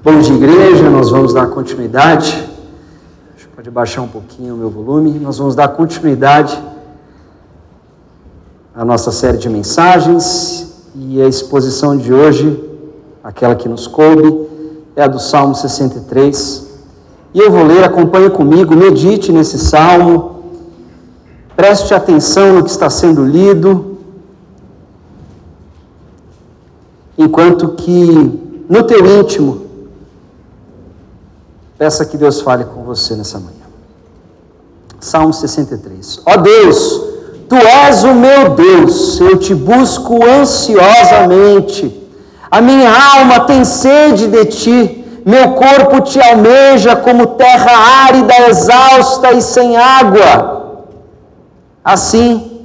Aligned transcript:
Bom 0.00 0.20
de 0.20 0.32
igreja, 0.32 0.88
nós 0.88 1.10
vamos 1.10 1.34
dar 1.34 1.48
continuidade. 1.48 2.48
Pode 3.56 3.68
baixar 3.68 4.02
um 4.02 4.06
pouquinho 4.06 4.54
o 4.54 4.56
meu 4.56 4.70
volume. 4.70 5.18
Nós 5.18 5.38
vamos 5.38 5.56
dar 5.56 5.66
continuidade 5.70 6.56
à 8.72 8.84
nossa 8.84 9.10
série 9.10 9.38
de 9.38 9.48
mensagens 9.48 10.84
e 10.94 11.20
a 11.20 11.26
exposição 11.26 11.96
de 11.96 12.14
hoje, 12.14 12.62
aquela 13.24 13.56
que 13.56 13.68
nos 13.68 13.88
coube, 13.88 14.46
é 14.94 15.02
a 15.02 15.08
do 15.08 15.18
Salmo 15.18 15.56
63. 15.56 16.78
E 17.34 17.40
eu 17.40 17.50
vou 17.50 17.64
ler, 17.64 17.82
acompanhe 17.82 18.30
comigo, 18.30 18.76
medite 18.76 19.32
nesse 19.32 19.58
salmo, 19.58 20.44
preste 21.56 21.92
atenção 21.92 22.54
no 22.54 22.62
que 22.62 22.70
está 22.70 22.88
sendo 22.88 23.24
lido, 23.24 23.98
enquanto 27.18 27.70
que 27.70 28.64
no 28.68 28.84
teu 28.84 29.04
íntimo 29.20 29.66
Peça 31.78 32.04
que 32.04 32.18
Deus 32.18 32.40
fale 32.40 32.64
com 32.64 32.82
você 32.82 33.14
nessa 33.14 33.38
manhã. 33.38 33.68
Salmo 34.98 35.32
63. 35.32 36.22
Ó 36.26 36.32
oh 36.34 36.36
Deus, 36.38 37.02
tu 37.48 37.54
és 37.54 38.02
o 38.02 38.12
meu 38.14 38.50
Deus, 38.50 39.20
eu 39.20 39.36
te 39.38 39.54
busco 39.54 40.24
ansiosamente. 40.24 41.94
A 42.50 42.60
minha 42.60 42.90
alma 42.90 43.40
tem 43.40 43.64
sede 43.64 44.26
de 44.26 44.44
ti, 44.46 45.04
meu 45.24 45.52
corpo 45.52 46.00
te 46.00 46.20
almeja 46.20 46.96
como 46.96 47.26
terra 47.36 48.06
árida, 48.06 48.48
exausta 48.48 49.32
e 49.32 49.40
sem 49.40 49.76
água. 49.76 50.86
Assim, 51.84 52.57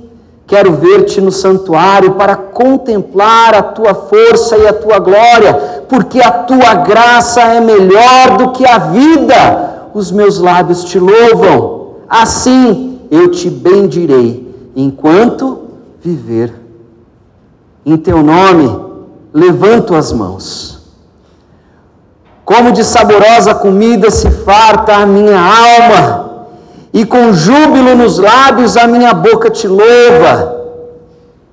Quero 0.54 0.74
ver-te 0.74 1.20
no 1.20 1.32
santuário 1.32 2.12
para 2.12 2.36
contemplar 2.36 3.56
a 3.56 3.64
tua 3.64 3.96
força 3.96 4.56
e 4.56 4.68
a 4.68 4.74
tua 4.74 5.00
glória, 5.00 5.84
porque 5.90 6.22
a 6.22 6.30
tua 6.30 6.76
graça 6.76 7.42
é 7.42 7.60
melhor 7.60 8.38
do 8.38 8.52
que 8.52 8.64
a 8.64 8.78
vida. 8.78 9.88
Os 9.96 10.12
meus 10.12 10.38
lábios 10.38 10.84
te 10.84 11.00
louvam. 11.00 11.96
Assim 12.08 13.00
eu 13.10 13.32
te 13.32 13.50
bendirei 13.50 14.72
enquanto 14.76 15.70
viver. 16.00 16.54
Em 17.84 17.98
teu 17.98 18.22
nome 18.22 18.80
levanto 19.34 19.96
as 19.96 20.14
mãos. 20.14 20.84
Como 22.46 22.72
de 22.72 22.84
saborosa 22.84 23.56
comida 23.56 24.12
se 24.12 24.30
farta 24.30 24.98
a 24.98 25.06
minha 25.08 25.40
alma 25.40 26.23
e 26.94 27.04
com 27.04 27.34
júbilo 27.34 27.96
nos 27.96 28.20
lábios 28.20 28.78
a 28.78 28.88
minha 28.88 29.16
boca 29.16 29.50
te 29.50 29.68
louva. 29.68 30.62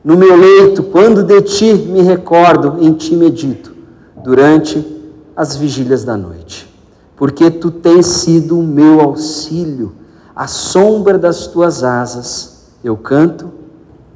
No 0.04 0.16
meu 0.16 0.36
leito, 0.36 0.82
quando 0.82 1.22
de 1.22 1.40
ti 1.40 1.72
me 1.72 2.02
recordo, 2.02 2.76
em 2.80 2.92
ti 2.92 3.16
medito, 3.16 3.74
durante 4.16 4.86
as 5.34 5.56
vigílias 5.56 6.04
da 6.04 6.16
noite. 6.16 6.68
Porque 7.16 7.50
tu 7.50 7.70
tens 7.70 8.06
sido 8.06 8.58
o 8.58 8.62
meu 8.62 9.00
auxílio, 9.00 9.94
a 10.36 10.46
sombra 10.46 11.18
das 11.18 11.46
tuas 11.46 11.82
asas, 11.82 12.66
eu 12.84 12.96
canto 12.96 13.50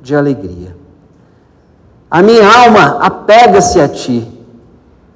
de 0.03 0.14
alegria. 0.14 0.77
A 2.11 2.22
minha 2.22 2.47
alma 2.47 2.98
apega-se 3.00 3.81
a 3.81 3.88
ti, 3.88 4.27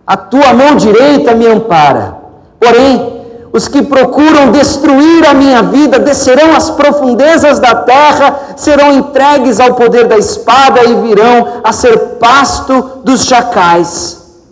a 0.07 0.17
tua 0.17 0.55
mão 0.55 0.75
direita 0.75 1.35
me 1.35 1.47
ampara. 1.47 2.17
Porém, 2.59 3.18
os 3.53 3.67
que 3.67 3.83
procuram 3.83 4.53
destruir 4.53 5.27
a 5.27 5.35
minha 5.35 5.63
vida 5.63 5.99
descerão 5.99 6.55
às 6.55 6.71
profundezas 6.71 7.59
da 7.59 7.75
terra, 7.83 8.55
serão 8.57 8.93
entregues 8.93 9.59
ao 9.59 9.75
poder 9.75 10.07
da 10.07 10.19
espada 10.19 10.85
e 10.85 10.95
virão 11.01 11.61
a 11.65 11.73
ser 11.73 11.97
pasto 12.19 13.01
dos 13.05 13.25
chacais. 13.25 14.43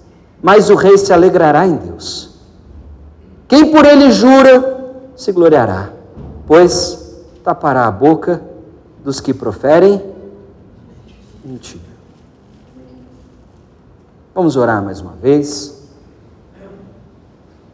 Mas 0.43 0.71
o 0.71 0.75
rei 0.75 0.97
se 0.97 1.13
alegrará 1.13 1.67
em 1.67 1.77
Deus. 1.77 2.31
Quem 3.49 3.71
por 3.71 3.85
ele 3.85 4.11
jura, 4.11 4.77
se 5.15 5.31
gloriará, 5.31 5.91
pois 6.47 7.17
tapará 7.45 7.87
a 7.87 7.91
boca 7.91 8.43
dos 9.05 9.21
que 9.21 9.33
proferem 9.33 10.03
mentira. 11.45 11.85
Vamos 14.35 14.57
orar 14.57 14.83
mais 14.83 15.01
uma 15.01 15.13
vez. 15.13 15.75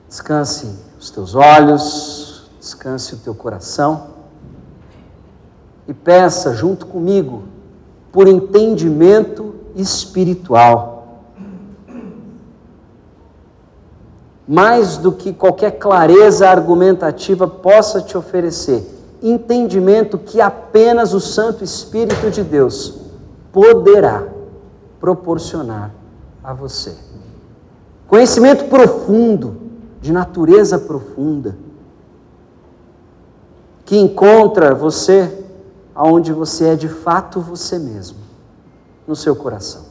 Descanse 0.09 0.82
os 1.03 1.11
teus 1.11 1.35
olhos, 1.35 2.45
descanse 2.61 3.15
o 3.15 3.19
teu 3.19 3.35
coração 3.35 4.11
e 5.89 5.93
peça 5.93 6.55
junto 6.55 6.87
comigo 6.87 7.43
por 8.13 8.29
entendimento 8.29 9.53
espiritual. 9.75 11.25
Mais 14.47 14.97
do 14.97 15.11
que 15.11 15.33
qualquer 15.33 15.73
clareza 15.73 16.49
argumentativa 16.49 17.49
possa 17.49 18.01
te 18.01 18.17
oferecer, 18.17 18.89
entendimento 19.21 20.17
que 20.17 20.41
apenas 20.41 21.13
o 21.15 21.21
Santo 21.21 21.65
Espírito 21.65 22.31
de 22.31 22.45
Deus 22.45 23.01
poderá 23.51 24.23
proporcionar 25.01 25.91
a 26.45 26.53
você. 26.55 26.95
Conhecimento 28.07 28.67
profundo 28.67 29.62
de 30.03 30.13
natureza 30.13 30.81
profunda, 30.81 31.57
que 33.85 33.97
encontra 33.97 34.75
você 34.75 35.45
aonde 35.95 36.33
você 36.33 36.71
é 36.71 36.77
de 36.77 36.89
fato 36.89 37.41
você 37.41 37.79
mesmo, 37.79 38.19
no 39.07 39.15
seu 39.15 39.37
coração. 39.37 39.85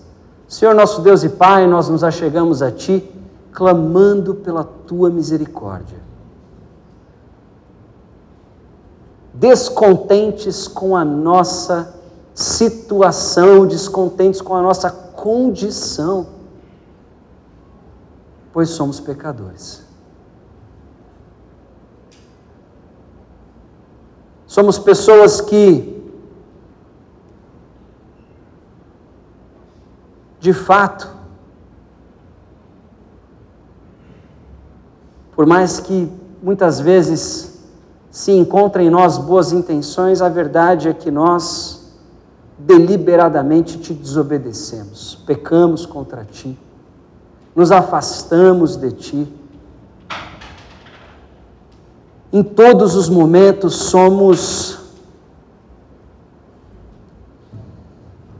Senhor 0.48 0.76
nosso 0.76 1.02
Deus 1.02 1.24
e 1.24 1.30
Pai, 1.30 1.66
nós 1.66 1.88
nos 1.88 2.04
achegamos 2.04 2.62
a 2.62 2.70
Ti, 2.70 3.10
clamando 3.54 4.36
pela 4.36 4.66
Tua 4.66 5.10
misericórdia. 5.10 5.98
Descontentes 9.34 10.68
com 10.68 10.96
a 10.98 11.06
nossa 11.06 11.96
situação, 12.34 13.66
descontentes 13.66 14.42
com 14.42 14.56
a 14.56 14.62
nossa 14.62 14.90
condição, 14.90 16.28
pois 18.52 18.70
somos 18.70 19.00
pecadores. 19.00 19.91
Somos 24.52 24.78
pessoas 24.78 25.40
que, 25.40 26.04
de 30.42 30.52
fato, 30.52 31.10
por 35.34 35.46
mais 35.46 35.80
que 35.80 36.12
muitas 36.44 36.82
vezes 36.82 37.62
se 38.10 38.34
encontrem 38.34 38.88
em 38.88 38.90
nós 38.90 39.18
boas 39.18 39.54
intenções, 39.54 40.22
a 40.22 40.28
verdade 40.28 40.90
é 40.90 40.94
que 40.94 41.10
nós 41.10 41.96
deliberadamente 42.60 43.80
te 43.80 43.94
desobedecemos, 43.94 45.16
pecamos 45.26 45.86
contra 45.86 46.26
ti, 46.26 46.60
nos 47.56 47.72
afastamos 47.72 48.76
de 48.76 48.92
ti 48.92 49.41
em 52.34 52.42
todos 52.42 52.96
os 52.96 53.10
momentos 53.10 53.76
somos 53.76 54.80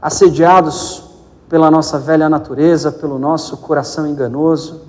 assediados 0.00 1.04
pela 1.48 1.70
nossa 1.70 1.98
velha 1.98 2.28
natureza, 2.28 2.90
pelo 2.90 3.18
nosso 3.18 3.58
coração 3.58 4.06
enganoso. 4.06 4.80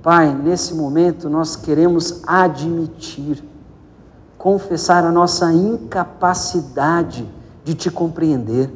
Pai, 0.00 0.32
nesse 0.32 0.74
momento 0.74 1.28
nós 1.28 1.56
queremos 1.56 2.22
admitir, 2.24 3.42
confessar 4.38 5.04
a 5.04 5.10
nossa 5.10 5.52
incapacidade 5.52 7.28
de 7.64 7.74
te 7.74 7.90
compreender. 7.90 8.70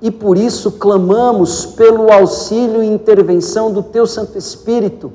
E 0.00 0.10
por 0.10 0.38
isso 0.38 0.72
clamamos 0.72 1.66
pelo 1.66 2.10
auxílio 2.10 2.82
e 2.82 2.86
intervenção 2.86 3.70
do 3.70 3.82
Teu 3.82 4.06
Santo 4.06 4.38
Espírito 4.38 5.12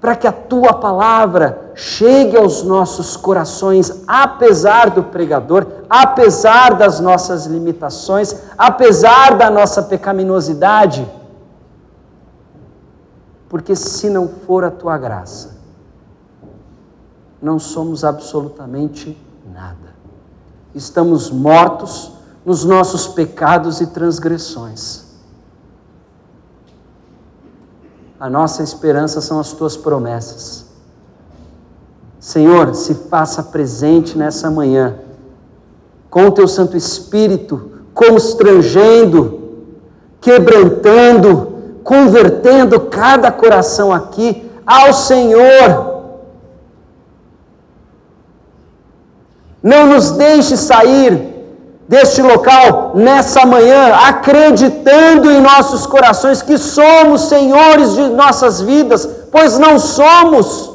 para 0.00 0.16
que 0.16 0.26
a 0.26 0.32
tua 0.32 0.72
palavra 0.72 1.72
chegue 1.74 2.36
aos 2.36 2.62
nossos 2.62 3.16
corações, 3.16 4.02
apesar 4.08 4.90
do 4.90 5.02
pregador, 5.04 5.66
apesar 5.90 6.74
das 6.74 7.00
nossas 7.00 7.44
limitações, 7.44 8.34
apesar 8.56 9.36
da 9.36 9.50
nossa 9.50 9.82
pecaminosidade. 9.82 11.06
Porque 13.48 13.76
se 13.76 14.08
não 14.08 14.26
for 14.26 14.64
a 14.64 14.70
tua 14.70 14.96
graça, 14.96 15.58
não 17.42 17.58
somos 17.58 18.02
absolutamente 18.02 19.20
nada. 19.52 19.94
Estamos 20.74 21.30
mortos 21.30 22.12
nos 22.44 22.64
nossos 22.64 23.06
pecados 23.08 23.82
e 23.82 23.88
transgressões. 23.88 25.09
A 28.20 28.28
nossa 28.28 28.62
esperança 28.62 29.20
são 29.20 29.40
as 29.40 29.52
tuas 29.52 29.76
promessas. 29.76 30.66
Senhor, 32.20 32.74
se 32.74 32.94
faça 32.94 33.42
presente 33.42 34.16
nessa 34.16 34.50
manhã, 34.50 34.96
com 36.10 36.26
o 36.26 36.30
teu 36.30 36.46
Santo 36.46 36.76
Espírito, 36.76 37.70
constrangendo 37.94 39.40
quebrantando, 40.20 41.78
convertendo 41.82 42.78
cada 42.80 43.32
coração 43.32 43.92
aqui 43.92 44.48
ao 44.66 44.92
Senhor. 44.92 45.88
Não 49.62 49.86
nos 49.86 50.12
deixe 50.12 50.56
sair 50.56 51.29
deste 51.90 52.22
local 52.22 52.92
nessa 52.94 53.44
manhã, 53.44 53.92
acreditando 54.06 55.28
em 55.28 55.40
nossos 55.40 55.88
corações 55.88 56.40
que 56.40 56.56
somos 56.56 57.22
senhores 57.22 57.94
de 57.94 58.10
nossas 58.10 58.60
vidas, 58.60 59.04
pois 59.32 59.58
não 59.58 59.76
somos, 59.76 60.70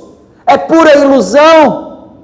é 0.46 0.58
pura 0.58 0.98
ilusão. 0.98 2.18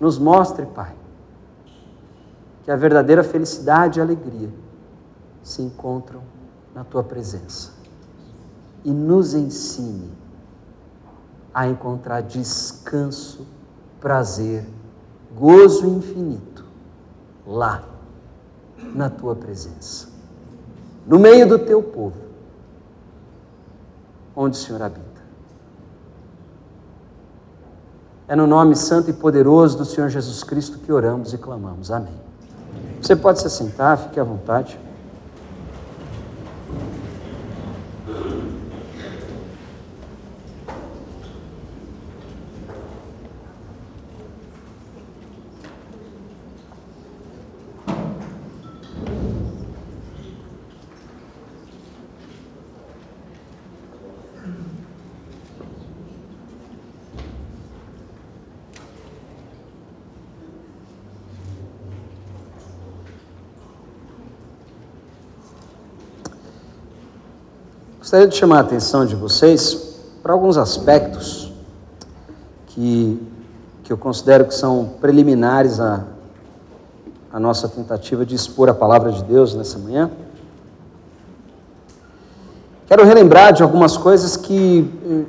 Nos 0.00 0.18
mostre, 0.18 0.64
Pai, 0.64 0.94
que 2.64 2.70
a 2.70 2.76
verdadeira 2.76 3.22
felicidade 3.22 3.98
e 3.98 4.02
alegria 4.02 4.48
se 5.42 5.60
encontram 5.60 6.22
na 6.74 6.82
tua 6.82 7.04
presença. 7.04 7.72
E 8.82 8.90
nos 8.90 9.34
ensine 9.34 10.10
a 11.52 11.66
encontrar 11.66 12.22
descanso, 12.22 13.46
prazer, 14.00 14.64
gozo 15.36 15.86
infinito 15.86 16.64
lá 17.46 17.82
na 18.94 19.10
tua 19.10 19.34
presença, 19.34 20.08
no 21.06 21.18
meio 21.18 21.48
do 21.48 21.58
teu 21.58 21.82
povo, 21.82 22.16
onde 24.34 24.56
o 24.56 24.60
Senhor 24.60 24.82
habita. 24.82 25.06
É 28.28 28.36
no 28.36 28.46
nome 28.46 28.76
santo 28.76 29.08
e 29.08 29.12
poderoso 29.12 29.78
do 29.78 29.84
Senhor 29.84 30.10
Jesus 30.10 30.44
Cristo 30.44 30.78
que 30.78 30.92
oramos 30.92 31.32
e 31.32 31.38
clamamos. 31.38 31.90
Amém. 31.90 32.12
Você 33.00 33.16
pode 33.16 33.40
se 33.40 33.48
sentar, 33.48 33.96
fique 33.96 34.20
à 34.20 34.24
vontade. 34.24 34.78
Gostaria 68.08 68.26
de 68.26 68.36
chamar 68.36 68.56
a 68.56 68.60
atenção 68.60 69.04
de 69.04 69.14
vocês 69.14 69.98
para 70.22 70.32
alguns 70.32 70.56
aspectos 70.56 71.52
que, 72.68 73.20
que 73.84 73.92
eu 73.92 73.98
considero 73.98 74.46
que 74.46 74.54
são 74.54 74.92
preliminares 74.98 75.78
à, 75.78 76.04
à 77.30 77.38
nossa 77.38 77.68
tentativa 77.68 78.24
de 78.24 78.34
expor 78.34 78.70
a 78.70 78.72
palavra 78.72 79.12
de 79.12 79.22
Deus 79.24 79.54
nessa 79.54 79.78
manhã. 79.78 80.10
Quero 82.86 83.04
relembrar 83.04 83.52
de 83.52 83.62
algumas 83.62 83.98
coisas 83.98 84.38
que 84.38 84.90
eh, 85.04 85.24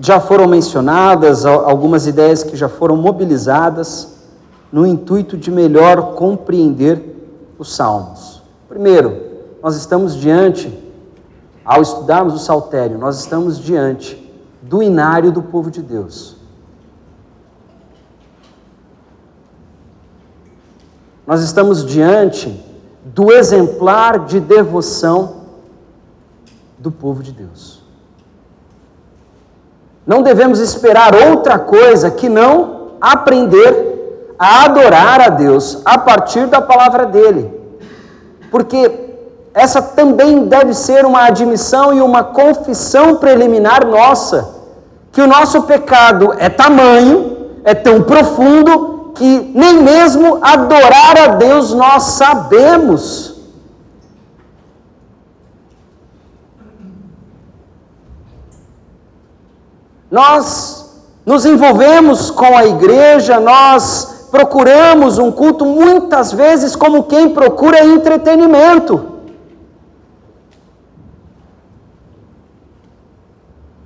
já 0.00 0.18
foram 0.20 0.48
mencionadas, 0.48 1.44
algumas 1.44 2.06
ideias 2.06 2.42
que 2.42 2.56
já 2.56 2.70
foram 2.70 2.96
mobilizadas 2.96 4.14
no 4.72 4.86
intuito 4.86 5.36
de 5.36 5.50
melhor 5.50 6.14
compreender 6.14 7.52
os 7.58 7.76
Salmos. 7.76 8.42
Primeiro, 8.66 9.14
nós 9.62 9.76
estamos 9.76 10.16
diante 10.16 10.87
ao 11.68 11.82
estudarmos 11.82 12.32
o 12.32 12.38
saltério, 12.38 12.96
nós 12.96 13.20
estamos 13.20 13.58
diante 13.58 14.16
do 14.62 14.82
inário 14.82 15.30
do 15.30 15.42
povo 15.42 15.70
de 15.70 15.82
Deus. 15.82 16.34
Nós 21.26 21.42
estamos 21.42 21.84
diante 21.84 22.64
do 23.04 23.30
exemplar 23.30 24.20
de 24.20 24.40
devoção 24.40 25.42
do 26.78 26.90
povo 26.90 27.22
de 27.22 27.32
Deus. 27.32 27.82
Não 30.06 30.22
devemos 30.22 30.60
esperar 30.60 31.14
outra 31.14 31.58
coisa 31.58 32.10
que 32.10 32.30
não 32.30 32.92
aprender 32.98 34.34
a 34.38 34.64
adorar 34.64 35.20
a 35.20 35.28
Deus 35.28 35.82
a 35.84 35.98
partir 35.98 36.46
da 36.46 36.62
palavra 36.62 37.04
dele. 37.04 37.52
Porque 38.50 39.07
essa 39.58 39.82
também 39.82 40.46
deve 40.46 40.72
ser 40.72 41.04
uma 41.04 41.24
admissão 41.24 41.92
e 41.92 42.00
uma 42.00 42.22
confissão 42.22 43.16
preliminar 43.16 43.84
nossa, 43.84 44.54
que 45.10 45.20
o 45.20 45.26
nosso 45.26 45.62
pecado 45.62 46.32
é 46.38 46.48
tamanho, 46.48 47.48
é 47.64 47.74
tão 47.74 48.04
profundo, 48.04 49.10
que 49.16 49.50
nem 49.56 49.82
mesmo 49.82 50.38
adorar 50.40 51.18
a 51.24 51.26
Deus 51.34 51.74
nós 51.74 52.04
sabemos. 52.04 53.34
Nós 60.08 61.02
nos 61.26 61.44
envolvemos 61.44 62.30
com 62.30 62.56
a 62.56 62.64
igreja, 62.64 63.40
nós 63.40 64.28
procuramos 64.30 65.18
um 65.18 65.32
culto 65.32 65.66
muitas 65.66 66.32
vezes 66.32 66.76
como 66.76 67.02
quem 67.02 67.30
procura 67.30 67.84
entretenimento. 67.84 69.07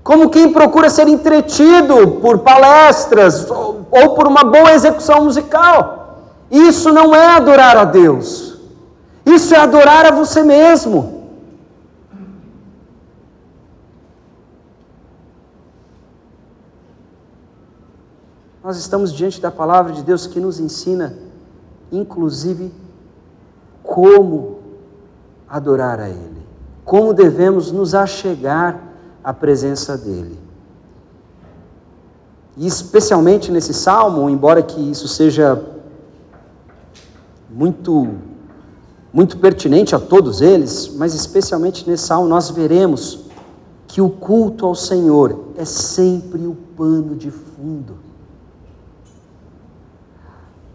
Como 0.02 0.30
quem 0.30 0.52
procura 0.52 0.90
ser 0.90 1.06
entretido 1.06 2.18
por 2.20 2.40
palestras 2.40 3.48
ou, 3.48 4.14
por 4.14 4.26
uma 4.26 4.42
boa 4.42 4.72
execução 4.72 5.24
musical. 5.24 6.22
Isso 6.50 6.92
não 6.92 7.14
é 7.14 7.36
adorar 7.36 7.76
a 7.76 7.84
Deus, 7.84 8.58
isso 9.24 9.54
é 9.54 9.58
adorar 9.58 10.06
a 10.06 10.10
você 10.10 10.42
mesmo. 10.42 11.22
Nós 18.62 18.76
estamos 18.76 19.12
diante 19.12 19.40
da 19.40 19.50
palavra 19.50 19.92
de 19.92 20.02
Deus 20.02 20.26
que 20.26 20.38
nos 20.38 20.60
ensina, 20.60 21.16
inclusive, 21.90 22.72
como 23.82 24.60
adorar 25.48 25.98
a 25.98 26.08
Ele, 26.08 26.46
como 26.84 27.12
devemos 27.12 27.72
nos 27.72 27.92
achegar 27.92 28.91
a 29.22 29.32
presença 29.32 29.96
dele. 29.96 30.38
E 32.56 32.66
especialmente 32.66 33.50
nesse 33.50 33.72
salmo, 33.72 34.28
embora 34.28 34.62
que 34.62 34.80
isso 34.80 35.08
seja 35.08 35.62
muito 37.50 38.08
muito 39.12 39.36
pertinente 39.36 39.94
a 39.94 39.98
todos 40.00 40.40
eles, 40.40 40.90
mas 40.96 41.14
especialmente 41.14 41.88
nesse 41.88 42.04
salmo 42.04 42.26
nós 42.26 42.48
veremos 42.48 43.26
que 43.86 44.00
o 44.00 44.08
culto 44.08 44.64
ao 44.64 44.74
Senhor 44.74 45.48
é 45.54 45.66
sempre 45.66 46.46
o 46.46 46.54
pano 46.54 47.14
de 47.14 47.30
fundo. 47.30 47.96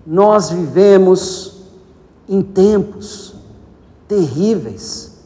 Nós 0.06 0.51
vivemos 0.51 1.63
em 2.30 2.44
tempos 2.44 3.34
terríveis 4.08 5.16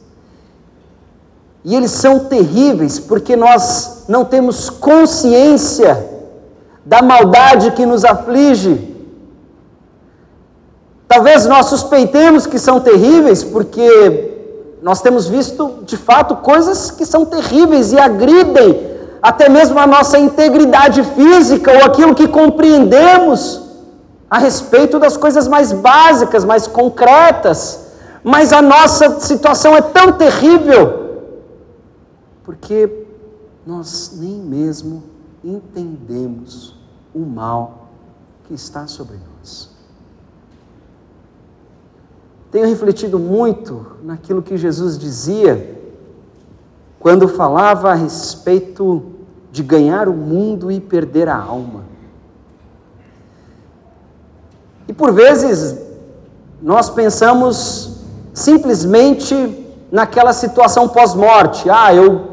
e 1.64 1.76
eles 1.76 1.92
são 1.92 2.20
terríveis 2.20 3.00
porque 3.00 3.36
nós 3.36 4.06
não 4.08 4.26
temos 4.26 4.70
consciência 4.70 6.10
da 6.84 7.02
maldade 7.02 7.72
que 7.72 7.86
nos 7.86 8.04
aflige. 8.04 8.90
Talvez 11.08 11.46
nós 11.46 11.68
suspeitemos 11.68 12.48
que 12.48 12.58
são 12.58 12.80
terríveis 12.80 13.44
porque 13.44 14.30
nós 14.82 15.02
temos 15.02 15.28
visto 15.28 15.80
de 15.84 15.98
fato 15.98 16.38
coisas 16.38 16.90
que 16.90 17.06
são 17.06 17.26
terríveis 17.26 17.92
e 17.92 18.00
agridem 18.00 18.90
até 19.22 19.48
mesmo 19.48 19.78
a 19.78 19.86
nossa 19.86 20.18
integridade 20.18 21.04
física 21.04 21.72
ou 21.72 21.86
aquilo 21.86 22.16
que 22.16 22.28
compreendemos 22.28 23.62
a 24.28 24.40
respeito 24.40 24.98
das 24.98 25.16
coisas 25.16 25.48
mais 25.48 25.72
básicas, 25.72 26.44
mais 26.44 26.66
concretas. 26.66 27.92
Mas 28.24 28.52
a 28.52 28.62
nossa 28.62 29.20
situação 29.20 29.76
é 29.76 29.82
tão 29.82 30.14
terrível 30.14 31.01
porque 32.44 33.06
nós 33.66 34.18
nem 34.20 34.40
mesmo 34.40 35.04
entendemos 35.44 36.76
o 37.14 37.20
mal 37.20 37.90
que 38.48 38.54
está 38.54 38.88
sobre 38.88 39.18
nós. 39.18 39.70
Tenho 42.52 42.68
refletido 42.68 43.18
muito 43.18 43.86
naquilo 44.04 44.42
que 44.42 44.58
Jesus 44.58 44.98
dizia 44.98 45.80
quando 47.00 47.28
falava 47.28 47.92
a 47.92 47.96
respeito 47.96 49.04
de 49.52 49.64
ganhar 49.64 50.08
o 50.08 50.14
mundo 50.14 50.72
e 50.72 50.80
perder 50.80 51.28
a 51.28 51.36
alma. 51.36 51.84
E 54.88 54.94
por 54.94 55.12
vezes 55.12 55.80
nós 56.62 56.90
pensamos 56.90 58.02
simplesmente 58.34 59.66
naquela 59.92 60.34
situação 60.34 60.88
pós-morte. 60.88 61.70
Ah, 61.70 61.94
eu 61.94 62.31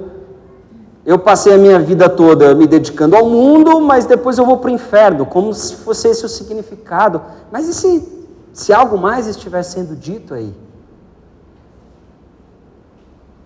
eu 1.07 1.19
passei 1.19 1.55
a 1.55 1.59
minha 1.59 1.79
vida 1.79 2.09
toda 2.09 2.55
me 2.55 2.67
dedicando 2.67 3.17
ao 3.17 3.27
mundo, 3.27 3.81
mas 3.81 4.05
depois 4.05 4.37
eu 4.37 4.45
vou 4.45 4.59
para 4.59 4.71
o 4.71 4.75
inferno, 4.75 5.25
como 5.25 5.55
se 5.55 5.77
fosse 5.77 6.09
esse 6.09 6.25
o 6.25 6.29
significado. 6.29 7.23
Mas 7.51 7.69
e 7.69 7.75
se, 7.75 8.09
se 8.53 8.73
algo 8.73 8.99
mais 8.99 9.27
estiver 9.27 9.63
sendo 9.63 9.97
dito 9.97 10.35
aí? 10.35 10.55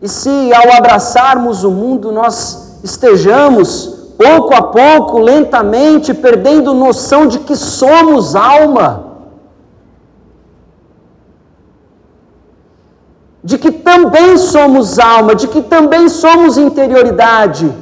E 0.01 0.09
se 0.09 0.53
ao 0.53 0.73
abraçarmos 0.73 1.63
o 1.63 1.71
mundo 1.71 2.11
nós 2.11 2.81
estejamos, 2.83 4.03
pouco 4.19 4.53
a 4.55 4.63
pouco, 4.63 5.19
lentamente, 5.19 6.13
perdendo 6.13 6.75
noção 6.75 7.27
de 7.27 7.39
que 7.39 7.55
somos 7.55 8.35
alma? 8.35 9.12
De 13.45 13.59
que 13.59 13.73
também 13.73 14.37
somos 14.37 14.99
alma, 14.99 15.35
de 15.35 15.49
que 15.49 15.63
também 15.63 16.09
somos 16.09 16.57
interioridade. 16.57 17.73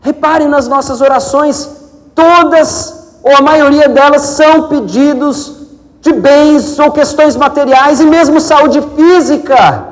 Reparem 0.00 0.48
nas 0.48 0.66
nossas 0.66 1.00
orações, 1.00 1.70
todas 2.14 3.18
ou 3.22 3.36
a 3.36 3.42
maioria 3.42 3.88
delas 3.88 4.22
são 4.22 4.68
pedidos 4.68 5.64
de 6.00 6.12
bens 6.12 6.78
ou 6.78 6.90
questões 6.92 7.36
materiais 7.36 8.00
e 8.00 8.06
mesmo 8.06 8.40
saúde 8.40 8.80
física. 8.96 9.88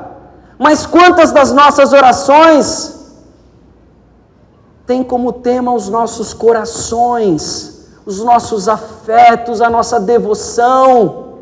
Mas 0.57 0.85
quantas 0.85 1.31
das 1.31 1.51
nossas 1.51 1.93
orações 1.93 3.13
têm 4.85 5.03
como 5.03 5.33
tema 5.33 5.73
os 5.73 5.89
nossos 5.89 6.33
corações, 6.33 7.87
os 8.05 8.19
nossos 8.23 8.67
afetos, 8.67 9.61
a 9.61 9.69
nossa 9.69 9.99
devoção? 9.99 11.32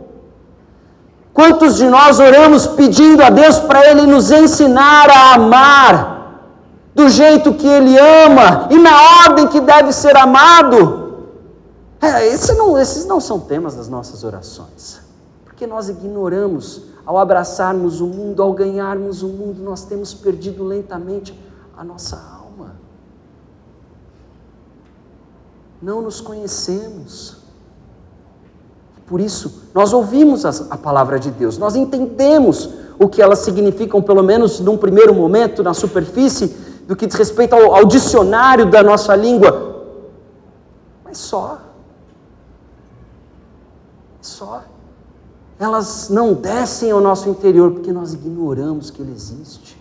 Quantos 1.33 1.77
de 1.77 1.87
nós 1.87 2.19
oramos 2.19 2.67
pedindo 2.67 3.23
a 3.23 3.29
Deus 3.29 3.59
para 3.59 3.89
Ele 3.89 4.05
nos 4.05 4.31
ensinar 4.31 5.09
a 5.09 5.35
amar 5.35 6.21
do 6.93 7.07
jeito 7.07 7.53
que 7.53 7.67
Ele 7.67 7.97
ama 7.97 8.67
e 8.69 8.77
na 8.77 9.25
ordem 9.25 9.47
que 9.47 9.61
deve 9.61 9.93
ser 9.93 10.15
amado? 10.17 11.01
É, 12.01 12.27
esse 12.27 12.53
não, 12.53 12.77
esses 12.77 13.05
não 13.05 13.21
são 13.21 13.39
temas 13.39 13.75
das 13.75 13.87
nossas 13.87 14.23
orações, 14.23 15.01
porque 15.45 15.67
nós 15.67 15.87
ignoramos, 15.87 16.81
ao 17.05 17.17
abraçarmos 17.17 18.01
o 18.01 18.07
mundo, 18.07 18.41
ao 18.41 18.53
ganharmos 18.53 19.21
o 19.21 19.27
mundo, 19.27 19.61
nós 19.61 19.85
temos 19.85 20.13
perdido 20.13 20.63
lentamente 20.63 21.37
a 21.77 21.83
nossa 21.83 22.15
alma. 22.15 22.75
Não 25.81 26.01
nos 26.01 26.19
conhecemos. 26.19 27.40
Por 29.05 29.19
isso, 29.19 29.63
nós 29.73 29.91
ouvimos 29.93 30.45
a, 30.45 30.77
palavra 30.77 31.19
de 31.19 31.31
Deus, 31.31 31.57
nós 31.57 31.75
entendemos 31.75 32.69
o 32.97 33.09
que 33.09 33.21
elas 33.21 33.39
significam, 33.39 34.01
pelo 34.01 34.23
menos 34.23 34.59
num 34.59 34.77
primeiro 34.77 35.13
momento, 35.13 35.63
na 35.63 35.73
superfície, 35.73 36.47
do 36.87 36.95
que 36.95 37.07
diz 37.07 37.15
respeito 37.15 37.53
ao, 37.53 37.75
ao 37.75 37.85
dicionário 37.85 38.69
da 38.69 38.81
nossa 38.81 39.15
língua. 39.15 39.85
Mas 41.03 41.17
só. 41.17 41.59
Só. 44.21 44.63
Elas 45.59 46.09
não 46.09 46.33
descem 46.33 46.91
ao 46.91 47.01
nosso 47.01 47.29
interior 47.29 47.71
porque 47.71 47.91
nós 47.91 48.13
ignoramos 48.13 48.89
que 48.89 49.01
Ele 49.01 49.11
existe. 49.11 49.77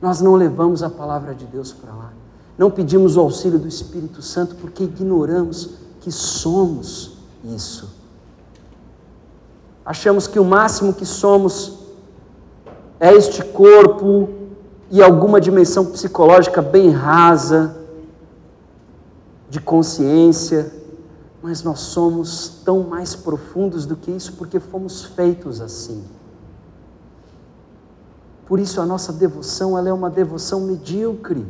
Nós 0.00 0.20
não 0.20 0.34
levamos 0.34 0.82
a 0.82 0.90
palavra 0.90 1.34
de 1.34 1.44
Deus 1.44 1.72
para 1.72 1.92
lá. 1.92 2.12
Não 2.56 2.70
pedimos 2.70 3.16
o 3.16 3.20
auxílio 3.20 3.58
do 3.58 3.68
Espírito 3.68 4.22
Santo 4.22 4.56
porque 4.56 4.84
ignoramos 4.84 5.70
que 6.00 6.10
somos 6.10 7.17
isso. 7.44 7.90
Achamos 9.84 10.26
que 10.26 10.38
o 10.38 10.44
máximo 10.44 10.92
que 10.92 11.06
somos 11.06 11.78
é 13.00 13.12
este 13.14 13.42
corpo 13.42 14.28
e 14.90 15.02
alguma 15.02 15.40
dimensão 15.40 15.86
psicológica 15.86 16.60
bem 16.60 16.90
rasa, 16.90 17.76
de 19.48 19.60
consciência, 19.60 20.72
mas 21.42 21.62
nós 21.62 21.80
somos 21.80 22.60
tão 22.64 22.82
mais 22.82 23.14
profundos 23.14 23.86
do 23.86 23.96
que 23.96 24.10
isso 24.10 24.34
porque 24.34 24.60
fomos 24.60 25.04
feitos 25.04 25.60
assim. 25.60 26.04
Por 28.46 28.58
isso 28.58 28.80
a 28.80 28.86
nossa 28.86 29.12
devoção 29.12 29.78
ela 29.78 29.88
é 29.88 29.92
uma 29.92 30.10
devoção 30.10 30.60
medíocre. 30.62 31.46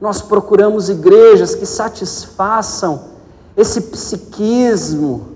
Nós 0.00 0.20
procuramos 0.22 0.88
igrejas 0.88 1.54
que 1.54 1.66
satisfaçam 1.66 3.09
esse 3.56 3.80
psiquismo, 3.82 5.30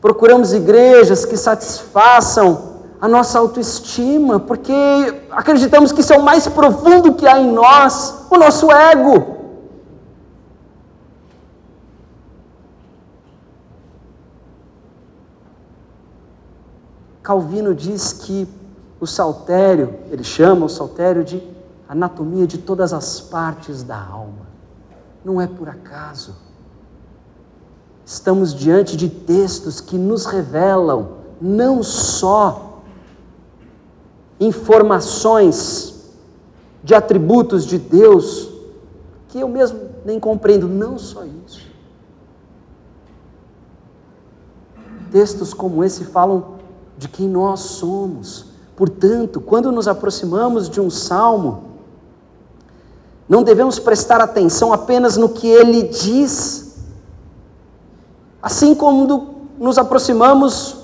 Procuramos 0.00 0.52
igrejas 0.52 1.24
que 1.24 1.36
satisfaçam 1.36 2.78
a 3.00 3.08
nossa 3.08 3.38
autoestima, 3.38 4.38
porque 4.38 4.72
acreditamos 5.30 5.92
que 5.92 6.00
isso 6.00 6.12
é 6.12 6.18
o 6.18 6.22
mais 6.22 6.46
profundo 6.46 7.14
que 7.14 7.26
há 7.26 7.40
em 7.40 7.52
nós, 7.52 8.26
o 8.30 8.36
nosso 8.36 8.70
ego. 8.70 9.36
Calvino 17.22 17.74
diz 17.74 18.12
que 18.12 18.48
o 19.00 19.06
saltério, 19.06 19.98
ele 20.10 20.24
chama 20.24 20.66
o 20.66 20.68
saltério 20.68 21.24
de 21.24 21.42
anatomia 21.88 22.46
de 22.46 22.58
todas 22.58 22.92
as 22.92 23.20
partes 23.20 23.82
da 23.82 24.00
alma. 24.00 24.46
Não 25.24 25.40
é 25.40 25.46
por 25.46 25.68
acaso 25.68 26.47
estamos 28.08 28.54
diante 28.54 28.96
de 28.96 29.10
textos 29.10 29.82
que 29.82 29.98
nos 29.98 30.24
revelam 30.24 31.18
não 31.38 31.82
só 31.82 32.80
informações 34.40 35.94
de 36.82 36.94
atributos 36.94 37.66
de 37.66 37.76
Deus, 37.76 38.48
que 39.28 39.38
eu 39.38 39.46
mesmo 39.46 39.78
nem 40.06 40.18
compreendo, 40.18 40.66
não 40.66 40.98
só 40.98 41.22
isso. 41.44 41.60
Textos 45.12 45.52
como 45.52 45.84
esse 45.84 46.04
falam 46.04 46.54
de 46.96 47.08
quem 47.08 47.28
nós 47.28 47.60
somos. 47.60 48.46
Portanto, 48.74 49.38
quando 49.38 49.70
nos 49.70 49.86
aproximamos 49.86 50.70
de 50.70 50.80
um 50.80 50.88
salmo, 50.88 51.64
não 53.28 53.42
devemos 53.42 53.78
prestar 53.78 54.18
atenção 54.22 54.72
apenas 54.72 55.18
no 55.18 55.28
que 55.28 55.46
ele 55.46 55.82
diz, 55.82 56.67
Assim 58.42 58.74
como 58.74 59.34
nos 59.58 59.78
aproximamos 59.78 60.76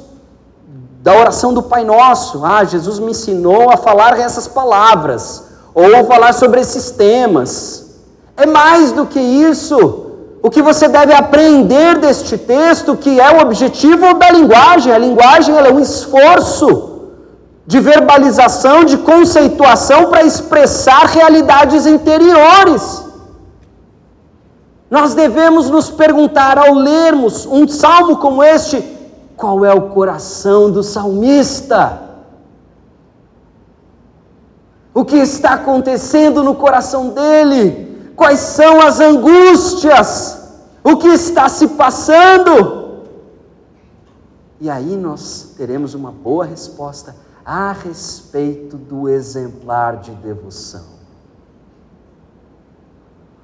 da 1.02 1.14
oração 1.14 1.52
do 1.52 1.62
Pai 1.62 1.84
Nosso, 1.84 2.44
ah, 2.44 2.64
Jesus 2.64 2.99
me 2.99 3.11
ensinou 3.11 3.70
a 3.70 3.76
falar 3.76 4.18
essas 4.18 4.49
palavras, 4.49 5.44
ou 5.75 5.96
a 5.96 6.04
falar 6.04 6.32
sobre 6.32 6.61
esses 6.61 6.90
temas. 6.90 8.00
É 8.37 8.46
mais 8.46 8.90
do 8.92 9.06
que 9.06 9.20
isso. 9.20 10.06
O 10.42 10.50
que 10.50 10.61
você 10.61 10.88
deve 10.88 11.12
aprender 11.14 11.99
deste 11.99 12.37
texto, 12.37 12.96
que 12.96 13.20
é 13.20 13.30
o 13.37 13.40
objetivo 13.40 14.14
da 14.14 14.30
linguagem. 14.30 14.92
A 14.92 14.99
linguagem 14.99 15.56
é 15.56 15.73
um 15.73 15.80
esforço 15.80 16.90
de 17.66 17.80
verbalização, 17.80 18.84
de 18.84 18.99
conceituação 18.99 20.11
para 20.11 20.23
expressar 20.23 21.06
realidades 21.06 21.87
interiores. 21.87 23.03
Nós 24.95 25.13
devemos 25.13 25.69
nos 25.69 25.91
perguntar 25.91 26.57
ao 26.57 26.73
lermos 26.73 27.47
um 27.47 27.67
salmo 27.67 28.17
como 28.19 28.45
este: 28.45 28.81
qual 29.37 29.65
é 29.65 29.75
o 29.75 29.91
coração 29.91 30.71
do 30.71 30.85
salmista? 30.85 32.01
O 34.95 35.05
que 35.05 35.17
está 35.17 35.55
acontecendo 35.55 36.45
no 36.45 36.55
coração 36.55 37.09
dele? 37.09 38.13
Quais 38.15 38.39
são 38.39 38.81
as 38.81 39.01
angústias? 39.01 40.53
O 40.85 40.97
que 40.97 41.09
está 41.09 41.49
se 41.49 41.67
passando? 41.71 43.03
E 44.61 44.71
aí 44.71 44.95
nós 44.95 45.55
teremos 45.57 45.95
uma 45.95 46.13
boa 46.13 46.45
resposta 46.45 47.17
a 47.45 47.73
respeito 47.73 48.77
do 48.77 49.09
exemplar 49.09 49.97
de 49.97 50.13
devoção. 50.13 50.85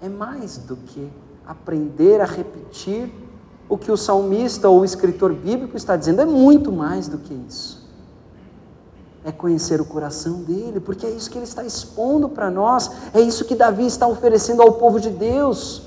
É 0.01 0.09
mais 0.09 0.57
do 0.57 0.77
que 0.77 1.11
aprender 1.51 2.21
a 2.21 2.25
repetir 2.25 3.13
o 3.69 3.77
que 3.77 3.91
o 3.91 3.97
salmista 3.97 4.69
ou 4.69 4.81
o 4.81 4.85
escritor 4.85 5.33
bíblico 5.33 5.77
está 5.77 5.97
dizendo. 5.97 6.21
É 6.21 6.25
muito 6.25 6.71
mais 6.71 7.09
do 7.09 7.19
que 7.19 7.35
isso. 7.49 7.85
É 9.25 9.33
conhecer 9.33 9.81
o 9.81 9.85
coração 9.85 10.43
dele, 10.43 10.79
porque 10.79 11.05
é 11.05 11.11
isso 11.11 11.29
que 11.29 11.37
ele 11.37 11.45
está 11.45 11.65
expondo 11.65 12.29
para 12.29 12.51
nós, 12.51 12.91
é 13.13 13.21
isso 13.21 13.45
que 13.45 13.57
Davi 13.57 13.85
está 13.85 14.07
oferecendo 14.07 14.63
ao 14.63 14.75
povo 14.75 15.01
de 15.01 15.11
Deus. 15.11 15.83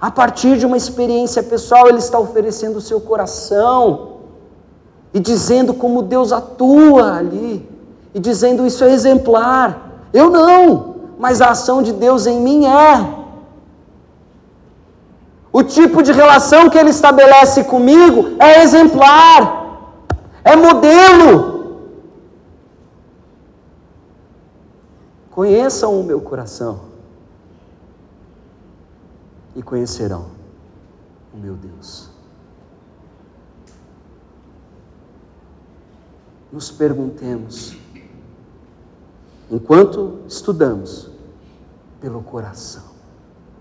A 0.00 0.12
partir 0.12 0.58
de 0.58 0.64
uma 0.64 0.76
experiência 0.76 1.42
pessoal, 1.42 1.88
ele 1.88 1.98
está 1.98 2.18
oferecendo 2.18 2.76
o 2.76 2.80
seu 2.80 3.00
coração 3.00 4.18
e 5.12 5.18
dizendo 5.18 5.74
como 5.74 6.02
Deus 6.02 6.32
atua 6.32 7.16
ali, 7.16 7.68
e 8.14 8.20
dizendo 8.20 8.64
isso 8.64 8.84
é 8.84 8.92
exemplar. 8.92 10.08
Eu 10.12 10.30
não, 10.30 10.94
mas 11.18 11.40
a 11.40 11.50
ação 11.50 11.82
de 11.82 11.92
Deus 11.92 12.26
em 12.28 12.40
mim 12.40 12.64
é. 12.64 13.23
O 15.58 15.62
tipo 15.62 16.02
de 16.02 16.10
relação 16.10 16.68
que 16.68 16.76
ele 16.76 16.90
estabelece 16.90 17.62
comigo 17.62 18.36
é 18.40 18.64
exemplar, 18.64 20.02
é 20.42 20.56
modelo. 20.56 21.92
Conheçam 25.30 26.00
o 26.00 26.02
meu 26.02 26.20
coração 26.20 26.80
e 29.54 29.62
conhecerão 29.62 30.26
o 31.32 31.36
meu 31.36 31.54
Deus. 31.54 32.10
Nos 36.50 36.68
perguntemos, 36.72 37.76
enquanto 39.48 40.18
estudamos, 40.26 41.10
pelo 42.00 42.24
coração 42.24 42.82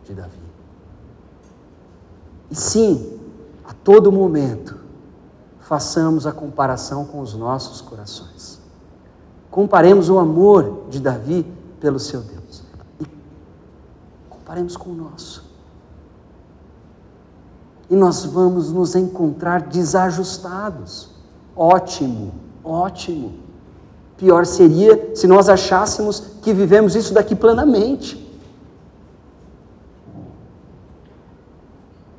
de 0.03 0.15
Davi. 0.15 0.42
E 2.53 2.55
sim, 2.55 3.19
a 3.67 3.73
todo 3.73 4.11
momento, 4.11 4.77
façamos 5.61 6.27
a 6.27 6.31
comparação 6.31 7.03
com 7.03 7.19
os 7.19 7.33
nossos 7.33 7.81
corações. 7.81 8.59
Comparemos 9.49 10.07
o 10.07 10.19
amor 10.19 10.83
de 10.87 10.99
Davi 10.99 11.51
pelo 11.79 11.97
seu 11.97 12.21
Deus. 12.21 12.61
E 12.99 13.07
comparemos 14.29 14.77
com 14.77 14.91
o 14.91 14.93
nosso. 14.93 15.43
E 17.89 17.95
nós 17.95 18.23
vamos 18.23 18.71
nos 18.71 18.95
encontrar 18.95 19.63
desajustados. 19.63 21.09
Ótimo, 21.55 22.35
ótimo. 22.63 23.33
Pior 24.15 24.45
seria 24.45 25.15
se 25.15 25.25
nós 25.25 25.49
achássemos 25.49 26.19
que 26.43 26.53
vivemos 26.53 26.95
isso 26.95 27.15
daqui 27.15 27.35
plenamente. 27.35 28.32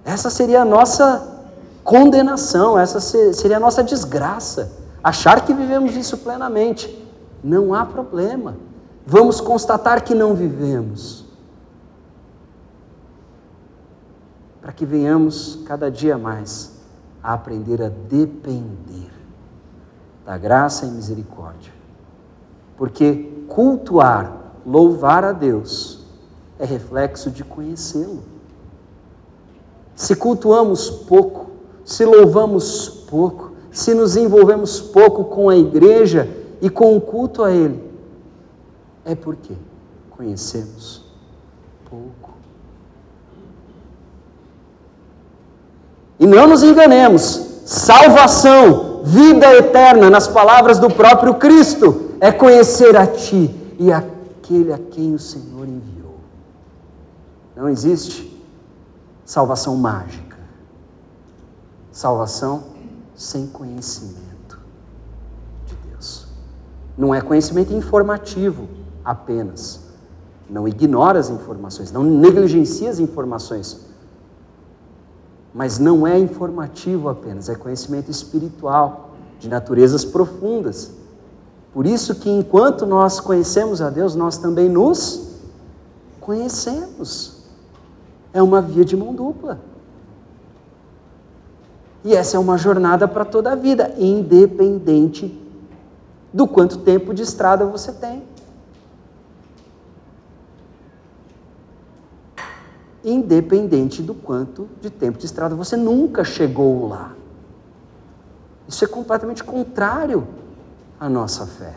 Essa 0.04 0.28
seria 0.28 0.62
a 0.62 0.64
nossa 0.64 1.34
condenação, 1.82 2.78
essa 2.78 3.00
seria 3.00 3.56
a 3.56 3.60
nossa 3.60 3.82
desgraça. 3.82 4.72
Achar 5.02 5.44
que 5.44 5.52
vivemos 5.52 5.96
isso 5.96 6.18
plenamente. 6.18 7.02
Não 7.42 7.74
há 7.74 7.84
problema. 7.84 8.56
Vamos 9.06 9.40
constatar 9.40 10.02
que 10.02 10.14
não 10.14 10.34
vivemos. 10.34 11.24
Para 14.60 14.72
que 14.72 14.86
venhamos 14.86 15.60
cada 15.66 15.90
dia 15.90 16.16
mais 16.16 16.72
a 17.22 17.34
aprender 17.34 17.82
a 17.82 17.88
depender 17.88 19.10
da 20.24 20.38
graça 20.38 20.86
e 20.86 20.90
misericórdia. 20.90 21.72
Porque 22.76 23.44
cultuar, 23.46 24.32
louvar 24.64 25.24
a 25.24 25.32
Deus, 25.32 26.04
é 26.58 26.64
reflexo 26.64 27.30
de 27.30 27.44
conhecê-lo. 27.44 28.33
Se 29.94 30.16
cultuamos 30.16 30.90
pouco, 30.90 31.50
se 31.84 32.04
louvamos 32.04 32.88
pouco, 33.08 33.52
se 33.70 33.94
nos 33.94 34.16
envolvemos 34.16 34.80
pouco 34.80 35.24
com 35.24 35.48
a 35.48 35.56
igreja 35.56 36.28
e 36.60 36.68
com 36.68 36.96
o 36.96 37.00
culto 37.00 37.42
a 37.42 37.52
Ele, 37.52 37.82
é 39.04 39.14
porque 39.14 39.54
conhecemos 40.10 41.04
pouco. 41.88 42.34
E 46.18 46.26
não 46.26 46.46
nos 46.46 46.62
enganemos, 46.62 47.22
salvação, 47.64 49.02
vida 49.04 49.54
eterna, 49.54 50.08
nas 50.08 50.26
palavras 50.26 50.78
do 50.78 50.88
próprio 50.88 51.34
Cristo, 51.34 52.12
é 52.20 52.32
conhecer 52.32 52.96
a 52.96 53.06
Ti 53.06 53.54
e 53.78 53.92
aquele 53.92 54.72
a 54.72 54.78
quem 54.78 55.14
o 55.14 55.18
Senhor 55.18 55.68
enviou. 55.68 56.14
Não 57.56 57.68
existe 57.68 58.33
salvação 59.24 59.76
mágica. 59.76 60.36
Salvação 61.90 62.64
sem 63.14 63.46
conhecimento 63.46 64.58
de 65.66 65.74
Deus. 65.88 66.26
Não 66.98 67.14
é 67.14 67.20
conhecimento 67.20 67.72
informativo 67.72 68.68
apenas. 69.04 69.80
Não 70.48 70.68
ignora 70.68 71.18
as 71.18 71.30
informações, 71.30 71.90
não 71.90 72.02
negligencia 72.02 72.90
as 72.90 72.98
informações. 72.98 73.86
Mas 75.54 75.78
não 75.78 76.06
é 76.06 76.18
informativo 76.18 77.08
apenas, 77.08 77.48
é 77.48 77.54
conhecimento 77.54 78.10
espiritual, 78.10 79.10
de 79.38 79.48
naturezas 79.48 80.04
profundas. 80.04 80.90
Por 81.72 81.86
isso 81.86 82.16
que 82.16 82.28
enquanto 82.28 82.84
nós 82.84 83.20
conhecemos 83.20 83.80
a 83.80 83.88
Deus, 83.88 84.14
nós 84.14 84.36
também 84.36 84.68
nos 84.68 85.28
conhecemos 86.20 87.33
é 88.34 88.42
uma 88.42 88.60
via 88.60 88.84
de 88.84 88.96
mão 88.96 89.14
dupla. 89.14 89.60
E 92.04 92.14
essa 92.14 92.36
é 92.36 92.40
uma 92.40 92.58
jornada 92.58 93.06
para 93.08 93.24
toda 93.24 93.52
a 93.52 93.54
vida, 93.54 93.94
independente 93.96 95.40
do 96.32 96.46
quanto 96.46 96.78
tempo 96.78 97.14
de 97.14 97.22
estrada 97.22 97.64
você 97.64 97.92
tem. 97.92 98.24
Independente 103.04 104.02
do 104.02 104.14
quanto 104.14 104.68
de 104.80 104.90
tempo 104.90 105.16
de 105.18 105.26
estrada 105.26 105.54
você 105.54 105.76
nunca 105.76 106.24
chegou 106.24 106.88
lá. 106.88 107.14
Isso 108.66 108.84
é 108.84 108.88
completamente 108.88 109.44
contrário 109.44 110.26
à 110.98 111.08
nossa 111.08 111.46
fé. 111.46 111.74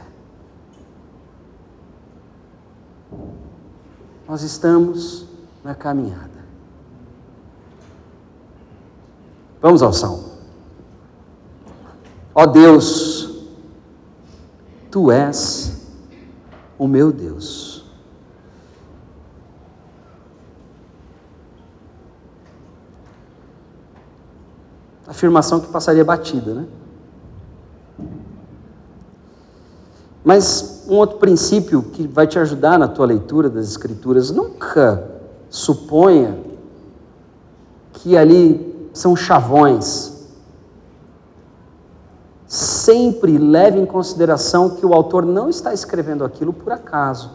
Nós 4.28 4.42
estamos 4.42 5.28
na 5.64 5.76
caminhada. 5.76 6.37
Vamos 9.62 9.82
ao 9.82 9.92
salmo. 9.92 10.24
Ó 12.34 12.46
Deus, 12.46 13.30
tu 14.92 15.12
és 15.12 15.88
o 16.78 16.88
meu 16.88 17.12
Deus. 17.12 17.84
Afirmação 25.08 25.60
que 25.60 25.68
passaria 25.68 26.06
batida, 26.06 26.54
né? 26.54 26.68
Mas 30.24 30.84
um 30.88 30.96
outro 30.96 31.18
princípio 31.18 31.82
que 31.82 32.06
vai 32.06 32.28
te 32.28 32.38
ajudar 32.38 32.78
na 32.78 32.88
tua 32.88 33.06
leitura 33.06 33.50
das 33.50 33.68
Escrituras, 33.68 34.30
nunca 34.30 35.10
suponha 35.50 36.38
que 37.94 38.18
ali 38.18 38.67
são 38.98 39.16
chavões. 39.16 40.14
Sempre 42.48 43.38
leve 43.38 43.80
em 43.80 43.86
consideração 43.86 44.72
que 44.72 44.86
o 44.86 44.94
autor 44.94 45.26
não 45.26 45.50
está 45.50 45.74
escrevendo 45.74 46.24
aquilo 46.24 46.54
por 46.54 46.72
acaso. 46.72 47.32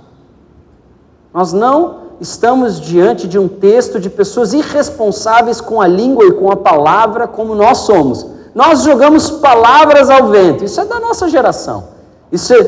Nós 1.32 1.52
não 1.52 2.02
estamos 2.20 2.80
diante 2.80 3.26
de 3.26 3.38
um 3.38 3.48
texto 3.48 3.98
de 3.98 4.08
pessoas 4.10 4.52
irresponsáveis 4.52 5.60
com 5.60 5.80
a 5.80 5.86
língua 5.86 6.24
e 6.24 6.32
com 6.32 6.50
a 6.50 6.56
palavra 6.56 7.26
como 7.26 7.54
nós 7.54 7.78
somos. 7.78 8.26
Nós 8.54 8.82
jogamos 8.82 9.30
palavras 9.30 10.10
ao 10.10 10.28
vento. 10.28 10.64
Isso 10.64 10.80
é 10.80 10.84
da 10.84 11.00
nossa 11.00 11.28
geração. 11.28 11.84
Isso 12.30 12.52
é, 12.54 12.58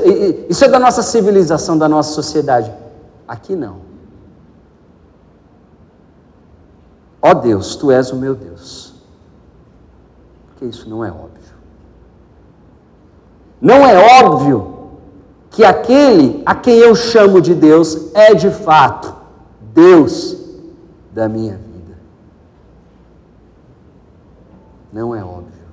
isso 0.48 0.64
é 0.64 0.68
da 0.68 0.78
nossa 0.78 1.02
civilização, 1.02 1.76
da 1.76 1.88
nossa 1.88 2.12
sociedade. 2.12 2.72
Aqui 3.26 3.56
não. 3.56 3.83
Ó 7.26 7.30
oh 7.30 7.34
Deus, 7.36 7.74
tu 7.74 7.90
és 7.90 8.10
o 8.10 8.16
meu 8.16 8.34
Deus. 8.34 8.92
Porque 10.46 10.66
isso 10.66 10.86
não 10.90 11.02
é 11.02 11.10
óbvio. 11.10 11.54
Não 13.58 13.76
é 13.76 14.22
óbvio 14.22 14.90
que 15.48 15.64
aquele 15.64 16.42
a 16.44 16.54
quem 16.54 16.76
eu 16.76 16.94
chamo 16.94 17.40
de 17.40 17.54
Deus 17.54 18.14
é 18.14 18.34
de 18.34 18.50
fato 18.50 19.16
Deus 19.72 20.36
da 21.12 21.26
minha 21.26 21.56
vida. 21.56 21.96
Não 24.92 25.16
é 25.16 25.24
óbvio. 25.24 25.64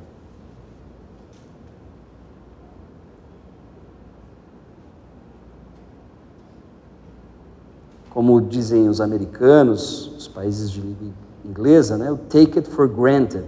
Como 8.10 8.40
dizem 8.40 8.88
os 8.88 9.02
americanos, 9.02 10.16
os 10.16 10.30
países 10.30 10.72
de 10.72 10.80
língua 10.80 11.31
inglesa, 11.46 11.98
né? 11.98 12.12
o 12.12 12.18
take 12.18 12.60
it 12.60 12.70
for 12.70 12.88
granted. 12.88 13.46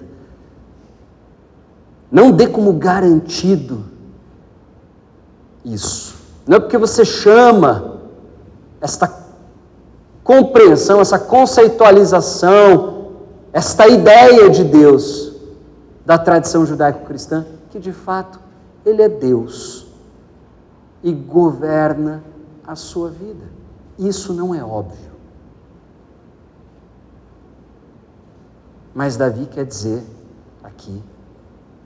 Não 2.11 2.31
dê 2.31 2.47
como 2.47 2.73
garantido 2.73 3.83
isso. 5.65 6.15
Não 6.45 6.57
é 6.57 6.59
porque 6.59 6.77
você 6.77 7.03
chama 7.05 8.01
esta 8.79 9.23
compreensão, 10.23 11.01
essa 11.01 11.17
conceitualização, 11.17 13.13
esta 13.51 13.87
ideia 13.87 14.49
de 14.49 14.63
Deus 14.63 15.33
da 16.05 16.17
tradição 16.17 16.65
judaico-cristã, 16.65 17.45
que 17.69 17.79
de 17.79 17.93
fato 17.93 18.39
Ele 18.85 19.01
é 19.01 19.09
Deus 19.09 19.87
e 21.01 21.11
governa 21.11 22.23
a 22.65 22.75
sua 22.75 23.09
vida. 23.09 23.45
Isso 23.97 24.33
não 24.33 24.53
é 24.53 24.63
óbvio. 24.63 25.12
Mas 28.93 29.17
Davi 29.17 29.47
quer 29.47 29.65
dizer 29.65 30.03
aqui, 30.63 31.01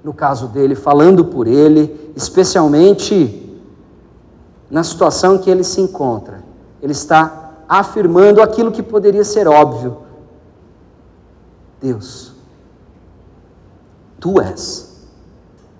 no 0.04 0.14
caso 0.14 0.48
dele, 0.48 0.76
falando 0.76 1.26
por 1.26 1.48
ele, 1.48 2.12
especialmente 2.16 3.60
na 4.70 4.84
situação 4.84 5.38
que 5.38 5.50
ele 5.50 5.64
se 5.64 5.80
encontra, 5.82 6.44
ele 6.82 6.92
está 6.92 7.54
afirmando 7.68 8.42
aquilo 8.42 8.72
que 8.72 8.84
poderia 8.84 9.24
ser 9.24 9.48
óbvio: 9.48 9.98
Deus, 11.82 12.34
tu 14.20 14.42
és 14.42 15.08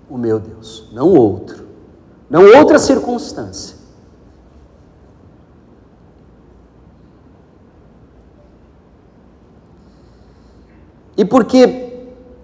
o 0.08 0.16
meu 0.16 0.38
Deus, 0.38 0.88
não 0.92 1.12
outro, 1.12 1.66
não 2.30 2.44
outra 2.56 2.78
circunstância. 2.78 3.77
E 11.18 11.24
porque 11.24 11.88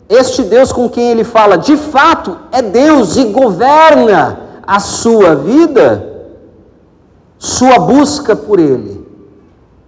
este 0.09 0.43
Deus 0.43 0.73
com 0.73 0.91
quem 0.91 1.13
ele 1.13 1.23
fala, 1.23 1.57
de 1.57 1.77
fato, 1.77 2.37
é 2.51 2.61
Deus 2.61 3.17
e 3.17 3.27
governa 3.27 4.41
a 4.67 4.81
sua 4.81 5.37
vida, 5.37 6.29
sua 7.39 7.79
busca 7.79 8.35
por 8.35 8.59
ele 8.59 9.07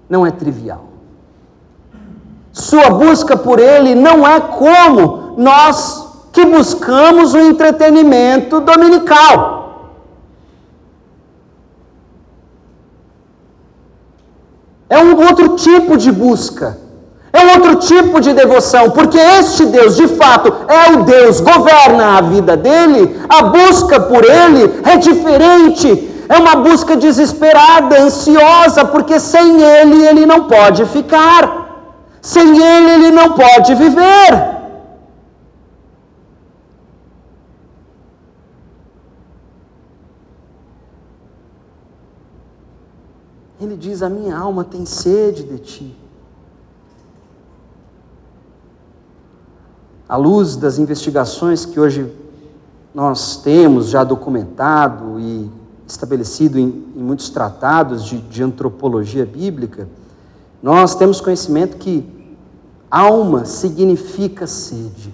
não 0.08 0.24
é 0.24 0.30
trivial. 0.30 0.84
Sua 2.52 2.88
busca 2.90 3.36
por 3.36 3.58
ele 3.58 3.94
não 3.94 4.26
é 4.26 4.40
como 4.40 5.34
nós 5.36 6.28
que 6.32 6.44
buscamos 6.44 7.34
o 7.34 7.38
entretenimento 7.38 8.60
dominical. 8.60 9.90
É 14.88 14.98
um 15.02 15.16
outro 15.26 15.56
tipo 15.56 15.96
de 15.96 16.12
busca. 16.12 16.85
É 17.36 17.44
um 17.44 17.50
outro 17.56 17.74
tipo 17.90 18.18
de 18.18 18.32
devoção, 18.32 18.84
porque 18.96 19.18
este 19.18 19.66
Deus, 19.66 19.94
de 19.94 20.08
fato, 20.08 20.48
é 20.68 20.92
o 20.92 21.02
Deus, 21.02 21.38
governa 21.40 22.16
a 22.16 22.20
vida 22.22 22.56
dele, 22.56 23.02
a 23.28 23.42
busca 23.56 24.00
por 24.00 24.24
ele 24.24 24.62
é 24.92 24.96
diferente, 24.96 25.88
é 26.30 26.36
uma 26.38 26.56
busca 26.56 26.96
desesperada, 26.96 28.00
ansiosa, 28.00 28.86
porque 28.86 29.20
sem 29.20 29.60
ele 29.60 30.06
ele 30.06 30.24
não 30.24 30.44
pode 30.44 30.86
ficar, 30.86 31.42
sem 32.22 32.48
ele 32.56 32.90
ele 32.96 33.10
não 33.10 33.28
pode 33.32 33.74
viver. 33.74 34.56
Ele 43.60 43.76
diz: 43.76 44.02
A 44.02 44.08
minha 44.08 44.36
alma 44.36 44.64
tem 44.64 44.86
sede 44.86 45.42
de 45.42 45.58
ti. 45.58 46.05
À 50.08 50.16
luz 50.16 50.56
das 50.56 50.78
investigações 50.78 51.64
que 51.64 51.80
hoje 51.80 52.12
nós 52.94 53.36
temos 53.36 53.88
já 53.88 54.04
documentado 54.04 55.20
e 55.20 55.50
estabelecido 55.86 56.58
em, 56.58 56.84
em 56.96 57.02
muitos 57.02 57.28
tratados 57.28 58.04
de, 58.04 58.18
de 58.18 58.42
antropologia 58.42 59.26
bíblica, 59.26 59.88
nós 60.62 60.94
temos 60.94 61.20
conhecimento 61.20 61.76
que 61.76 62.04
alma 62.90 63.44
significa 63.44 64.46
sede, 64.46 65.12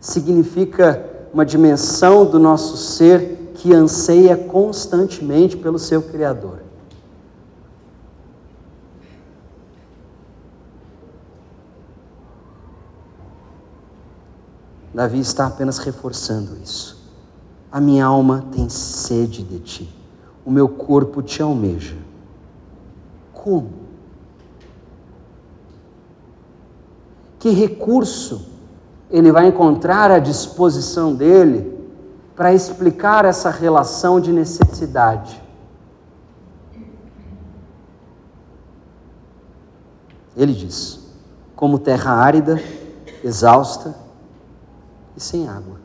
significa 0.00 1.08
uma 1.32 1.46
dimensão 1.46 2.24
do 2.24 2.38
nosso 2.38 2.76
ser 2.76 3.52
que 3.54 3.72
anseia 3.72 4.36
constantemente 4.36 5.56
pelo 5.56 5.78
seu 5.78 6.02
Criador. 6.02 6.61
Davi 14.94 15.20
está 15.20 15.46
apenas 15.46 15.78
reforçando 15.78 16.56
isso. 16.62 17.02
A 17.70 17.80
minha 17.80 18.04
alma 18.04 18.44
tem 18.52 18.68
sede 18.68 19.42
de 19.42 19.58
ti, 19.58 19.96
o 20.44 20.50
meu 20.50 20.68
corpo 20.68 21.22
te 21.22 21.42
almeja. 21.42 21.96
Como? 23.32 23.70
Que 27.38 27.50
recurso 27.50 28.46
ele 29.10 29.32
vai 29.32 29.46
encontrar 29.46 30.10
à 30.10 30.18
disposição 30.18 31.14
dele 31.14 31.72
para 32.36 32.52
explicar 32.52 33.24
essa 33.24 33.50
relação 33.50 34.20
de 34.20 34.32
necessidade? 34.32 35.42
Ele 40.36 40.52
diz: 40.52 41.00
como 41.56 41.78
terra 41.78 42.12
árida, 42.12 42.62
exausta, 43.24 44.01
e 45.16 45.20
sem 45.20 45.48
água. 45.48 45.76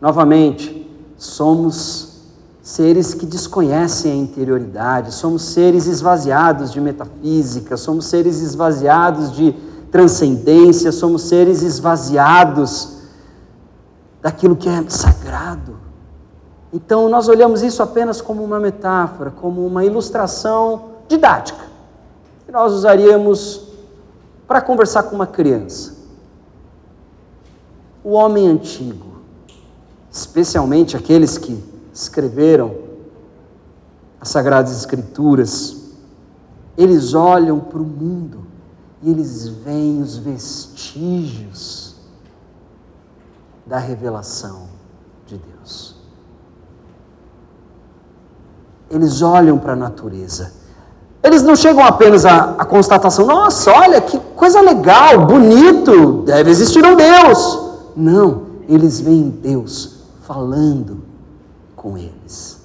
Novamente, 0.00 0.90
somos 1.16 2.22
seres 2.60 3.14
que 3.14 3.24
desconhecem 3.24 4.12
a 4.12 4.16
interioridade, 4.16 5.14
somos 5.14 5.42
seres 5.42 5.86
esvaziados 5.86 6.72
de 6.72 6.80
metafísica, 6.80 7.76
somos 7.76 8.06
seres 8.06 8.40
esvaziados 8.40 9.32
de 9.32 9.52
transcendência, 9.90 10.90
somos 10.90 11.22
seres 11.22 11.62
esvaziados 11.62 12.98
daquilo 14.20 14.56
que 14.56 14.68
é 14.68 14.84
sagrado. 14.88 15.76
Então, 16.72 17.08
nós 17.08 17.28
olhamos 17.28 17.62
isso 17.62 17.82
apenas 17.82 18.20
como 18.20 18.42
uma 18.42 18.58
metáfora, 18.58 19.30
como 19.30 19.64
uma 19.66 19.84
ilustração 19.84 20.92
didática, 21.06 21.64
que 22.46 22.50
nós 22.50 22.72
usaríamos 22.72 23.68
para 24.48 24.60
conversar 24.60 25.04
com 25.04 25.14
uma 25.14 25.26
criança 25.26 26.01
o 28.04 28.12
homem 28.12 28.48
antigo, 28.48 29.12
especialmente 30.10 30.96
aqueles 30.96 31.38
que 31.38 31.62
escreveram 31.92 32.74
as 34.20 34.28
Sagradas 34.28 34.76
Escrituras, 34.76 35.76
eles 36.76 37.14
olham 37.14 37.60
para 37.60 37.78
o 37.78 37.84
mundo 37.84 38.46
e 39.02 39.10
eles 39.10 39.48
veem 39.48 40.00
os 40.00 40.16
vestígios 40.16 41.96
da 43.66 43.78
revelação 43.78 44.68
de 45.26 45.38
Deus. 45.38 45.96
Eles 48.90 49.22
olham 49.22 49.58
para 49.58 49.72
a 49.72 49.76
natureza. 49.76 50.52
Eles 51.22 51.42
não 51.42 51.54
chegam 51.56 51.84
apenas 51.84 52.24
à, 52.24 52.54
à 52.58 52.64
constatação: 52.64 53.26
nossa, 53.26 53.70
olha 53.70 54.00
que 54.00 54.18
coisa 54.36 54.60
legal, 54.60 55.24
bonito, 55.26 56.22
deve 56.22 56.50
existir 56.50 56.84
um 56.84 56.96
Deus. 56.96 57.71
Não, 57.94 58.46
eles 58.68 59.00
veem 59.00 59.28
Deus 59.28 60.02
falando 60.22 61.02
com 61.76 61.98
eles. 61.98 62.60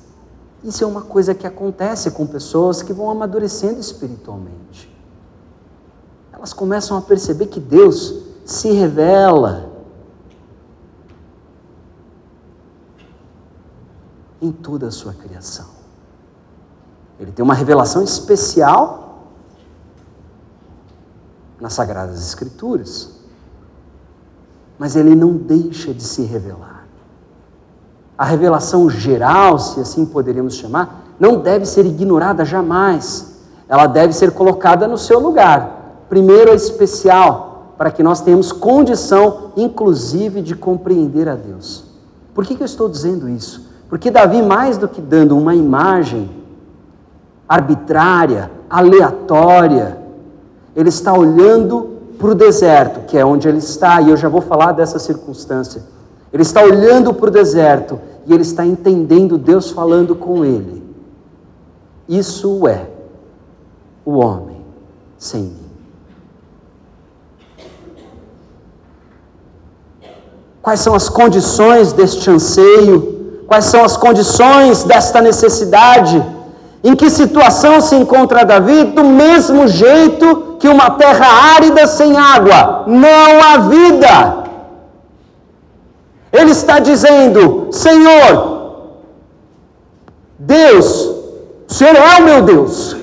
Isso 0.63 0.83
é 0.83 0.87
uma 0.87 1.01
coisa 1.01 1.33
que 1.33 1.45
acontece 1.45 2.11
com 2.11 2.25
pessoas 2.25 2.81
que 2.81 2.93
vão 2.93 3.09
amadurecendo 3.09 3.79
espiritualmente. 3.79 4.93
Elas 6.31 6.53
começam 6.53 6.97
a 6.97 7.01
perceber 7.01 7.47
que 7.47 7.59
Deus 7.59 8.23
se 8.45 8.71
revela 8.71 9.71
em 14.41 14.51
toda 14.51 14.87
a 14.87 14.91
sua 14.91 15.13
criação. 15.13 15.67
Ele 17.19 17.31
tem 17.31 17.43
uma 17.43 17.55
revelação 17.55 18.03
especial 18.03 19.23
nas 21.59 21.73
Sagradas 21.73 22.19
Escrituras 22.19 23.16
mas 24.77 24.95
ele 24.95 25.15
não 25.15 25.33
deixa 25.33 25.93
de 25.93 26.03
se 26.03 26.23
revelar. 26.23 26.85
A 28.17 28.25
revelação 28.25 28.89
geral, 28.89 29.59
se 29.59 29.79
assim 29.79 30.05
poderíamos 30.05 30.55
chamar, 30.55 31.03
não 31.19 31.39
deve 31.39 31.65
ser 31.65 31.85
ignorada 31.85 32.43
jamais. 32.45 33.37
Ela 33.67 33.87
deve 33.87 34.13
ser 34.13 34.31
colocada 34.31 34.87
no 34.87 34.97
seu 34.97 35.19
lugar. 35.19 36.05
Primeiro, 36.09 36.51
a 36.51 36.55
especial, 36.55 37.73
para 37.77 37.91
que 37.91 38.01
nós 38.01 38.21
tenhamos 38.21 38.51
condição, 38.51 39.51
inclusive, 39.55 40.41
de 40.41 40.55
compreender 40.55 41.27
a 41.27 41.35
Deus. 41.35 41.83
Por 42.33 42.45
que, 42.45 42.55
que 42.55 42.63
eu 42.63 42.65
estou 42.65 42.87
dizendo 42.87 43.27
isso? 43.27 43.67
Porque 43.89 44.11
Davi, 44.11 44.41
mais 44.41 44.77
do 44.77 44.87
que 44.87 45.01
dando 45.01 45.37
uma 45.37 45.55
imagem 45.55 46.29
arbitrária, 47.47 48.51
aleatória, 48.69 49.97
ele 50.75 50.89
está 50.89 51.13
olhando 51.13 51.96
para 52.17 52.30
o 52.30 52.36
deserto, 52.36 53.01
que 53.08 53.17
é 53.17 53.25
onde 53.25 53.47
ele 53.47 53.60
está, 53.60 54.01
e 54.01 54.10
eu 54.10 54.17
já 54.17 54.27
vou 54.27 54.41
falar 54.41 54.71
dessa 54.71 54.99
circunstância. 54.99 55.84
Ele 56.34 56.43
está 56.43 56.62
olhando 56.62 57.13
para 57.13 57.27
o 57.27 57.32
deserto 57.32 57.99
e 58.25 58.34
ele 58.34 58.41
está 58.41 58.65
entendendo 58.65 59.38
Deus 59.38 59.71
falando 59.71 60.15
com 60.15 60.43
ele. 60.43 60.84
Isso 62.08 62.67
é 62.67 62.88
o 64.06 64.17
homem 64.17 64.62
sem 65.17 65.43
mim. 65.43 65.67
Quais 70.62 70.82
são 70.82 70.93
as 70.93 71.08
condições 71.08 71.93
deste 71.93 72.30
anseio? 72.30 73.43
Quais 73.47 73.65
são 73.65 73.86
as 73.86 73.95
condições 73.95 74.84
desta 74.84 75.21
necessidade? 75.21 76.21
Em 76.89 76.95
que 76.95 77.10
situação 77.10 77.82
se 77.82 77.95
encontra 78.02 78.45
Davi? 78.45 78.86
Do 78.97 79.04
mesmo 79.04 79.67
jeito 79.67 80.28
que 80.58 80.69
uma 80.69 80.89
terra 80.91 81.28
árida 81.56 81.86
sem 81.86 82.12
água, 82.15 82.86
não 82.88 83.30
há 83.43 83.58
vida. 83.58 84.13
Ele 86.32 86.52
está 86.52 86.80
dizendo: 86.80 87.67
Senhor, 87.71 88.32
Deus, 90.39 90.88
o 91.69 91.73
Senhor 91.73 91.97
é 91.97 92.21
o 92.21 92.23
meu 92.23 92.41
Deus, 92.43 92.95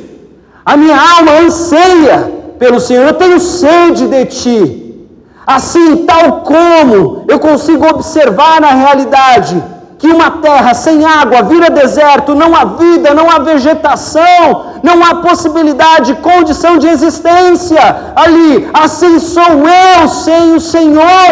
a 0.65 0.79
minha 0.79 0.99
alma 1.17 1.33
anseia 1.45 2.19
pelo 2.59 2.81
Senhor, 2.81 3.07
eu 3.09 3.21
tenho 3.23 3.39
sede 3.39 4.07
de 4.09 4.25
Ti. 4.25 5.07
Assim, 5.47 6.07
tal 6.07 6.41
como 6.41 7.27
eu 7.29 7.39
consigo 7.39 7.87
observar 7.87 8.63
na 8.63 8.71
realidade 8.71 9.63
que 10.05 10.13
uma 10.13 10.31
terra 10.47 10.73
sem 10.75 11.03
água 11.03 11.43
vira 11.51 11.71
deserto, 11.71 12.35
não 12.35 12.55
há 12.55 12.65
vida, 12.81 13.15
não 13.19 13.27
há 13.31 13.39
vegetação, 13.39 14.67
não 14.83 15.03
há 15.03 15.13
possibilidade, 15.27 16.17
condição 16.17 16.73
de 16.77 16.89
existência 16.95 17.85
ali. 18.15 18.69
Assim 18.85 19.19
sou 19.19 19.53
eu 19.67 20.07
sem 20.09 20.57
o 20.57 20.61
Senhor. 20.61 21.31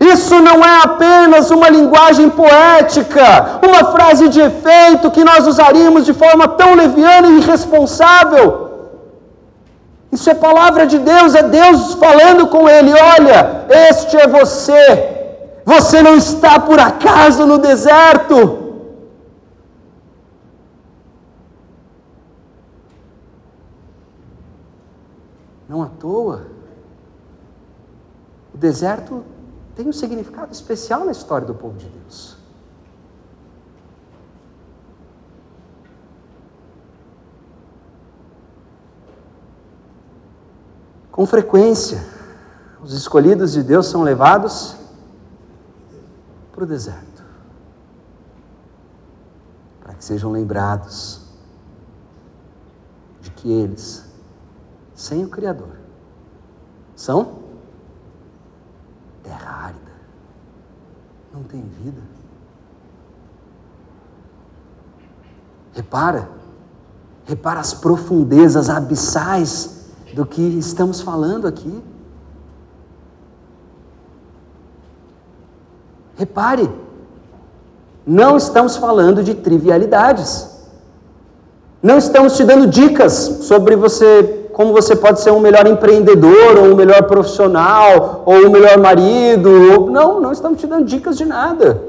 Isso 0.00 0.40
não 0.48 0.58
é 0.64 0.74
apenas 0.82 1.52
uma 1.56 1.68
linguagem 1.68 2.28
poética, 2.28 3.60
uma 3.68 3.92
frase 3.92 4.28
de 4.28 4.40
efeito 4.40 5.12
que 5.12 5.22
nós 5.22 5.46
usaríamos 5.46 6.04
de 6.04 6.12
forma 6.12 6.48
tão 6.48 6.74
leviana 6.74 7.28
e 7.28 7.38
irresponsável. 7.38 8.46
Isso 10.10 10.28
é 10.28 10.34
palavra 10.34 10.86
de 10.88 10.98
Deus, 10.98 11.36
é 11.36 11.44
Deus 11.44 11.94
falando 11.94 12.48
com 12.48 12.68
ele: 12.68 12.92
olha, 13.16 13.38
este 13.90 14.16
é 14.16 14.26
você, 14.26 15.17
você 15.68 16.02
não 16.02 16.16
está 16.16 16.58
por 16.58 16.80
acaso 16.80 17.44
no 17.44 17.58
deserto. 17.58 18.36
Não 25.68 25.82
à 25.82 25.88
toa. 25.90 26.46
O 28.54 28.56
deserto 28.56 29.22
tem 29.76 29.86
um 29.86 29.92
significado 29.92 30.50
especial 30.50 31.04
na 31.04 31.12
história 31.12 31.46
do 31.46 31.54
povo 31.54 31.76
de 31.76 31.86
Deus. 31.86 32.38
Com 41.12 41.26
frequência, 41.26 42.02
os 42.82 42.94
escolhidos 42.94 43.52
de 43.52 43.62
Deus 43.62 43.86
são 43.86 44.02
levados 44.02 44.78
para 46.58 46.64
o 46.64 46.66
deserto, 46.66 47.22
para 49.80 49.94
que 49.94 50.04
sejam 50.04 50.32
lembrados 50.32 51.20
de 53.20 53.30
que 53.30 53.48
eles, 53.48 54.04
sem 54.92 55.24
o 55.24 55.28
Criador, 55.28 55.78
são 56.96 57.44
terra 59.22 59.66
árida, 59.66 59.92
não 61.32 61.44
tem 61.44 61.62
vida. 61.62 62.02
Repara, 65.74 66.28
repara 67.24 67.60
as 67.60 67.72
profundezas 67.72 68.68
abissais 68.68 69.92
do 70.12 70.26
que 70.26 70.42
estamos 70.42 71.00
falando 71.00 71.46
aqui. 71.46 71.80
Repare, 76.18 76.68
não 78.06 78.36
estamos 78.36 78.76
falando 78.76 79.22
de 79.22 79.34
trivialidades. 79.34 80.58
Não 81.82 81.96
estamos 81.96 82.36
te 82.36 82.44
dando 82.44 82.66
dicas 82.66 83.12
sobre 83.42 83.76
você, 83.76 84.50
como 84.52 84.72
você 84.72 84.94
pode 84.94 85.20
ser 85.20 85.30
um 85.30 85.40
melhor 85.40 85.66
empreendedor, 85.66 86.58
ou 86.58 86.64
um 86.72 86.74
melhor 86.74 87.04
profissional, 87.04 88.24
ou 88.26 88.46
um 88.46 88.50
melhor 88.50 88.76
marido. 88.78 89.48
Ou... 89.48 89.90
Não, 89.90 90.20
não 90.20 90.32
estamos 90.32 90.60
te 90.60 90.66
dando 90.66 90.84
dicas 90.84 91.16
de 91.16 91.24
nada. 91.24 91.82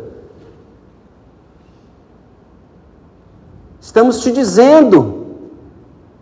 Estamos 3.81 4.21
te 4.21 4.31
dizendo, 4.31 5.25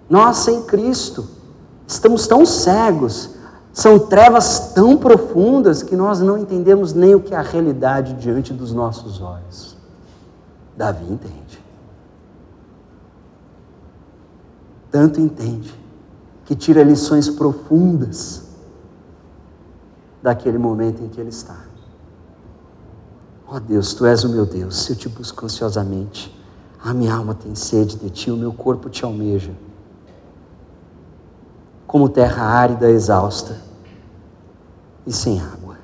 nós 0.09 0.37
sem 0.37 0.61
Cristo, 0.61 1.37
Estamos 1.87 2.27
tão 2.27 2.45
cegos, 2.45 3.29
são 3.77 3.99
trevas 3.99 4.73
tão 4.73 4.97
profundas 4.97 5.83
que 5.83 5.95
nós 5.95 6.19
não 6.19 6.35
entendemos 6.35 6.93
nem 6.93 7.13
o 7.13 7.19
que 7.19 7.35
é 7.35 7.37
a 7.37 7.43
realidade 7.43 8.15
diante 8.15 8.51
dos 8.51 8.73
nossos 8.73 9.21
olhos. 9.21 9.77
Davi 10.75 11.05
entende. 11.05 11.63
Tanto 14.89 15.21
entende 15.21 15.71
que 16.43 16.55
tira 16.55 16.81
lições 16.81 17.29
profundas 17.29 18.47
daquele 20.23 20.57
momento 20.57 21.03
em 21.03 21.07
que 21.07 21.21
ele 21.21 21.29
está. 21.29 21.59
Ó 23.47 23.57
oh 23.57 23.59
Deus, 23.59 23.93
tu 23.93 24.07
és 24.07 24.23
o 24.23 24.29
meu 24.29 24.47
Deus, 24.47 24.89
eu 24.89 24.95
te 24.95 25.07
busco 25.07 25.45
ansiosamente. 25.45 26.35
A 26.83 26.95
minha 26.95 27.13
alma 27.13 27.35
tem 27.35 27.53
sede 27.53 27.95
de 27.95 28.09
ti, 28.09 28.31
o 28.31 28.37
meu 28.37 28.53
corpo 28.53 28.89
te 28.89 29.05
almeja 29.05 29.53
como 31.85 32.09
terra 32.09 32.43
árida, 32.43 32.89
exausta 32.89 33.66
e 35.07 35.13
sem 35.13 35.39
água. 35.39 35.77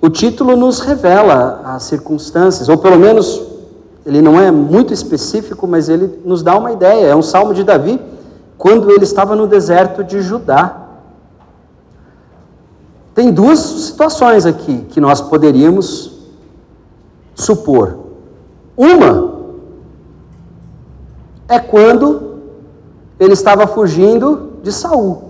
O 0.00 0.10
título 0.10 0.56
nos 0.56 0.80
revela 0.80 1.62
as 1.64 1.84
circunstâncias, 1.84 2.68
ou 2.68 2.76
pelo 2.76 2.98
menos 2.98 3.42
ele 4.04 4.20
não 4.20 4.38
é 4.38 4.50
muito 4.50 4.92
específico, 4.92 5.66
mas 5.66 5.88
ele 5.88 6.20
nos 6.24 6.42
dá 6.42 6.56
uma 6.56 6.72
ideia. 6.72 7.06
É 7.06 7.16
um 7.16 7.22
salmo 7.22 7.54
de 7.54 7.64
Davi 7.64 8.00
quando 8.58 8.90
ele 8.90 9.04
estava 9.04 9.34
no 9.34 9.46
deserto 9.46 10.04
de 10.04 10.20
Judá. 10.20 10.82
Tem 13.14 13.32
duas 13.32 13.58
situações 13.58 14.44
aqui 14.44 14.84
que 14.90 15.00
nós 15.00 15.20
poderíamos 15.20 16.12
supor. 17.34 17.98
Uma 18.76 19.34
é 21.48 21.58
quando 21.58 22.40
ele 23.18 23.32
estava 23.32 23.66
fugindo 23.66 24.58
de 24.62 24.70
Saul. 24.70 25.25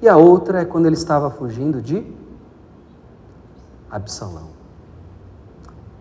E 0.00 0.08
a 0.08 0.16
outra 0.16 0.60
é 0.60 0.64
quando 0.64 0.86
ele 0.86 0.94
estava 0.94 1.30
fugindo 1.30 1.82
de 1.82 2.04
Absalão. 3.90 4.48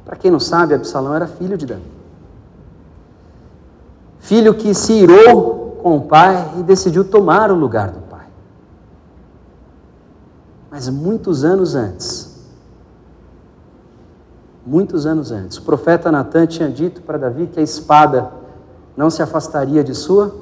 Para 0.05 0.15
quem 0.15 0.29
não 0.29 0.39
sabe, 0.39 0.73
Absalão 0.73 1.15
era 1.15 1.27
filho 1.27 1.57
de 1.57 1.65
Davi. 1.65 1.97
Filho 4.19 4.53
que 4.53 4.73
se 4.73 4.93
irou 4.93 5.79
com 5.81 5.97
o 5.97 6.01
pai 6.01 6.53
e 6.59 6.63
decidiu 6.63 7.03
tomar 7.09 7.51
o 7.51 7.55
lugar 7.55 7.91
do 7.91 8.01
pai. 8.01 8.27
Mas 10.69 10.89
muitos 10.89 11.43
anos 11.43 11.75
antes, 11.75 12.37
muitos 14.65 15.05
anos 15.05 15.31
antes. 15.31 15.57
O 15.57 15.63
profeta 15.63 16.11
Natan 16.11 16.45
tinha 16.45 16.69
dito 16.69 17.01
para 17.01 17.17
Davi 17.17 17.47
que 17.47 17.59
a 17.59 17.63
espada 17.63 18.31
não 18.95 19.09
se 19.09 19.23
afastaria 19.23 19.83
de 19.83 19.95
sua 19.95 20.35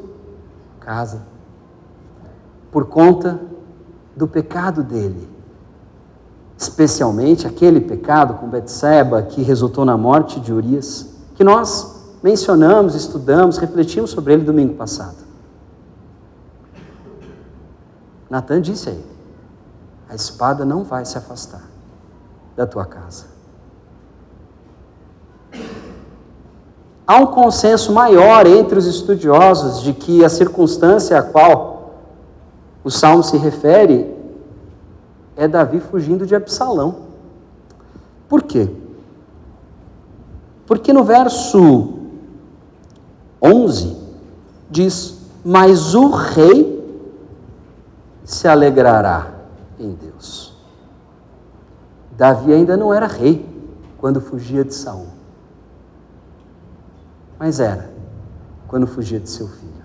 casa 0.80 1.35
por 2.76 2.88
conta 2.88 3.40
do 4.18 4.28
pecado 4.28 4.84
dele. 4.84 5.30
Especialmente 6.58 7.48
aquele 7.48 7.80
pecado 7.80 8.34
com 8.34 8.50
Betseba 8.50 9.22
que 9.22 9.42
resultou 9.42 9.86
na 9.86 9.96
morte 9.96 10.42
de 10.42 10.52
Urias, 10.52 11.10
que 11.36 11.44
nós 11.46 12.18
mencionamos, 12.22 12.94
estudamos, 12.94 13.58
refletimos 13.60 14.10
sobre 14.10 14.34
ele 14.34 14.44
domingo 14.44 14.74
passado. 14.74 15.16
Natan 18.30 18.60
disse 18.60 18.90
a 18.90 18.92
ele: 18.92 19.06
A 20.10 20.16
espada 20.16 20.66
não 20.66 20.84
vai 20.84 21.06
se 21.06 21.18
afastar 21.18 21.64
da 22.58 22.68
tua 22.68 22.84
casa. 22.84 23.28
Há 27.08 27.16
um 27.20 27.28
consenso 27.28 27.94
maior 27.94 28.46
entre 28.46 28.78
os 28.78 28.86
estudiosos 28.86 29.82
de 29.82 29.94
que 29.94 30.26
a 30.26 30.28
circunstância 30.28 31.18
a 31.18 31.24
qual 31.24 31.75
o 32.86 32.90
salmo 32.90 33.22
se 33.22 33.36
refere 33.36 34.16
é 35.36 35.46
Davi 35.46 35.82
fugindo 35.82 36.26
de 36.26 36.34
Absalão. 36.34 37.08
Por 38.30 38.44
quê? 38.44 38.72
Porque 40.66 40.94
no 40.94 41.04
verso 41.04 41.96
11 43.42 43.98
diz: 44.70 45.20
Mas 45.44 45.94
o 45.94 46.10
rei 46.10 46.74
se 48.24 48.48
alegrará 48.48 49.34
em 49.78 49.92
Deus. 49.92 50.56
Davi 52.18 52.54
ainda 52.54 52.78
não 52.78 52.94
era 52.94 53.06
rei 53.06 53.46
quando 53.98 54.22
fugia 54.22 54.64
de 54.64 54.74
Saul 54.74 55.16
mas 57.40 57.60
era 57.60 57.90
quando 58.68 58.88
fugia 58.88 59.20
de 59.20 59.30
seu 59.30 59.48
filho. 59.48 59.85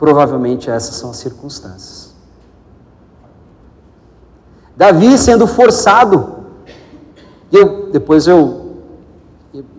Provavelmente 0.00 0.70
essas 0.70 0.94
são 0.94 1.10
as 1.10 1.18
circunstâncias. 1.18 2.14
Davi 4.74 5.18
sendo 5.18 5.46
forçado. 5.46 6.36
Eu, 7.52 7.90
depois 7.90 8.26
eu, 8.26 8.76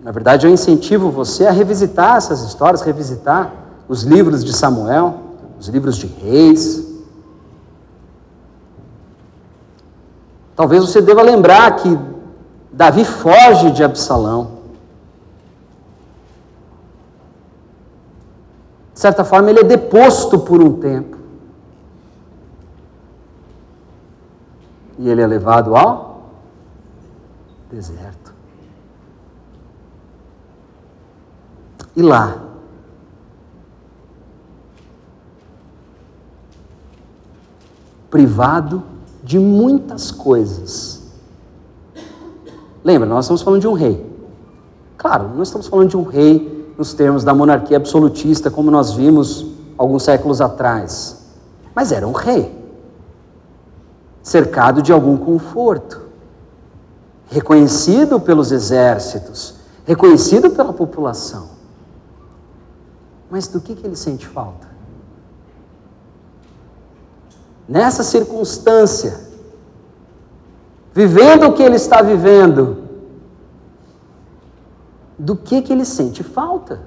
na 0.00 0.12
verdade, 0.12 0.46
eu 0.46 0.52
incentivo 0.52 1.10
você 1.10 1.44
a 1.44 1.50
revisitar 1.50 2.18
essas 2.18 2.42
histórias, 2.42 2.82
revisitar 2.82 3.52
os 3.88 4.04
livros 4.04 4.44
de 4.44 4.52
Samuel, 4.52 5.18
os 5.58 5.66
livros 5.66 5.96
de 5.96 6.06
Reis. 6.06 6.86
Talvez 10.54 10.84
você 10.84 11.00
deva 11.00 11.22
lembrar 11.22 11.74
que 11.78 11.98
Davi 12.70 13.04
foge 13.04 13.72
de 13.72 13.82
Absalão. 13.82 14.61
Certa 19.02 19.24
forma, 19.24 19.50
ele 19.50 19.60
é 19.60 19.64
deposto 19.64 20.38
por 20.38 20.62
um 20.62 20.78
tempo. 20.78 21.16
E 24.96 25.08
ele 25.08 25.20
é 25.20 25.26
levado 25.26 25.74
ao 25.74 26.30
deserto. 27.68 28.32
E 31.96 32.00
lá, 32.00 32.40
privado 38.08 38.84
de 39.24 39.38
muitas 39.38 40.12
coisas. 40.12 41.02
Lembra, 42.84 43.08
nós 43.08 43.24
estamos 43.24 43.42
falando 43.42 43.60
de 43.60 43.66
um 43.66 43.72
rei. 43.72 44.06
Claro, 44.96 45.28
não 45.34 45.42
estamos 45.42 45.66
falando 45.66 45.88
de 45.88 45.96
um 45.96 46.04
rei 46.04 46.61
nos 46.76 46.94
termos 46.94 47.24
da 47.24 47.34
monarquia 47.34 47.76
absolutista, 47.76 48.50
como 48.50 48.70
nós 48.70 48.92
vimos 48.92 49.46
alguns 49.76 50.02
séculos 50.02 50.40
atrás. 50.40 51.24
Mas 51.74 51.92
era 51.92 52.06
um 52.06 52.12
rei, 52.12 52.56
cercado 54.22 54.82
de 54.82 54.92
algum 54.92 55.16
conforto, 55.16 56.00
reconhecido 57.26 58.20
pelos 58.20 58.52
exércitos, 58.52 59.56
reconhecido 59.84 60.50
pela 60.50 60.72
população. 60.72 61.50
Mas 63.30 63.48
do 63.48 63.60
que, 63.60 63.74
que 63.74 63.86
ele 63.86 63.96
sente 63.96 64.26
falta? 64.26 64.72
nessa 67.68 68.02
circunstância, 68.02 69.18
vivendo 70.92 71.46
o 71.46 71.52
que 71.54 71.62
ele 71.62 71.76
está 71.76 72.02
vivendo, 72.02 72.81
do 75.22 75.36
que 75.36 75.62
que 75.62 75.72
ele 75.72 75.84
sente 75.84 76.22
falta? 76.22 76.80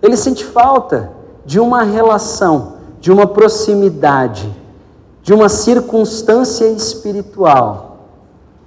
Ele 0.00 0.16
sente 0.16 0.44
falta 0.44 1.10
de 1.44 1.58
uma 1.60 1.82
relação, 1.82 2.74
de 3.00 3.10
uma 3.10 3.26
proximidade, 3.26 4.50
de 5.22 5.34
uma 5.34 5.48
circunstância 5.48 6.66
espiritual 6.66 7.92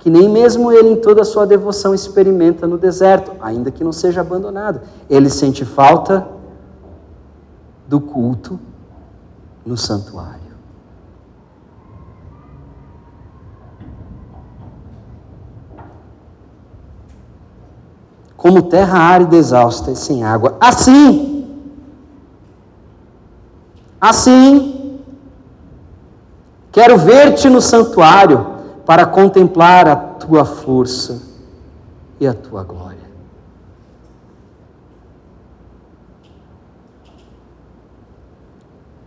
que 0.05 0.09
nem 0.11 0.29
mesmo 0.29 0.71
ele 0.71 0.89
em 0.89 0.95
toda 0.97 1.23
a 1.23 1.25
sua 1.25 1.47
devoção 1.47 1.91
experimenta 1.91 2.67
no 2.67 2.77
deserto, 2.77 3.31
ainda 3.41 3.71
que 3.71 3.83
não 3.83 3.91
seja 3.91 4.21
abandonado. 4.21 4.81
Ele 5.09 5.31
sente 5.31 5.65
falta 5.65 6.27
do 7.87 7.99
culto 7.99 8.59
no 9.65 9.75
santuário. 9.75 10.44
Como 18.45 18.61
terra 18.61 18.99
árida, 18.99 19.35
exausta 19.35 19.89
e 19.89 19.95
sem 19.95 20.23
água. 20.23 20.55
Assim, 20.61 21.65
assim, 23.99 24.99
quero 26.71 26.95
ver-te 26.95 27.49
no 27.49 27.59
santuário 27.59 28.45
para 28.85 29.03
contemplar 29.07 29.87
a 29.87 29.95
tua 29.95 30.45
força 30.45 31.23
e 32.19 32.27
a 32.27 32.35
tua 32.35 32.61
glória. 32.61 33.09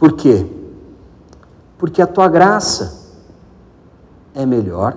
Por 0.01 0.15
quê? 0.15 0.51
Porque 1.79 2.03
a 2.03 2.09
tua 2.09 2.27
graça 2.27 3.15
é 4.35 4.45
melhor 4.45 4.97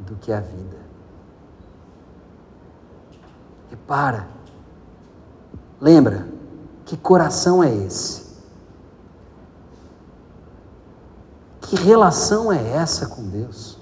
do 0.00 0.16
que 0.16 0.30
a 0.30 0.40
vida. 0.40 0.89
Repara, 3.70 4.26
lembra, 5.80 6.26
que 6.84 6.96
coração 6.96 7.62
é 7.62 7.72
esse? 7.72 8.28
Que 11.60 11.76
relação 11.76 12.52
é 12.52 12.60
essa 12.74 13.06
com 13.06 13.22
Deus? 13.28 13.78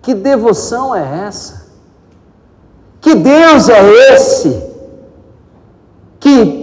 Que 0.00 0.14
devoção 0.14 0.94
é 0.94 1.26
essa? 1.26 1.66
Que 3.00 3.16
Deus 3.16 3.68
é 3.68 4.14
esse 4.14 4.70
que 6.20 6.60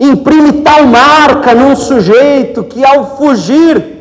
imprime 0.00 0.62
tal 0.62 0.86
marca 0.86 1.54
num 1.54 1.76
sujeito 1.76 2.64
que, 2.64 2.84
ao 2.84 3.16
fugir, 3.16 3.97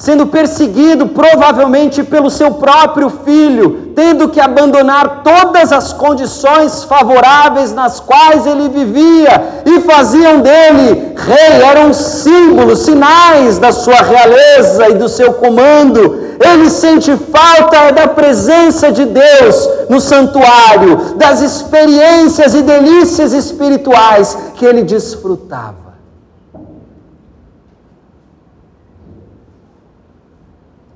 sendo 0.00 0.26
perseguido 0.26 1.08
provavelmente 1.08 2.02
pelo 2.02 2.30
seu 2.30 2.52
próprio 2.52 3.10
filho, 3.22 3.92
tendo 3.94 4.30
que 4.30 4.40
abandonar 4.40 5.20
todas 5.22 5.70
as 5.72 5.92
condições 5.92 6.84
favoráveis 6.84 7.74
nas 7.74 8.00
quais 8.00 8.46
ele 8.46 8.70
vivia 8.70 9.62
e 9.66 9.80
faziam 9.82 10.40
dele 10.40 11.12
rei, 11.14 11.62
eram 11.62 11.92
símbolos, 11.92 12.78
sinais 12.78 13.58
da 13.58 13.72
sua 13.72 14.00
realeza 14.00 14.88
e 14.88 14.94
do 14.94 15.06
seu 15.06 15.34
comando. 15.34 16.18
Ele 16.40 16.70
sente 16.70 17.14
falta 17.30 17.92
da 17.92 18.08
presença 18.08 18.90
de 18.90 19.04
Deus 19.04 19.68
no 19.90 20.00
santuário, 20.00 21.16
das 21.16 21.42
experiências 21.42 22.54
e 22.54 22.62
delícias 22.62 23.34
espirituais 23.34 24.34
que 24.54 24.64
ele 24.64 24.82
desfrutava. 24.82 25.89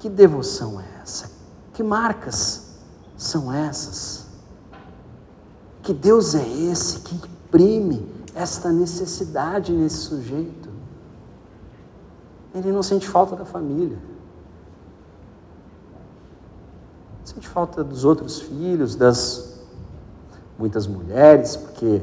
Que 0.04 0.10
devoção 0.10 0.78
é 0.78 0.84
essa? 1.02 1.30
Que 1.72 1.82
marcas 1.82 2.74
são 3.16 3.50
essas? 3.50 4.26
Que 5.82 5.94
Deus 5.94 6.34
é 6.34 6.46
esse 6.46 7.00
que 7.00 7.14
imprime 7.14 8.06
esta 8.34 8.70
necessidade 8.70 9.72
nesse 9.72 9.96
sujeito? 9.96 10.68
Ele 12.54 12.70
não 12.70 12.82
sente 12.82 13.08
falta 13.08 13.34
da 13.34 13.46
família. 13.46 13.96
Sente 17.24 17.48
falta 17.48 17.82
dos 17.82 18.04
outros 18.04 18.40
filhos, 18.40 18.94
das 18.94 19.58
muitas 20.58 20.86
mulheres, 20.86 21.56
porque 21.56 22.02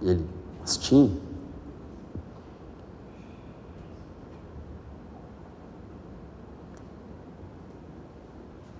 ele 0.00 0.26
as 0.64 0.78
tinha. 0.78 1.25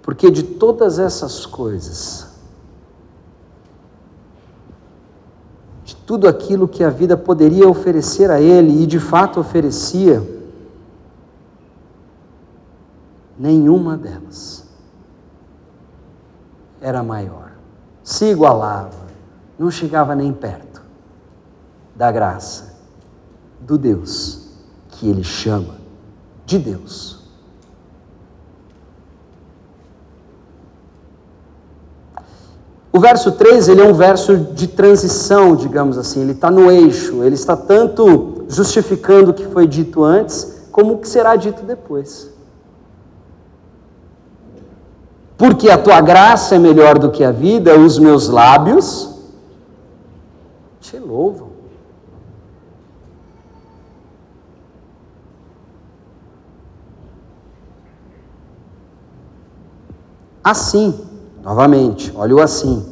Porque 0.07 0.31
de 0.31 0.45
todas 0.45 1.01
essas 1.01 1.45
coisas, 1.45 2.29
de 5.85 5.97
tudo 5.97 6.29
aquilo 6.29 6.69
que 6.69 6.85
a 6.85 6.91
vida 6.91 7.17
poderia 7.17 7.69
oferecer 7.69 8.31
a 8.31 8.41
ele 8.41 8.85
e 8.85 8.87
de 8.87 9.01
fato 9.01 9.41
oferecia, 9.41 10.23
nenhuma 13.37 13.97
delas 13.97 14.65
era 16.81 17.03
maior, 17.03 17.51
se 18.05 18.27
igualava, 18.27 19.07
não 19.59 19.73
chegava 19.73 20.15
nem 20.15 20.33
perto 20.33 20.83
da 21.97 22.13
graça 22.13 22.77
do 23.61 23.77
Deus 23.77 24.53
que 24.89 25.11
ele 25.11 25.25
chama 25.25 25.75
de 26.45 26.61
Deus. 26.61 27.16
O 32.97 32.99
verso 32.99 33.33
3, 33.33 33.69
ele 33.69 33.83
é 33.83 33.85
um 33.85 33.93
verso 33.93 34.39
de 34.39 34.67
transição, 34.67 35.55
digamos 35.55 35.99
assim, 35.99 36.23
ele 36.23 36.33
está 36.33 36.51
no 36.51 36.71
eixo, 36.71 37.23
ele 37.23 37.35
está 37.35 37.55
tanto 37.55 38.47
justificando 38.49 39.33
o 39.33 39.35
que 39.35 39.45
foi 39.49 39.67
dito 39.67 40.03
antes, 40.03 40.67
como 40.73 40.95
o 40.95 40.99
que 40.99 41.07
será 41.07 41.37
dito 41.37 41.63
depois. 41.63 42.31
Porque 45.37 45.69
a 45.69 45.77
tua 45.77 46.01
graça 46.01 46.55
é 46.55 46.59
melhor 46.59 46.99
do 46.99 47.11
que 47.11 47.23
a 47.23 47.31
vida, 47.31 47.79
os 47.79 47.99
meus 47.99 48.31
lábios 48.31 49.11
te 50.81 50.99
louvam. 50.99 51.49
Assim, 60.43 61.16
Novamente, 61.47 62.13
olha 62.17 62.35
o 62.35 62.41
assim. 62.41 62.85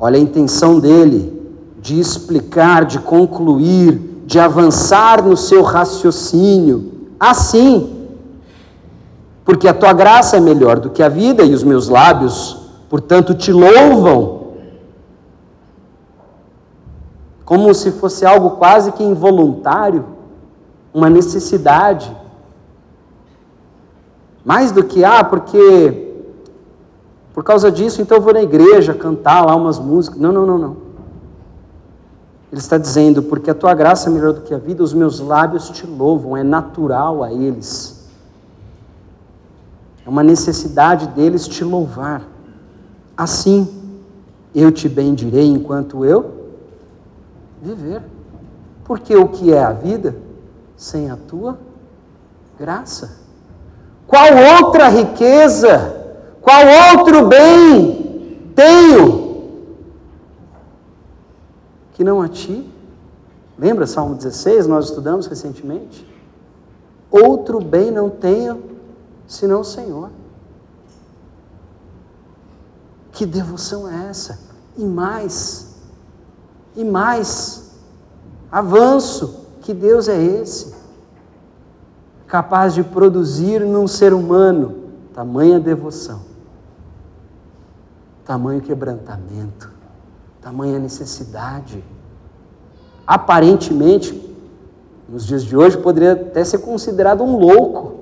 Olha 0.00 0.16
a 0.16 0.20
intenção 0.20 0.80
dele 0.80 1.20
de 1.82 2.00
explicar, 2.00 2.86
de 2.86 2.98
concluir 2.98 4.24
de 4.24 4.40
avançar 4.40 5.22
no 5.22 5.36
seu 5.36 5.62
raciocínio. 5.62 7.10
Assim, 7.20 8.08
porque 9.44 9.68
a 9.68 9.74
tua 9.74 9.92
graça 9.92 10.38
é 10.38 10.40
melhor 10.40 10.80
do 10.80 10.88
que 10.88 11.02
a 11.02 11.10
vida 11.10 11.42
e 11.44 11.52
os 11.52 11.62
meus 11.62 11.90
lábios, 11.90 12.58
portanto, 12.88 13.34
te 13.34 13.52
louvam. 13.52 14.46
Como 17.44 17.74
se 17.74 17.92
fosse 17.92 18.24
algo 18.24 18.52
quase 18.52 18.92
que 18.92 19.04
involuntário, 19.04 20.06
uma 20.94 21.10
necessidade. 21.10 22.10
Mais 24.42 24.72
do 24.72 24.82
que, 24.82 25.04
ah, 25.04 25.22
porque 25.22 26.05
por 27.36 27.44
causa 27.44 27.70
disso, 27.70 28.00
então 28.00 28.16
eu 28.16 28.22
vou 28.22 28.32
na 28.32 28.42
igreja 28.42 28.94
cantar 28.94 29.44
lá 29.44 29.54
umas 29.54 29.78
músicas. 29.78 30.18
Não, 30.18 30.32
não, 30.32 30.46
não, 30.46 30.56
não. 30.56 30.76
Ele 32.50 32.58
está 32.58 32.78
dizendo, 32.78 33.22
porque 33.22 33.50
a 33.50 33.54
tua 33.54 33.74
graça 33.74 34.08
é 34.08 34.10
melhor 34.10 34.32
do 34.32 34.40
que 34.40 34.54
a 34.54 34.58
vida, 34.58 34.82
os 34.82 34.94
meus 34.94 35.20
lábios 35.20 35.68
te 35.68 35.86
louvam, 35.86 36.34
é 36.34 36.42
natural 36.42 37.22
a 37.22 37.30
eles. 37.30 38.08
É 40.06 40.08
uma 40.08 40.22
necessidade 40.22 41.08
deles 41.08 41.46
te 41.46 41.62
louvar. 41.62 42.22
Assim, 43.14 43.68
eu 44.54 44.72
te 44.72 44.88
bendirei 44.88 45.46
enquanto 45.46 46.06
eu 46.06 46.54
viver. 47.60 48.00
Porque 48.82 49.14
o 49.14 49.28
que 49.28 49.52
é 49.52 49.62
a 49.62 49.74
vida 49.74 50.16
sem 50.74 51.10
a 51.10 51.16
tua 51.16 51.58
graça? 52.58 53.18
Qual 54.06 54.24
outra 54.58 54.88
riqueza? 54.88 55.95
Qual 56.46 56.62
outro 56.96 57.26
bem 57.26 58.52
tenho 58.54 59.50
que 61.92 62.04
não 62.04 62.22
a 62.22 62.28
ti? 62.28 62.72
Lembra 63.58 63.84
Salmo 63.84 64.14
16, 64.14 64.68
nós 64.68 64.84
estudamos 64.84 65.26
recentemente? 65.26 66.08
Outro 67.10 67.58
bem 67.58 67.90
não 67.90 68.08
tenho 68.08 68.62
senão 69.26 69.62
o 69.62 69.64
Senhor. 69.64 70.08
Que 73.10 73.26
devoção 73.26 73.90
é 73.90 74.08
essa? 74.08 74.38
E 74.76 74.84
mais, 74.84 75.74
e 76.76 76.84
mais, 76.84 77.72
avanço, 78.52 79.46
que 79.62 79.74
Deus 79.74 80.06
é 80.06 80.22
esse? 80.22 80.76
Capaz 82.28 82.72
de 82.72 82.84
produzir 82.84 83.62
num 83.62 83.88
ser 83.88 84.14
humano 84.14 84.92
tamanha 85.12 85.58
devoção 85.58 86.35
tamanho 88.26 88.60
quebrantamento, 88.60 89.70
tamanha 90.42 90.78
necessidade. 90.80 91.82
Aparentemente, 93.06 94.26
nos 95.08 95.24
dias 95.24 95.44
de 95.44 95.56
hoje, 95.56 95.78
poderia 95.78 96.12
até 96.12 96.42
ser 96.42 96.58
considerado 96.58 97.22
um 97.22 97.38
louco. 97.38 98.00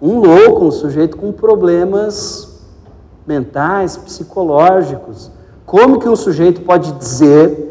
Um 0.00 0.20
louco, 0.20 0.66
um 0.66 0.70
sujeito 0.70 1.16
com 1.16 1.32
problemas 1.32 2.60
mentais, 3.26 3.96
psicológicos. 3.96 5.30
Como 5.64 5.98
que 5.98 6.08
um 6.08 6.16
sujeito 6.16 6.60
pode 6.60 6.92
dizer 6.92 7.62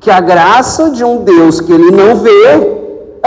que 0.00 0.10
a 0.10 0.20
graça 0.20 0.90
de 0.90 1.04
um 1.04 1.22
Deus 1.22 1.60
que 1.60 1.72
ele 1.72 1.90
não 1.90 2.16
vê 2.16 2.75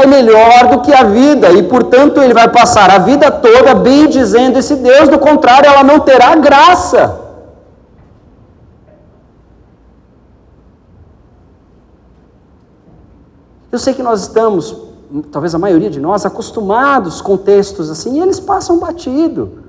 é 0.04 0.08
melhor 0.08 0.68
do 0.72 0.82
que 0.82 0.94
a 0.94 1.04
vida 1.04 1.52
e, 1.52 1.64
portanto, 1.64 2.22
ele 2.22 2.34
vai 2.34 2.48
passar 2.50 2.90
a 2.90 3.00
vida 3.00 3.30
toda 3.32 3.74
bem 3.76 4.08
dizendo 4.08 4.58
esse 4.60 4.76
Deus, 4.76 5.10
do 5.10 5.20
contrário, 5.20 5.68
ela 5.68 5.84
não 5.84 6.00
terá 6.00 6.36
graça. 6.36 7.30
Eu 13.72 13.78
sei 13.78 13.94
que 13.94 14.02
nós 14.02 14.22
estamos, 14.22 14.76
talvez 15.32 15.54
a 15.54 15.60
maioria 15.60 15.90
de 15.90 16.00
nós, 16.00 16.26
acostumados 16.26 17.22
com 17.22 17.38
textos 17.38 17.90
assim 17.92 18.18
e 18.18 18.20
eles 18.20 18.40
passam 18.40 18.80
batido, 18.80 19.60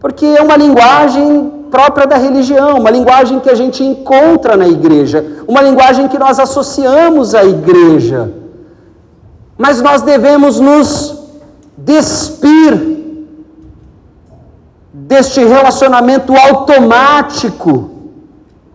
porque 0.00 0.24
é 0.24 0.42
uma 0.42 0.56
linguagem 0.56 1.52
própria 1.70 2.06
da 2.06 2.16
religião, 2.16 2.78
uma 2.78 2.90
linguagem 2.90 3.38
que 3.40 3.50
a 3.50 3.54
gente 3.54 3.84
encontra 3.84 4.56
na 4.56 4.66
igreja, 4.66 5.44
uma 5.46 5.60
linguagem 5.60 6.08
que 6.08 6.18
nós 6.18 6.38
associamos 6.38 7.34
à 7.34 7.44
igreja. 7.44 8.45
Mas 9.58 9.80
nós 9.80 10.02
devemos 10.02 10.60
nos 10.60 11.16
despir 11.76 12.96
deste 14.92 15.42
relacionamento 15.44 16.34
automático 16.34 17.90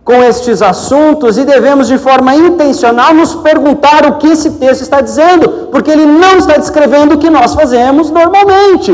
com 0.04 0.14
estes 0.22 0.60
assuntos 0.62 1.38
e 1.38 1.44
devemos, 1.44 1.86
de 1.86 1.96
forma 1.96 2.34
intencional, 2.34 3.14
nos 3.14 3.34
perguntar 3.36 4.04
o 4.06 4.18
que 4.18 4.28
esse 4.28 4.50
texto 4.52 4.82
está 4.82 5.00
dizendo, 5.00 5.68
porque 5.70 5.90
ele 5.90 6.06
não 6.06 6.38
está 6.38 6.56
descrevendo 6.56 7.14
o 7.14 7.18
que 7.18 7.30
nós 7.30 7.54
fazemos 7.54 8.10
normalmente. 8.10 8.92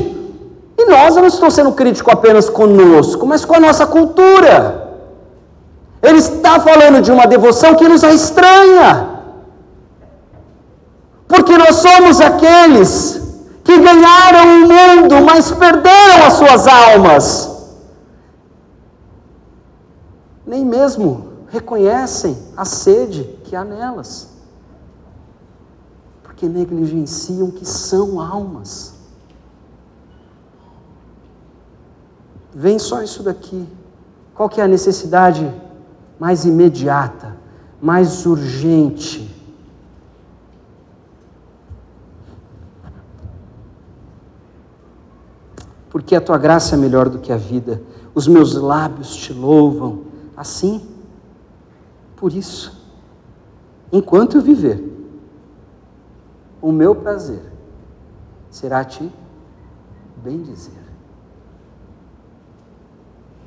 E 0.76 0.84
nós, 0.84 1.16
eu 1.16 1.22
não 1.22 1.28
estou 1.28 1.50
sendo 1.50 1.72
crítico 1.72 2.10
apenas 2.10 2.50
conosco, 2.50 3.26
mas 3.26 3.44
com 3.44 3.54
a 3.54 3.60
nossa 3.60 3.86
cultura. 3.86 4.86
Ele 6.02 6.18
está 6.18 6.60
falando 6.60 7.00
de 7.00 7.10
uma 7.10 7.26
devoção 7.26 7.74
que 7.74 7.88
nos 7.88 8.04
é 8.04 8.12
estranha 8.12 9.17
porque 11.28 11.56
nós 11.56 11.76
somos 11.76 12.20
aqueles 12.20 13.20
que 13.62 13.76
ganharam 13.78 14.44
o 14.44 14.60
mundo, 14.60 15.24
mas 15.26 15.52
perderam 15.52 16.26
as 16.26 16.32
suas 16.32 16.66
almas. 16.66 17.58
Nem 20.46 20.64
mesmo 20.64 21.28
reconhecem 21.50 22.36
a 22.56 22.64
sede 22.64 23.24
que 23.44 23.54
há 23.54 23.62
nelas, 23.62 24.28
porque 26.22 26.48
negligenciam 26.48 27.50
que 27.50 27.66
são 27.66 28.18
almas. 28.18 28.94
Vem 32.54 32.78
só 32.78 33.02
isso 33.02 33.22
daqui. 33.22 33.68
Qual 34.34 34.48
que 34.48 34.60
é 34.62 34.64
a 34.64 34.68
necessidade 34.68 35.52
mais 36.18 36.46
imediata, 36.46 37.36
mais 37.82 38.24
urgente? 38.24 39.37
Porque 45.98 46.14
a 46.14 46.20
tua 46.20 46.38
graça 46.38 46.76
é 46.76 46.78
melhor 46.78 47.08
do 47.08 47.18
que 47.18 47.32
a 47.32 47.36
vida, 47.36 47.82
os 48.14 48.28
meus 48.28 48.54
lábios 48.54 49.16
te 49.16 49.32
louvam. 49.32 50.02
Assim, 50.36 50.80
por 52.14 52.32
isso, 52.32 52.80
enquanto 53.90 54.36
eu 54.36 54.40
viver, 54.40 54.80
o 56.62 56.70
meu 56.70 56.94
prazer 56.94 57.42
será 58.48 58.84
te 58.84 59.12
bem 60.22 60.40
dizer. 60.40 60.78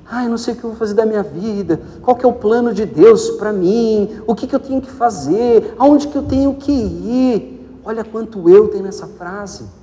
Ah, 0.06 0.26
eu 0.26 0.30
não 0.30 0.38
sei 0.38 0.54
o 0.54 0.58
que 0.58 0.66
eu 0.66 0.72
vou 0.72 0.78
fazer 0.78 0.94
da 0.94 1.06
minha 1.06 1.24
vida, 1.24 1.80
qual 2.02 2.18
que 2.18 2.26
é 2.26 2.28
o 2.28 2.34
plano 2.34 2.74
de 2.74 2.86
Deus 2.86 3.30
para 3.30 3.54
mim, 3.54 4.22
o 4.28 4.36
que, 4.36 4.46
que 4.46 4.54
eu 4.54 4.60
tenho 4.60 4.82
que 4.82 4.92
fazer, 4.92 5.74
aonde 5.80 6.10
que 6.10 6.18
eu 6.18 6.24
tenho 6.24 6.54
que 6.56 6.74
ir. 6.74 7.80
Olha 7.86 8.04
quanto 8.04 8.50
eu 8.50 8.68
tem 8.68 8.82
nessa 8.82 9.08
frase. 9.08 9.80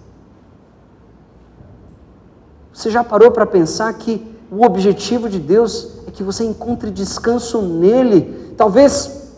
Você 2.78 2.90
já 2.90 3.02
parou 3.02 3.32
para 3.32 3.44
pensar 3.44 3.92
que 3.94 4.24
o 4.52 4.64
objetivo 4.64 5.28
de 5.28 5.40
Deus 5.40 5.70
é 6.06 6.12
que 6.12 6.22
você 6.22 6.44
encontre 6.44 6.92
descanso 6.92 7.60
nele? 7.60 8.54
Talvez 8.56 9.32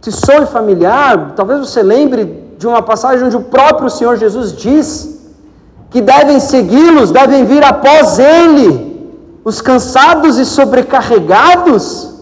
te 0.00 0.10
soe 0.10 0.46
familiar, 0.46 1.34
talvez 1.36 1.60
você 1.60 1.80
lembre 1.80 2.24
de 2.58 2.66
uma 2.66 2.82
passagem 2.82 3.24
onde 3.24 3.36
o 3.36 3.44
próprio 3.44 3.88
Senhor 3.88 4.16
Jesus 4.16 4.52
diz 4.52 5.30
que 5.90 6.00
devem 6.00 6.40
segui-los, 6.40 7.12
devem 7.12 7.44
vir 7.44 7.62
após 7.62 8.18
ele, 8.18 9.14
os 9.44 9.60
cansados 9.60 10.36
e 10.36 10.44
sobrecarregados. 10.44 12.14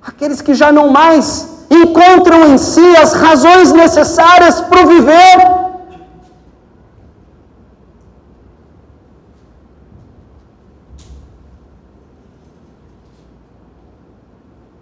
Aqueles 0.00 0.40
que 0.40 0.54
já 0.54 0.72
não 0.72 0.88
mais 0.88 1.51
encontram 1.74 2.48
em 2.52 2.58
si 2.58 2.96
as 2.96 3.12
razões 3.14 3.72
necessárias 3.72 4.60
para 4.60 4.82
o 4.82 4.88
viver. 4.88 5.62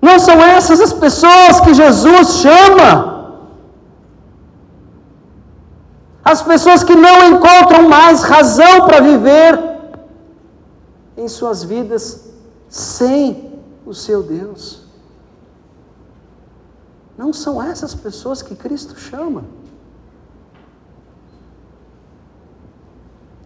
Não 0.02 0.18
são 0.18 0.40
essas 0.42 0.80
as 0.80 0.92
pessoas 0.92 1.60
que 1.60 1.74
Jesus 1.74 2.28
chama. 2.44 2.90
As 6.24 6.42
pessoas 6.42 6.82
que 6.82 6.94
não 6.94 7.16
encontram 7.28 7.88
mais 7.88 8.22
razão 8.22 8.86
para 8.86 9.00
viver 9.00 9.58
em 11.16 11.28
suas 11.28 11.62
vidas 11.62 12.30
sem 12.68 13.60
o 13.84 13.92
seu 13.92 14.22
Deus. 14.22 14.79
Não 17.20 17.34
são 17.34 17.62
essas 17.62 17.94
pessoas 17.94 18.40
que 18.40 18.56
Cristo 18.56 18.98
chama. 18.98 19.44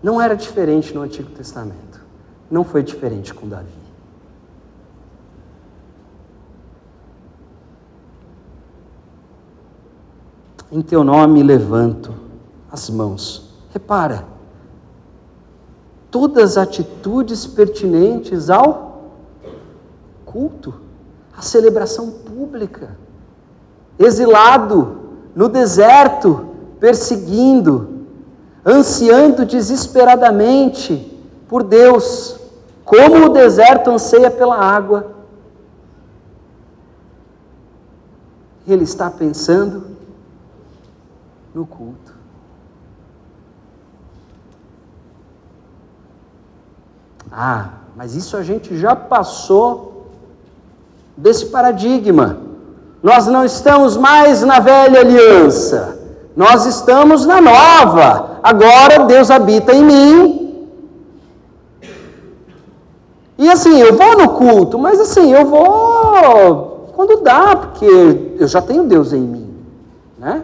Não 0.01 0.23
era 0.23 0.37
diferente 0.37 0.95
no 0.95 1.03
Antigo 1.03 1.33
Testamento. 1.33 2.01
Não 2.49 2.63
foi 2.63 2.85
diferente 2.85 3.35
com 3.35 3.49
Davi. 3.49 3.75
Em 10.71 10.81
teu 10.81 11.03
nome 11.03 11.43
levanto 11.43 12.15
as 12.71 12.89
mãos. 12.89 13.59
Repara, 13.73 14.25
todas 16.13 16.57
as 16.57 16.69
atitudes 16.69 17.45
pertinentes 17.45 18.51
ao 18.51 19.11
culto, 20.25 20.73
à 21.37 21.43
celebração 21.43 22.13
pública. 22.13 23.03
Exilado 23.99 24.99
no 25.35 25.49
deserto, 25.49 26.49
perseguindo, 26.81 28.07
ansiando 28.65 29.45
desesperadamente 29.45 31.21
por 31.49 31.63
Deus, 31.63 32.39
como 32.85 33.27
o 33.27 33.29
deserto 33.31 33.91
anseia 33.91 34.31
pela 34.31 34.57
água. 34.57 35.13
Ele 38.67 38.85
está 38.85 39.11
pensando 39.11 39.85
no 41.55 41.67
culto. 41.67 42.15
Ah, 47.31 47.71
mas 47.97 48.15
isso 48.15 48.37
a 48.37 48.43
gente 48.43 48.77
já 48.79 48.95
passou 48.95 50.07
desse 51.17 51.47
paradigma. 51.47 52.39
Nós 53.05 53.27
não 53.27 53.45
estamos 53.45 53.99
mais 53.99 54.41
na 54.41 54.61
velha 54.61 55.01
aliança, 55.01 55.99
nós 56.35 56.65
estamos 56.65 57.27
na 57.27 57.39
nova. 57.39 58.41
Agora 58.43 59.05
Deus 59.05 59.31
habita 59.31 59.75
em 59.75 59.85
mim. 59.85 60.69
E 63.37 63.51
assim, 63.51 63.79
eu 63.79 63.95
vou 63.95 64.17
no 64.17 64.31
culto, 64.31 64.79
mas 64.79 64.99
assim, 64.99 65.31
eu 65.35 65.45
vou 65.45 66.93
quando 66.95 67.21
dá, 67.21 67.55
porque 67.55 67.85
eu 68.39 68.49
já 68.49 68.63
tenho 68.63 68.85
Deus 68.85 69.13
em 69.13 69.21
mim, 69.21 69.55
né? 70.17 70.43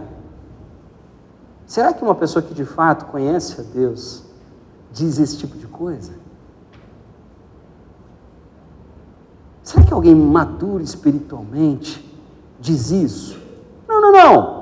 Será 1.64 1.94
que 1.94 2.04
uma 2.04 2.14
pessoa 2.14 2.42
que 2.42 2.52
de 2.52 2.66
fato 2.66 3.06
conhece 3.06 3.58
a 3.58 3.64
Deus 3.64 4.22
diz 4.92 5.18
esse 5.18 5.38
tipo 5.38 5.56
de 5.56 5.66
coisa? 5.66 6.12
Será 9.62 9.82
que 9.82 9.94
alguém 9.94 10.14
maduro 10.14 10.82
espiritualmente 10.82 12.09
diz 12.60 12.90
isso? 12.90 13.38
Não, 13.88 14.00
não, 14.00 14.12
não. 14.12 14.60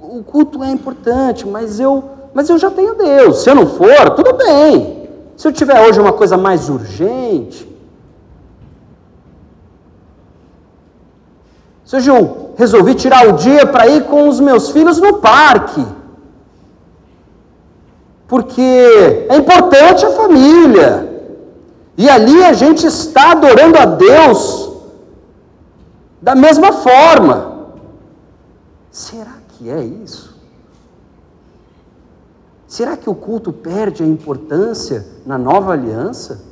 O 0.00 0.22
culto 0.22 0.62
é 0.62 0.70
importante, 0.70 1.46
mas 1.46 1.78
eu, 1.78 2.04
mas 2.32 2.48
eu 2.48 2.58
já 2.58 2.70
tenho 2.70 2.94
Deus. 2.94 3.42
Se 3.42 3.50
eu 3.50 3.54
não 3.54 3.66
for, 3.66 4.10
tudo 4.10 4.32
bem. 4.34 5.08
Se 5.36 5.48
eu 5.48 5.52
tiver 5.52 5.86
hoje 5.86 6.00
uma 6.00 6.12
coisa 6.12 6.36
mais 6.36 6.68
urgente, 6.68 7.68
se 11.84 11.96
hoje 11.96 12.10
eu 12.10 12.54
resolvi 12.56 12.94
tirar 12.94 13.28
o 13.28 13.32
dia 13.32 13.66
para 13.66 13.88
ir 13.88 14.04
com 14.04 14.28
os 14.28 14.38
meus 14.38 14.70
filhos 14.70 14.98
no 14.98 15.14
parque, 15.14 15.84
porque 18.28 19.26
é 19.28 19.36
importante 19.36 20.06
a 20.06 20.10
família. 20.10 21.08
E 21.96 22.08
ali 22.08 22.44
a 22.44 22.52
gente 22.52 22.86
está 22.86 23.32
adorando 23.32 23.76
a 23.78 23.84
Deus 23.84 24.69
da 26.20 26.34
mesma 26.34 26.72
forma. 26.72 27.68
Será 28.90 29.38
que 29.48 29.70
é 29.70 29.82
isso? 29.82 30.38
Será 32.66 32.96
que 32.96 33.08
o 33.08 33.14
culto 33.14 33.52
perde 33.52 34.02
a 34.02 34.06
importância 34.06 35.06
na 35.26 35.36
nova 35.36 35.72
aliança? 35.72 36.44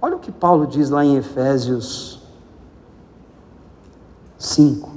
Olha 0.00 0.16
o 0.16 0.18
que 0.20 0.32
Paulo 0.32 0.66
diz 0.66 0.90
lá 0.90 1.04
em 1.04 1.16
Efésios 1.16 2.20
5. 4.38 4.90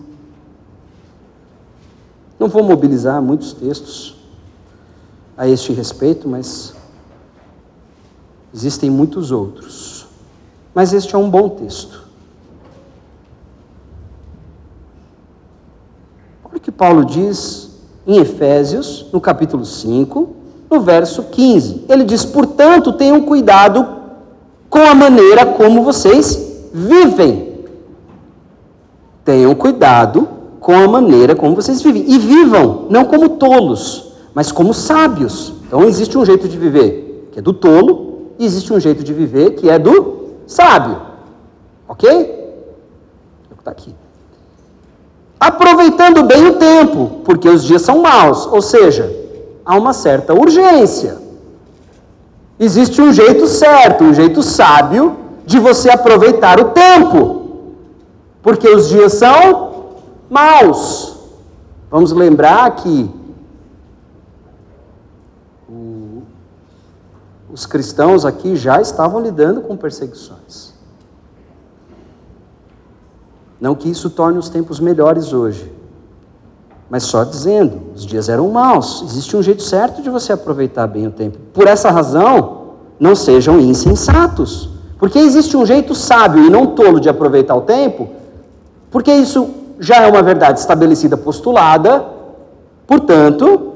Não 2.40 2.48
vou 2.48 2.64
mobilizar 2.64 3.22
muitos 3.22 3.54
textos 3.54 4.16
a 5.38 5.48
este 5.48 5.72
respeito, 5.74 6.28
mas 6.28 6.74
existem 8.54 8.90
muitos 8.90 9.32
outros. 9.32 9.95
Mas 10.76 10.92
este 10.92 11.16
é 11.16 11.18
um 11.18 11.30
bom 11.30 11.48
texto. 11.48 12.04
Olha 16.44 16.58
o 16.58 16.60
que 16.60 16.70
Paulo 16.70 17.06
diz 17.06 17.70
em 18.06 18.18
Efésios, 18.18 19.06
no 19.14 19.22
capítulo 19.22 19.64
5, 19.64 20.36
no 20.70 20.82
verso 20.82 21.24
15. 21.24 21.86
Ele 21.88 22.04
diz: 22.04 22.26
Portanto, 22.26 22.92
tenham 22.92 23.22
cuidado 23.22 23.88
com 24.70 24.80
a 24.80 24.94
maneira 24.94 25.46
como 25.46 25.82
vocês 25.82 26.70
vivem. 26.74 27.56
Tenham 29.24 29.56
cuidado 29.56 30.28
com 30.60 30.76
a 30.76 30.90
maneira 30.90 31.38
como 31.38 31.56
vocês 31.56 31.82
vivem. 31.82 32.04
E 32.06 32.18
vivam, 32.18 32.88
não 32.90 33.06
como 33.06 33.30
tolos, 33.30 34.12
mas 34.34 34.52
como 34.52 34.74
sábios. 34.74 35.54
Então 35.66 35.86
existe 35.86 36.18
um 36.18 36.26
jeito 36.26 36.50
de 36.50 36.58
viver 36.58 37.30
que 37.32 37.40
é 37.40 37.42
do 37.42 37.54
tolo, 37.54 38.32
e 38.38 38.46
existe 38.46 38.72
um 38.74 38.80
jeito 38.80 39.04
de 39.04 39.14
viver 39.14 39.52
que 39.52 39.70
é 39.70 39.80
do 39.80 40.25
sábio. 40.48 41.02
Ok? 41.88 42.46
Está 43.58 43.72
aqui. 43.72 43.96
Aproveitando 45.40 46.24
bem 46.24 46.48
o 46.48 46.56
tempo, 46.58 47.22
porque 47.26 47.50
os 47.50 47.64
dias 47.64 47.82
são 47.82 48.02
maus, 48.02 48.46
ou 48.46 48.62
seja, 48.62 49.12
há 49.66 49.76
uma 49.76 49.92
certa 49.92 50.34
urgência. 50.34 51.18
Existe 52.60 53.02
um 53.02 53.12
jeito 53.12 53.48
certo, 53.48 54.04
um 54.04 54.14
jeito 54.14 54.44
sábio 54.44 55.18
de 55.46 55.60
você 55.60 55.90
aproveitar 55.90 56.60
o 56.60 56.66
tempo, 56.66 57.42
porque 58.42 58.68
os 58.70 58.88
dias 58.88 59.14
são 59.14 59.96
maus. 60.30 61.18
Vamos 61.90 62.12
lembrar 62.12 62.70
que 62.76 63.10
os 67.56 67.66
cristãos 67.66 68.26
aqui 68.26 68.54
já 68.54 68.82
estavam 68.82 69.22
lidando 69.22 69.62
com 69.62 69.78
perseguições. 69.78 70.74
Não 73.62 73.74
que 73.74 73.90
isso 73.90 74.10
torne 74.10 74.38
os 74.38 74.50
tempos 74.50 74.78
melhores 74.82 75.32
hoje, 75.32 75.72
mas 76.90 77.04
só 77.04 77.24
dizendo, 77.24 77.82
os 77.96 78.06
dias 78.06 78.28
eram 78.28 78.50
maus. 78.50 79.04
Existe 79.04 79.38
um 79.38 79.42
jeito 79.42 79.64
certo 79.64 80.02
de 80.02 80.10
você 80.10 80.34
aproveitar 80.34 80.86
bem 80.86 81.08
o 81.08 81.12
tempo. 81.12 81.38
Por 81.54 81.66
essa 81.66 81.90
razão, 81.90 82.74
não 83.00 83.16
sejam 83.16 83.58
insensatos. 83.58 84.70
Porque 85.00 85.18
existe 85.18 85.56
um 85.56 85.66
jeito 85.66 85.96
sábio 85.96 86.44
e 86.46 86.50
não 86.50 86.68
tolo 86.68 87.00
de 87.00 87.08
aproveitar 87.08 87.56
o 87.56 87.62
tempo, 87.62 88.10
porque 88.92 89.14
isso 89.14 89.50
já 89.80 90.02
é 90.02 90.08
uma 90.08 90.22
verdade 90.22 90.60
estabelecida, 90.60 91.16
postulada, 91.16 92.06
portanto, 92.86 93.72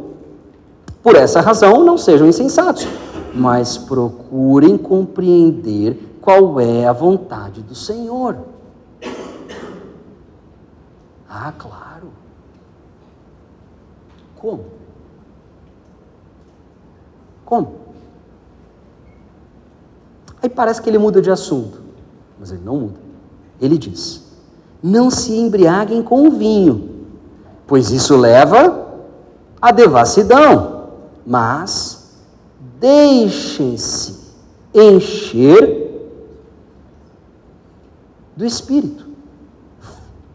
por 1.02 1.16
essa 1.16 1.40
razão, 1.40 1.86
não 1.86 1.98
sejam 1.98 2.28
insensatos, 2.28 2.86
mas 3.34 3.78
procurem 3.78 4.78
compreender 4.78 6.18
qual 6.22 6.60
é 6.60 6.86
a 6.86 6.94
vontade 6.94 7.62
do 7.62 7.76
Senhor. 7.76 8.38
Ah, 11.28 11.54
claro. 11.58 12.12
Como? 14.36 14.66
Como? 17.46 17.76
Aí 20.42 20.50
parece 20.50 20.82
que 20.82 20.90
ele 20.90 20.98
muda 20.98 21.22
de 21.22 21.30
assunto, 21.30 21.82
mas 22.40 22.52
ele 22.52 22.62
não 22.64 22.78
muda. 22.78 23.00
Ele 23.60 23.78
diz: 23.78 24.24
não 24.82 25.12
se 25.12 25.36
embriaguem 25.36 26.02
com 26.02 26.28
o 26.28 26.32
vinho, 26.32 27.08
pois 27.68 27.92
isso 27.92 28.16
leva 28.16 28.88
à 29.62 29.72
devassidão, 29.72 30.90
mas 31.26 31.99
deixem-se 32.80 34.20
encher 34.74 35.80
do 38.36 38.46
Espírito. 38.46 39.06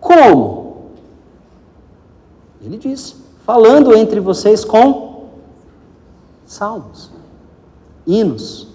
Como? 0.00 0.90
Ele 2.60 2.76
diz: 2.76 3.16
falando 3.44 3.94
entre 3.94 4.20
vocês 4.20 4.64
com 4.64 5.28
salmos, 6.44 7.10
hinos, 8.06 8.68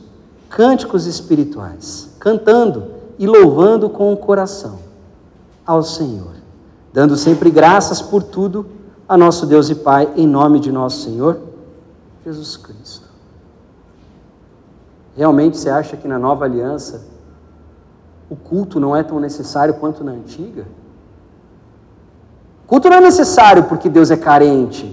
cânticos 0.50 1.06
espirituais, 1.06 2.10
cantando 2.20 3.00
e 3.18 3.28
louvando 3.28 3.90
com 3.90 4.12
o 4.12 4.18
coração 4.18 4.80
ao 5.66 5.84
Senhor, 5.84 6.34
dando 6.92 7.16
sempre 7.16 7.52
graças 7.52 8.02
por 8.02 8.24
tudo 8.24 8.66
a 9.08 9.18
nosso 9.18 9.46
Deus 9.46 9.70
e 9.70 9.76
Pai, 9.76 10.12
em 10.16 10.28
nome 10.28 10.60
de 10.60 10.72
nosso 10.72 11.04
Senhor 11.04 11.40
Jesus 12.26 12.58
Cristo. 12.58 13.09
Realmente 15.20 15.58
você 15.58 15.70
acha 15.70 15.98
que 15.98 16.08
na 16.08 16.18
nova 16.18 16.46
aliança 16.46 17.02
o 18.30 18.38
culto 18.38 18.80
não 18.80 18.96
é 18.96 19.04
tão 19.04 19.20
necessário 19.20 19.74
quanto 19.74 20.02
na 20.02 20.14
antiga? 20.14 20.66
Culto 22.66 22.90
não 22.90 23.00
é 23.00 23.02
necessário 23.02 23.64
porque 23.64 23.90
Deus 23.90 24.10
é 24.12 24.16
carente 24.16 24.86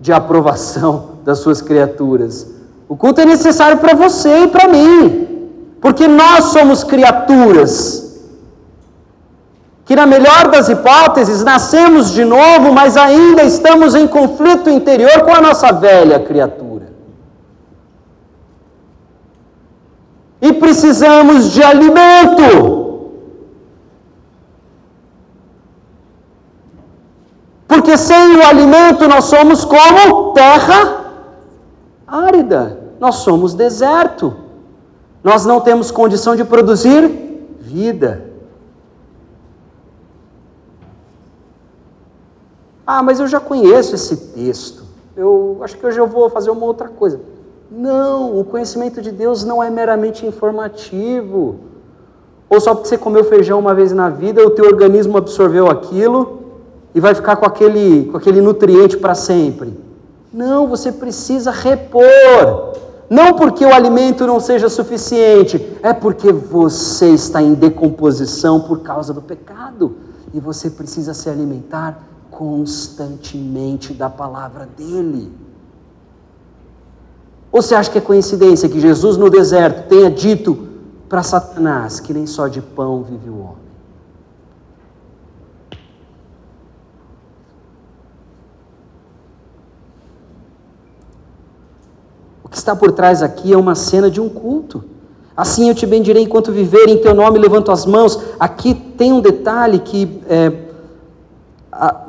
de 0.00 0.12
aprovação 0.12 1.16
das 1.26 1.40
suas 1.40 1.60
criaturas. 1.60 2.54
O 2.88 2.96
culto 2.96 3.20
é 3.20 3.24
necessário 3.24 3.78
para 3.78 3.94
você 3.96 4.44
e 4.44 4.46
para 4.46 4.68
mim, 4.68 5.50
porque 5.80 6.06
nós 6.06 6.44
somos 6.56 6.84
criaturas 6.84 7.74
que, 9.84 9.96
na 9.96 10.06
melhor 10.06 10.52
das 10.52 10.68
hipóteses, 10.68 11.42
nascemos 11.42 12.12
de 12.12 12.24
novo, 12.24 12.72
mas 12.72 12.96
ainda 12.96 13.42
estamos 13.42 13.96
em 13.96 14.06
conflito 14.06 14.70
interior 14.70 15.22
com 15.24 15.34
a 15.34 15.40
nossa 15.40 15.72
velha 15.72 16.20
criatura. 16.20 16.71
E 20.42 20.52
precisamos 20.52 21.52
de 21.52 21.62
alimento. 21.62 22.82
Porque 27.68 27.96
sem 27.96 28.36
o 28.36 28.44
alimento 28.44 29.06
nós 29.08 29.26
somos 29.26 29.64
como 29.64 30.32
terra 30.32 31.04
árida, 32.06 32.78
nós 32.98 33.16
somos 33.16 33.54
deserto. 33.54 34.34
Nós 35.22 35.46
não 35.46 35.60
temos 35.60 35.92
condição 35.92 36.34
de 36.34 36.44
produzir 36.44 37.08
vida. 37.60 38.32
Ah, 42.84 43.02
mas 43.02 43.20
eu 43.20 43.28
já 43.28 43.38
conheço 43.38 43.94
esse 43.94 44.16
texto. 44.34 44.82
Eu 45.16 45.60
acho 45.62 45.76
que 45.76 45.86
hoje 45.86 46.00
eu 46.00 46.06
vou 46.06 46.28
fazer 46.28 46.50
uma 46.50 46.66
outra 46.66 46.88
coisa. 46.88 47.20
Não, 47.74 48.38
o 48.38 48.44
conhecimento 48.44 49.00
de 49.00 49.10
Deus 49.10 49.44
não 49.44 49.62
é 49.62 49.70
meramente 49.70 50.26
informativo. 50.26 51.56
Ou 52.50 52.60
só 52.60 52.74
porque 52.74 52.88
você 52.88 52.98
comeu 52.98 53.24
feijão 53.24 53.58
uma 53.58 53.74
vez 53.74 53.92
na 53.92 54.10
vida, 54.10 54.46
o 54.46 54.50
teu 54.50 54.66
organismo 54.66 55.16
absorveu 55.16 55.70
aquilo 55.70 56.42
e 56.94 57.00
vai 57.00 57.14
ficar 57.14 57.36
com 57.36 57.46
aquele, 57.46 58.04
com 58.10 58.18
aquele 58.18 58.42
nutriente 58.42 58.98
para 58.98 59.14
sempre. 59.14 59.72
Não, 60.30 60.66
você 60.66 60.92
precisa 60.92 61.50
repor. 61.50 62.74
Não 63.08 63.34
porque 63.34 63.64
o 63.64 63.72
alimento 63.72 64.26
não 64.26 64.38
seja 64.38 64.68
suficiente, 64.68 65.78
é 65.82 65.94
porque 65.94 66.30
você 66.30 67.08
está 67.10 67.40
em 67.40 67.54
decomposição 67.54 68.60
por 68.60 68.80
causa 68.80 69.14
do 69.14 69.22
pecado 69.22 69.96
e 70.34 70.40
você 70.40 70.68
precisa 70.68 71.14
se 71.14 71.30
alimentar 71.30 72.02
constantemente 72.30 73.94
da 73.94 74.10
palavra 74.10 74.68
dele. 74.76 75.32
Ou 77.52 77.60
você 77.60 77.74
acha 77.74 77.90
que 77.90 77.98
é 77.98 78.00
coincidência 78.00 78.68
que 78.68 78.80
Jesus 78.80 79.16
no 79.16 79.28
deserto 79.28 79.86
tenha 79.86 80.10
dito 80.10 80.66
para 81.08 81.22
Satanás 81.22 82.00
que 82.00 82.14
nem 82.14 82.26
só 82.26 82.48
de 82.48 82.62
pão 82.62 83.02
vive 83.02 83.28
o 83.28 83.38
homem? 83.38 83.62
que 92.52 92.58
está 92.58 92.76
por 92.76 92.92
trás 92.92 93.22
aqui 93.22 93.52
é 93.52 93.56
uma 93.56 93.74
cena 93.74 94.10
de 94.10 94.20
um 94.20 94.28
culto. 94.28 94.84
Assim 95.34 95.70
eu 95.70 95.74
te 95.74 95.86
bendirei 95.86 96.22
enquanto 96.22 96.52
viver, 96.52 96.86
em 96.86 96.98
teu 96.98 97.14
nome 97.14 97.38
levanto 97.38 97.72
as 97.72 97.86
mãos. 97.86 98.20
Aqui 98.38 98.74
tem 98.74 99.10
um 99.10 99.20
detalhe 99.20 99.78
que 99.78 100.22
é, 100.28 100.52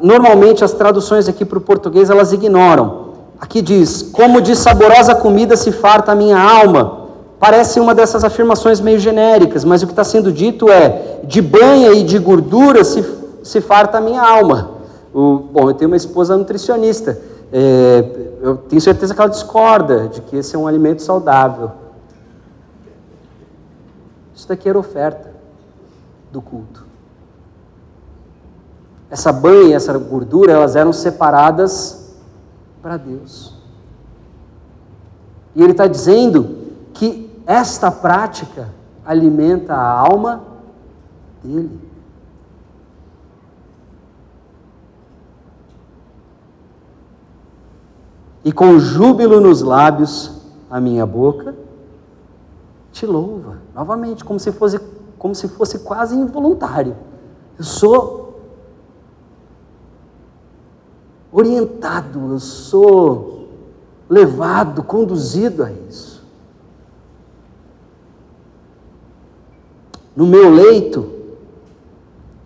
normalmente 0.02 0.62
as 0.62 0.74
traduções 0.74 1.30
aqui 1.30 1.46
para 1.46 1.58
o 1.58 1.62
português 1.62 2.10
elas 2.10 2.34
ignoram. 2.34 3.03
Aqui 3.44 3.62
diz: 3.62 4.02
Como 4.02 4.40
de 4.40 4.56
saborosa 4.56 5.14
comida 5.14 5.58
se 5.58 5.70
farta 5.70 6.14
a 6.14 6.16
minha 6.16 6.40
alma. 6.40 7.10
Parece 7.38 7.78
uma 7.78 7.94
dessas 7.94 8.24
afirmações 8.24 8.80
meio 8.80 8.98
genéricas, 8.98 9.66
mas 9.66 9.84
o 9.84 9.86
que 9.86 9.92
está 9.92 10.06
sendo 10.06 10.32
dito 10.32 10.72
é: 10.72 11.20
de 11.26 11.42
banha 11.42 11.92
e 11.92 12.04
de 12.06 12.18
gordura 12.20 12.86
se, 12.86 13.04
se 13.44 13.60
farta 13.60 13.98
a 13.98 14.02
minha 14.02 14.22
alma. 14.22 14.72
O, 15.14 15.40
bom, 15.40 15.70
eu 15.70 15.74
tenho 15.74 15.92
uma 15.92 15.98
esposa 15.98 16.38
nutricionista. 16.38 17.20
É, 17.52 18.06
eu 18.42 18.56
tenho 18.56 18.82
certeza 18.82 19.14
que 19.14 19.20
ela 19.20 19.30
discorda 19.30 20.08
de 20.08 20.22
que 20.22 20.38
esse 20.38 20.56
é 20.56 20.58
um 20.58 20.66
alimento 20.66 21.02
saudável. 21.02 21.70
Isso 24.34 24.48
daqui 24.48 24.70
era 24.70 24.80
oferta 24.80 25.34
do 26.32 26.42
culto. 26.42 26.86
Essa 29.12 29.34
banha 29.34 29.72
e 29.72 29.74
essa 29.74 29.98
gordura, 29.98 30.54
elas 30.54 30.78
eram 30.78 30.94
separadas 30.94 32.03
para 32.84 32.98
Deus. 32.98 33.56
E 35.56 35.64
ele 35.64 35.72
está 35.72 35.88
dizendo 35.88 36.68
que 36.94 37.32
esta 37.48 37.90
prática 37.90 38.70
alimenta 39.04 39.74
a 39.74 40.00
alma 40.00 40.44
dele. 41.44 41.94
e 48.46 48.52
com 48.52 48.78
júbilo 48.78 49.40
nos 49.40 49.62
lábios 49.62 50.32
a 50.70 50.80
minha 50.80 51.06
boca 51.06 51.56
te 52.92 53.06
louva. 53.06 53.58
Novamente, 53.74 54.24
como 54.24 54.40
se 54.40 54.52
fosse, 54.52 54.80
como 55.18 55.34
se 55.34 55.48
fosse 55.48 55.80
quase 55.80 56.16
involuntário. 56.16 56.96
Eu 57.58 57.64
sou 57.64 58.23
orientado, 61.34 62.32
eu 62.32 62.40
sou 62.40 63.50
levado, 64.08 64.84
conduzido 64.84 65.64
a 65.64 65.72
isso. 65.72 66.24
No 70.16 70.28
meu 70.28 70.54
leito, 70.54 71.12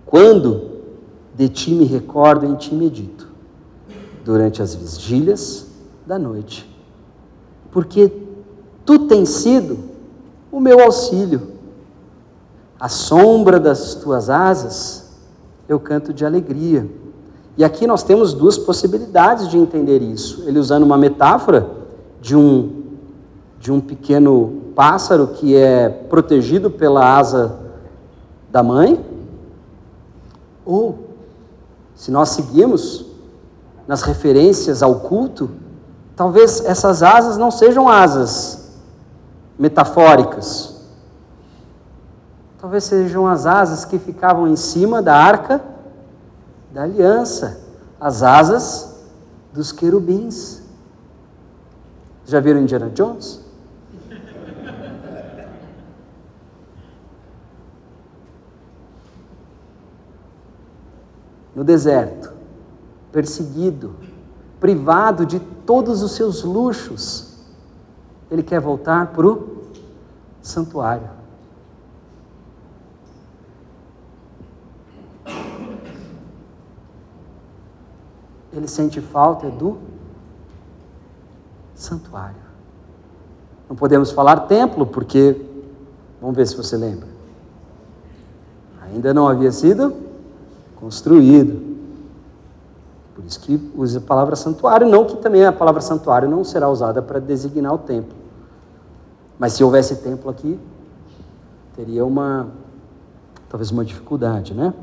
quando 0.06 0.72
de 1.36 1.50
ti 1.50 1.72
me 1.72 1.84
recordo, 1.84 2.46
em 2.46 2.56
ti 2.56 2.74
medito, 2.74 3.28
durante 4.24 4.62
as 4.62 4.74
vigílias 4.74 5.68
da 6.06 6.18
noite, 6.18 6.68
porque 7.72 8.12
tu 8.86 9.08
tens 9.08 9.30
sido 9.30 9.78
o 10.50 10.62
meu 10.62 10.80
auxílio. 10.80 11.58
À 12.80 12.88
sombra 12.88 13.60
das 13.60 13.96
tuas 13.96 14.30
asas, 14.30 15.12
eu 15.68 15.80
canto 15.80 16.14
de 16.14 16.26
alegria. 16.26 16.88
E 17.58 17.64
aqui 17.64 17.88
nós 17.88 18.04
temos 18.04 18.34
duas 18.34 18.58
possibilidades 18.58 19.48
de 19.48 19.58
entender 19.58 20.02
isso. 20.02 20.44
Ele 20.48 20.60
usando 20.60 20.84
uma 20.84 20.98
metáfora 20.98 21.70
de 22.22 22.36
um, 22.36 22.84
de 23.60 23.72
um 23.72 23.82
pequeno 23.82 24.62
pássaro 24.76 25.28
que 25.28 25.56
é 25.56 25.90
protegido 25.90 26.70
pela 26.70 27.18
asa 27.18 27.58
da 28.52 28.62
mãe, 28.62 29.04
ou, 30.64 31.00
se 31.96 32.12
nós 32.12 32.30
seguirmos 32.30 33.06
nas 33.88 34.04
referências 34.04 34.84
ao 34.84 34.96
culto, 35.00 35.50
Talvez 36.18 36.66
essas 36.66 37.04
asas 37.04 37.38
não 37.38 37.52
sejam 37.52 37.88
asas 37.88 38.72
metafóricas. 39.58 40.76
Talvez 42.60 42.86
sejam 42.86 43.28
as 43.28 43.46
asas 43.46 43.86
que 43.86 44.00
ficavam 44.00 44.48
em 44.48 44.56
cima 44.56 45.00
da 45.00 45.16
arca 45.16 45.62
da 46.78 46.84
aliança, 46.84 47.60
as 48.00 48.22
asas 48.22 49.02
dos 49.52 49.72
querubins. 49.72 50.62
Já 52.24 52.40
viram 52.40 52.62
Indiana 52.62 52.88
Jones? 52.92 53.44
No 61.56 61.64
deserto, 61.64 62.32
perseguido, 63.12 63.96
privado 64.60 65.26
de 65.26 65.40
todos 65.40 66.04
os 66.04 66.12
seus 66.12 66.44
luxos, 66.44 67.40
ele 68.30 68.44
quer 68.44 68.60
voltar 68.60 69.08
para 69.14 69.26
o 69.26 69.64
santuário. 70.44 71.17
Ele 78.58 78.68
sente 78.68 79.00
falta 79.00 79.52
do 79.52 79.78
santuário. 81.76 82.36
Não 83.70 83.76
podemos 83.76 84.10
falar 84.12 84.48
templo, 84.48 84.84
porque, 84.84 85.40
vamos 86.20 86.36
ver 86.36 86.48
se 86.48 86.58
você 86.58 86.76
lembra, 86.76 87.08
ainda 88.82 89.14
não 89.14 89.28
havia 89.28 89.52
sido 89.52 89.94
construído. 90.80 91.78
Por 93.14 93.24
isso 93.26 93.40
que 93.42 93.72
usa 93.76 94.00
a 94.00 94.02
palavra 94.02 94.36
santuário, 94.36 94.88
não 94.88 95.06
que 95.06 95.18
também 95.18 95.46
a 95.46 95.52
palavra 95.52 95.82
santuário 95.82 96.28
não 96.28 96.44
será 96.44 96.68
usada 96.68 97.00
para 97.00 97.20
designar 97.20 97.74
o 97.74 97.78
templo. 97.78 98.16
Mas 99.38 99.54
se 99.54 99.64
houvesse 99.64 99.98
templo 99.98 100.32
aqui, 100.32 100.60
teria 101.76 102.04
uma 102.04 102.48
talvez 103.50 103.70
uma 103.70 103.86
dificuldade, 103.86 104.56
né? 104.56 104.74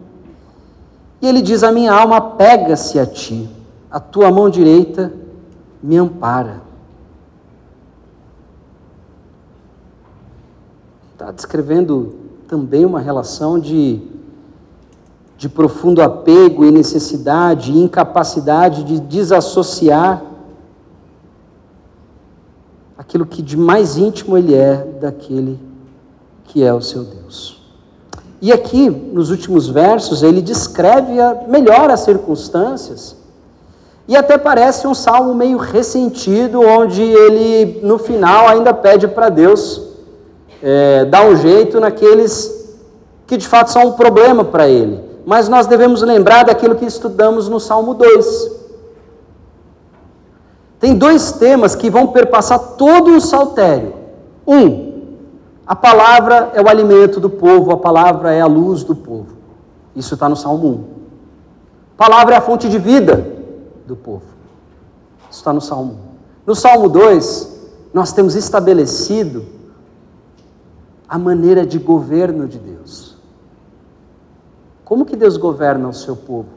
E 1.21 1.27
ele 1.27 1.43
diz: 1.43 1.65
"A 1.65 1.73
minha 1.73 1.93
alma 1.93 2.21
pega-se 2.21 2.99
a 2.99 3.07
ti, 3.07 3.49
a 3.95 4.01
tua 4.01 4.31
mão 4.31 4.51
direita 4.51 5.13
me 5.83 5.97
ampara." 5.97 6.63
Está 11.13 11.31
descrevendo 11.31 12.15
também 12.49 12.85
uma 12.85 13.01
relação 13.01 13.59
de 13.59 14.03
de 15.37 15.49
profundo 15.49 16.01
apego 16.01 16.65
e 16.65 16.71
necessidade 16.71 17.73
e 17.73 17.83
incapacidade 17.83 18.85
de 18.85 19.01
desassociar 19.01 20.23
aquilo 22.97 23.27
que 23.27 23.43
de 23.43 23.57
mais 23.57 23.97
íntimo 23.97 24.39
ele 24.39 24.55
é 24.55 24.77
daquele 25.01 25.59
que 26.45 26.63
é 26.63 26.73
o 26.73 26.81
seu 26.81 27.05
Deus. 27.05 27.63
E 28.41 28.53
aqui, 28.53 28.89
nos 28.89 29.31
últimos 29.31 29.69
versos, 29.69 30.23
ele 30.23 30.41
descreve 30.41 31.13
melhor 31.49 31.91
as 31.91 32.01
circunstâncias. 32.01 33.17
E 34.07 34.17
até 34.17 34.37
parece 34.37 34.87
um 34.87 34.95
salmo 34.95 35.35
meio 35.35 35.57
ressentido, 35.57 36.61
onde 36.61 37.03
ele, 37.03 37.81
no 37.83 37.99
final, 37.99 38.49
ainda 38.49 38.75
pede 38.75 39.09
para 39.09 39.31
Deus 39.31 39.81
é, 40.63 41.07
dar 41.07 41.25
um 41.25 41.37
jeito 41.37 41.81
naqueles 41.81 42.77
que 43.27 43.39
de 43.39 43.49
fato 43.49 43.71
são 43.71 43.89
um 43.89 43.93
problema 43.93 44.45
para 44.45 44.69
ele. 44.69 45.01
Mas 45.25 45.49
nós 45.49 45.67
devemos 45.67 46.03
lembrar 46.03 46.45
daquilo 46.45 46.75
que 46.75 46.85
estudamos 46.85 47.49
no 47.49 47.59
Salmo 47.59 47.95
2. 47.95 48.65
Tem 50.79 50.95
dois 50.95 51.33
temas 51.33 51.75
que 51.75 51.89
vão 51.89 52.09
perpassar 52.09 52.59
todo 52.77 53.17
o 53.17 53.21
saltério. 53.23 53.95
Um, 54.47 55.03
a 55.67 55.75
palavra 55.75 56.51
é 56.53 56.61
o 56.61 56.69
alimento 56.69 57.19
do 57.19 57.31
povo, 57.31 57.73
a 57.73 57.79
palavra 57.79 58.35
é 58.35 58.43
a 58.43 58.47
luz 58.47 58.85
do 58.85 58.95
povo. 58.95 59.35
Isso 59.97 60.13
está 60.13 60.29
no 60.29 60.37
Salmo 60.37 60.69
1. 60.69 60.85
A 61.97 62.05
palavra 62.05 62.35
é 62.35 62.37
a 62.39 62.43
fonte 62.43 62.69
de 62.69 62.79
vida 62.79 63.44
do 63.87 63.97
povo. 63.97 64.27
Isso 65.31 65.41
está 65.41 65.53
no 65.53 65.61
Salmo 65.61 65.95
1. 65.95 65.99
No 66.47 66.55
Salmo 66.55 66.89
2, 66.89 67.55
nós 67.93 68.13
temos 68.13 68.35
estabelecido 68.35 69.45
a 71.09 71.19
maneira 71.19 71.67
de 71.67 71.79
governo 71.79 72.47
de 72.49 72.59
Deus. 72.59 73.17
Como 74.85 75.05
que 75.07 75.17
Deus 75.17 75.37
governa 75.37 75.89
o 75.89 75.93
seu 75.93 76.17
povo? 76.17 76.51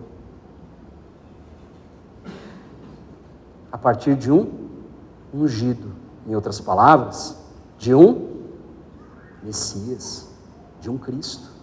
A 3.71 3.78
partir 3.78 4.15
de 4.15 4.32
um 4.32 4.51
ungido. 5.34 5.91
Em 6.28 6.36
outras 6.36 6.59
palavras, 6.59 7.38
de 7.78 7.93
um 7.93 8.28
Messias, 9.41 10.28
de 10.82 10.89
um 10.89 10.97
Cristo. 10.97 11.56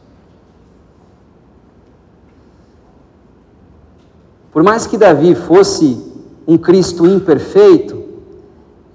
Por 4.55 4.63
mais 4.63 4.87
que 4.87 4.97
Davi 4.97 5.35
fosse 5.35 6.01
um 6.47 6.57
Cristo 6.57 7.05
imperfeito, 7.05 8.05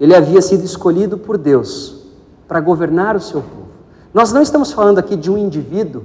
ele 0.00 0.14
havia 0.14 0.40
sido 0.40 0.64
escolhido 0.64 1.18
por 1.18 1.36
Deus 1.36 2.06
para 2.48 2.60
governar 2.60 3.14
o 3.14 3.20
seu 3.20 3.42
povo. 3.42 3.68
Nós 4.14 4.32
não 4.32 4.40
estamos 4.40 4.72
falando 4.72 4.98
aqui 4.98 5.14
de 5.14 5.30
um 5.30 5.36
indivíduo 5.36 6.02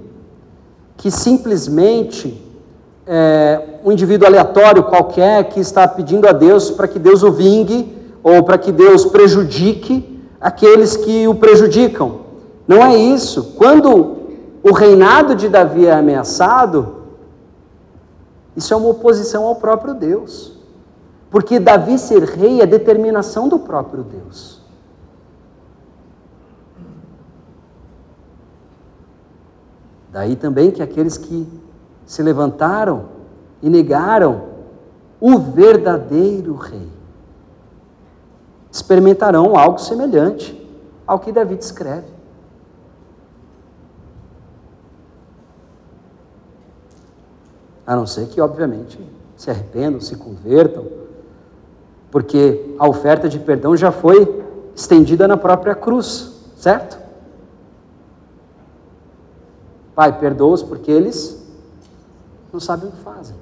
que 0.97 1.09
simplesmente 1.09 2.43
é 3.07 3.79
um 3.85 3.93
indivíduo 3.93 4.27
aleatório 4.27 4.83
qualquer 4.83 5.47
que 5.47 5.61
está 5.61 5.87
pedindo 5.87 6.27
a 6.27 6.33
Deus 6.33 6.69
para 6.69 6.87
que 6.87 6.99
Deus 6.99 7.23
o 7.23 7.31
vingue 7.31 7.97
ou 8.21 8.43
para 8.43 8.57
que 8.57 8.73
Deus 8.73 9.05
prejudique 9.05 10.19
aqueles 10.41 10.97
que 10.97 11.29
o 11.29 11.35
prejudicam. 11.35 12.25
Não 12.67 12.83
é 12.83 12.97
isso. 12.97 13.53
Quando 13.55 14.17
o 14.61 14.73
reinado 14.73 15.33
de 15.33 15.47
Davi 15.47 15.85
é 15.85 15.93
ameaçado, 15.93 16.94
isso 18.55 18.73
é 18.73 18.77
uma 18.77 18.89
oposição 18.89 19.45
ao 19.45 19.55
próprio 19.55 19.93
Deus. 19.93 20.57
Porque 21.29 21.59
Davi 21.59 21.99
ser 21.99 22.23
rei 22.23 22.61
é 22.61 22.65
determinação 22.65 23.49
do 23.49 23.59
próprio 23.59 24.03
Deus. 24.03 24.61
Daí 30.11 30.35
também 30.37 30.71
que 30.71 30.81
aqueles 30.81 31.17
que 31.17 31.45
se 32.05 32.23
levantaram 32.23 33.05
e 33.61 33.69
negaram 33.69 34.43
o 35.19 35.37
verdadeiro 35.37 36.55
rei 36.55 36.95
experimentarão 38.71 39.57
algo 39.57 39.77
semelhante 39.79 40.53
ao 41.07 41.19
que 41.19 41.31
Davi 41.31 41.55
descreve. 41.55 42.14
A 47.85 47.95
não 47.95 48.07
ser 48.07 48.27
que, 48.27 48.41
obviamente, 48.41 48.99
se 49.37 49.49
arrependam, 49.49 49.99
se 49.99 50.15
convertam, 50.15 50.85
porque 52.09 52.75
a 52.79 52.87
oferta 52.87 53.27
de 53.27 53.37
perdão 53.39 53.75
já 53.75 53.91
foi 53.91 54.43
estendida 54.75 55.27
na 55.27 55.37
própria 55.37 55.75
cruz, 55.75 56.33
certo? 56.55 56.97
Pai, 59.93 60.17
perdoa-os 60.19 60.63
porque 60.63 60.91
eles 60.91 61.45
não 62.51 62.59
sabem 62.59 62.89
o 62.89 62.91
que 62.91 62.97
fazem. 62.99 63.35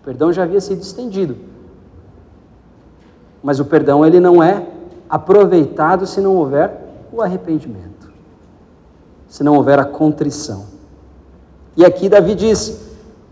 O 0.00 0.04
perdão 0.04 0.32
já 0.32 0.42
havia 0.42 0.60
sido 0.60 0.82
estendido. 0.82 1.36
Mas 3.42 3.60
o 3.60 3.64
perdão 3.64 4.04
ele 4.04 4.18
não 4.18 4.42
é 4.42 4.66
aproveitado 5.08 6.06
se 6.06 6.20
não 6.20 6.36
houver 6.36 6.70
o 7.12 7.22
arrependimento. 7.22 8.10
Se 9.28 9.42
não 9.42 9.54
houver 9.54 9.78
a 9.78 9.84
contrição. 9.84 10.66
E 11.76 11.84
aqui 11.84 12.08
Davi 12.08 12.34
diz: 12.34 12.85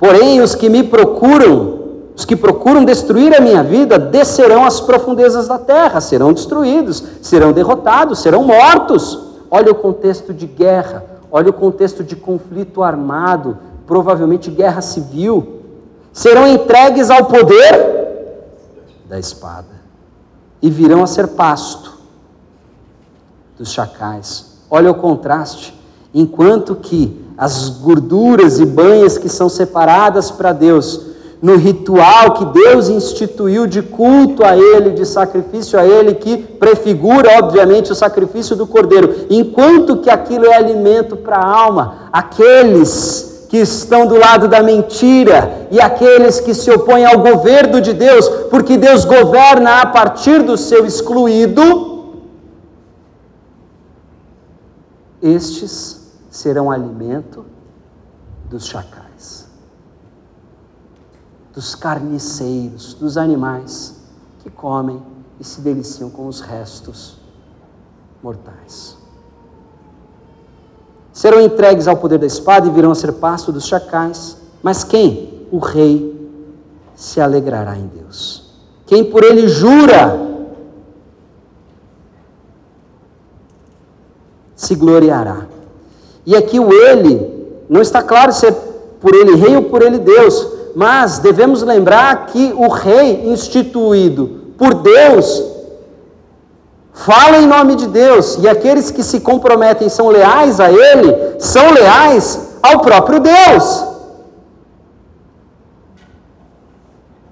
Porém, 0.05 0.43
os 0.43 0.55
que 0.55 0.69
me 0.69 0.83
procuram, 0.83 1.79
os 2.15 2.27
que 2.27 2.37
procuram 2.37 2.85
destruir 2.85 3.35
a 3.35 3.41
minha 3.41 3.63
vida, 3.63 3.99
descerão 3.99 4.67
às 4.67 4.79
profundezas 4.79 5.49
da 5.49 5.57
terra, 5.57 5.99
serão 5.99 6.31
destruídos, 6.31 7.03
serão 7.23 7.53
derrotados, 7.53 8.19
serão 8.19 8.45
mortos. 8.45 9.19
Olha 9.51 9.73
o 9.73 9.75
contexto 9.75 10.35
de 10.35 10.47
guerra, 10.47 11.03
olha 11.33 11.49
o 11.49 11.55
contexto 11.55 12.05
de 12.05 12.15
conflito 12.17 12.83
armado, 12.83 13.57
provavelmente 13.87 14.51
guerra 14.51 14.83
civil. 14.83 15.63
Serão 16.13 16.47
entregues 16.47 17.09
ao 17.09 17.25
poder 17.25 18.43
da 19.09 19.19
espada 19.19 19.81
e 20.61 20.69
virão 20.69 21.03
a 21.03 21.07
ser 21.07 21.29
pasto 21.29 21.95
dos 23.57 23.73
chacais. 23.73 24.59
Olha 24.71 24.91
o 24.91 24.97
contraste. 24.97 25.75
Enquanto 26.13 26.75
que 26.75 27.24
as 27.37 27.69
gorduras 27.69 28.61
e 28.61 28.65
banhas 28.65 29.19
que 29.19 29.29
são 29.29 29.49
separadas 29.49 30.31
para 30.31 30.53
Deus, 30.53 31.15
no 31.43 31.57
ritual 31.57 32.33
que 32.35 32.45
Deus 32.47 32.89
instituiu 32.89 33.67
de 33.67 33.83
culto 33.83 34.45
a 34.45 34.57
Ele, 34.57 34.91
de 34.91 35.05
sacrifício 35.05 35.79
a 35.79 35.85
Ele, 35.85 36.15
que 36.15 36.39
prefigura, 36.39 37.39
obviamente, 37.39 37.93
o 37.93 37.95
sacrifício 37.95 38.57
do 38.57 38.67
cordeiro, 38.67 39.27
enquanto 39.29 39.99
que 39.99 40.09
aquilo 40.09 40.47
é 40.47 40.57
alimento 40.57 41.17
para 41.17 41.37
a 41.37 41.47
alma, 41.47 42.09
aqueles 42.13 43.47
que 43.51 43.59
estão 43.59 44.07
do 44.07 44.17
lado 44.17 44.49
da 44.49 44.63
mentira 44.63 45.69
e 45.71 45.81
aqueles 45.81 46.41
que 46.41 46.55
se 46.55 46.71
opõem 46.71 47.05
ao 47.05 47.19
governo 47.19 47.81
de 47.81 47.93
Deus, 47.93 48.29
porque 48.49 48.77
Deus 48.77 49.05
governa 49.05 49.83
a 49.83 49.87
partir 49.87 50.43
do 50.43 50.57
seu 50.57 50.87
excluído, 50.87 52.15
estes 55.23 56.04
serão 56.35 56.69
alimento 56.69 57.47
dos 58.51 58.67
chacais, 58.67 59.47
dos 61.53 61.77
carniceiros, 61.77 62.93
dos 62.95 63.17
animais 63.17 64.03
que 64.41 64.51
comem 64.51 65.01
e 65.39 65.45
se 65.45 65.61
deliciam 65.61 66.11
com 66.11 66.27
os 66.27 66.41
restos 66.41 67.19
mortais. 68.21 68.97
Serão 71.13 71.41
entregues 71.41 71.87
ao 71.87 71.99
poder 71.99 72.19
da 72.19 72.27
espada 72.27 72.67
e 72.67 72.71
virão 72.71 72.91
a 72.91 72.97
ser 72.97 73.13
pasto 73.13 73.53
dos 73.53 73.69
chacais. 73.69 74.37
Mas 74.61 74.83
quem? 74.83 75.47
O 75.53 75.59
rei 75.59 76.29
se 76.97 77.21
alegrará 77.21 77.79
em 77.79 77.87
Deus. 77.87 78.59
Quem 78.87 79.09
por 79.09 79.23
ele 79.23 79.47
jura 79.47 80.19
se 84.57 84.75
gloriará. 84.75 85.54
E 86.27 86.37
aqui 86.37 86.59
o 86.59 86.73
ele, 86.73 87.31
não 87.69 87.83
está 87.83 88.03
claro 88.03 88.33
se 88.33 88.47
é 88.47 88.51
por 89.01 89.15
ele 89.15 89.37
rei 89.37 89.57
ou 89.57 89.65
por 89.65 89.83
ele 89.83 89.99
Deus, 89.99 90.49
mas 90.75 91.19
devemos 91.19 91.63
lembrar 91.63 92.27
que 92.27 92.53
o 92.57 92.69
rei 92.69 93.29
instituído 93.31 94.53
por 94.57 94.75
Deus 94.75 95.55
fala 96.93 97.39
em 97.39 97.47
nome 97.47 97.75
de 97.75 97.89
Deus, 97.89 98.39
e 98.41 98.49
aqueles 98.49 98.91
que 98.91 99.03
se 99.03 99.21
comprometem 99.21 99.89
são 99.89 100.09
leais 100.09 100.61
a 100.61 100.71
ele, 100.71 101.41
são 101.41 101.73
leais 101.73 102.57
ao 102.63 102.81
próprio 102.81 103.21
Deus. 103.21 103.85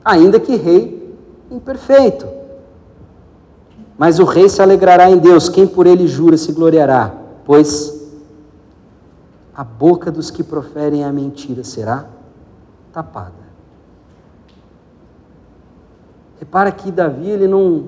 Ainda 0.04 0.40
que 0.40 0.56
rei 0.56 1.16
imperfeito. 1.50 2.26
Mas 3.96 4.18
o 4.18 4.24
rei 4.24 4.48
se 4.48 4.60
alegrará 4.60 5.08
em 5.08 5.18
Deus, 5.18 5.48
quem 5.48 5.66
por 5.66 5.86
ele 5.86 6.08
jura 6.08 6.36
se 6.36 6.50
gloriará, 6.50 7.12
pois 7.44 7.91
a 9.62 9.64
boca 9.64 10.10
dos 10.10 10.28
que 10.28 10.42
proferem 10.42 11.04
a 11.04 11.12
mentira 11.12 11.62
será 11.62 12.06
tapada. 12.92 13.44
Repara 16.40 16.72
que 16.72 16.90
Davi 16.90 17.30
ele 17.30 17.46
não 17.46 17.84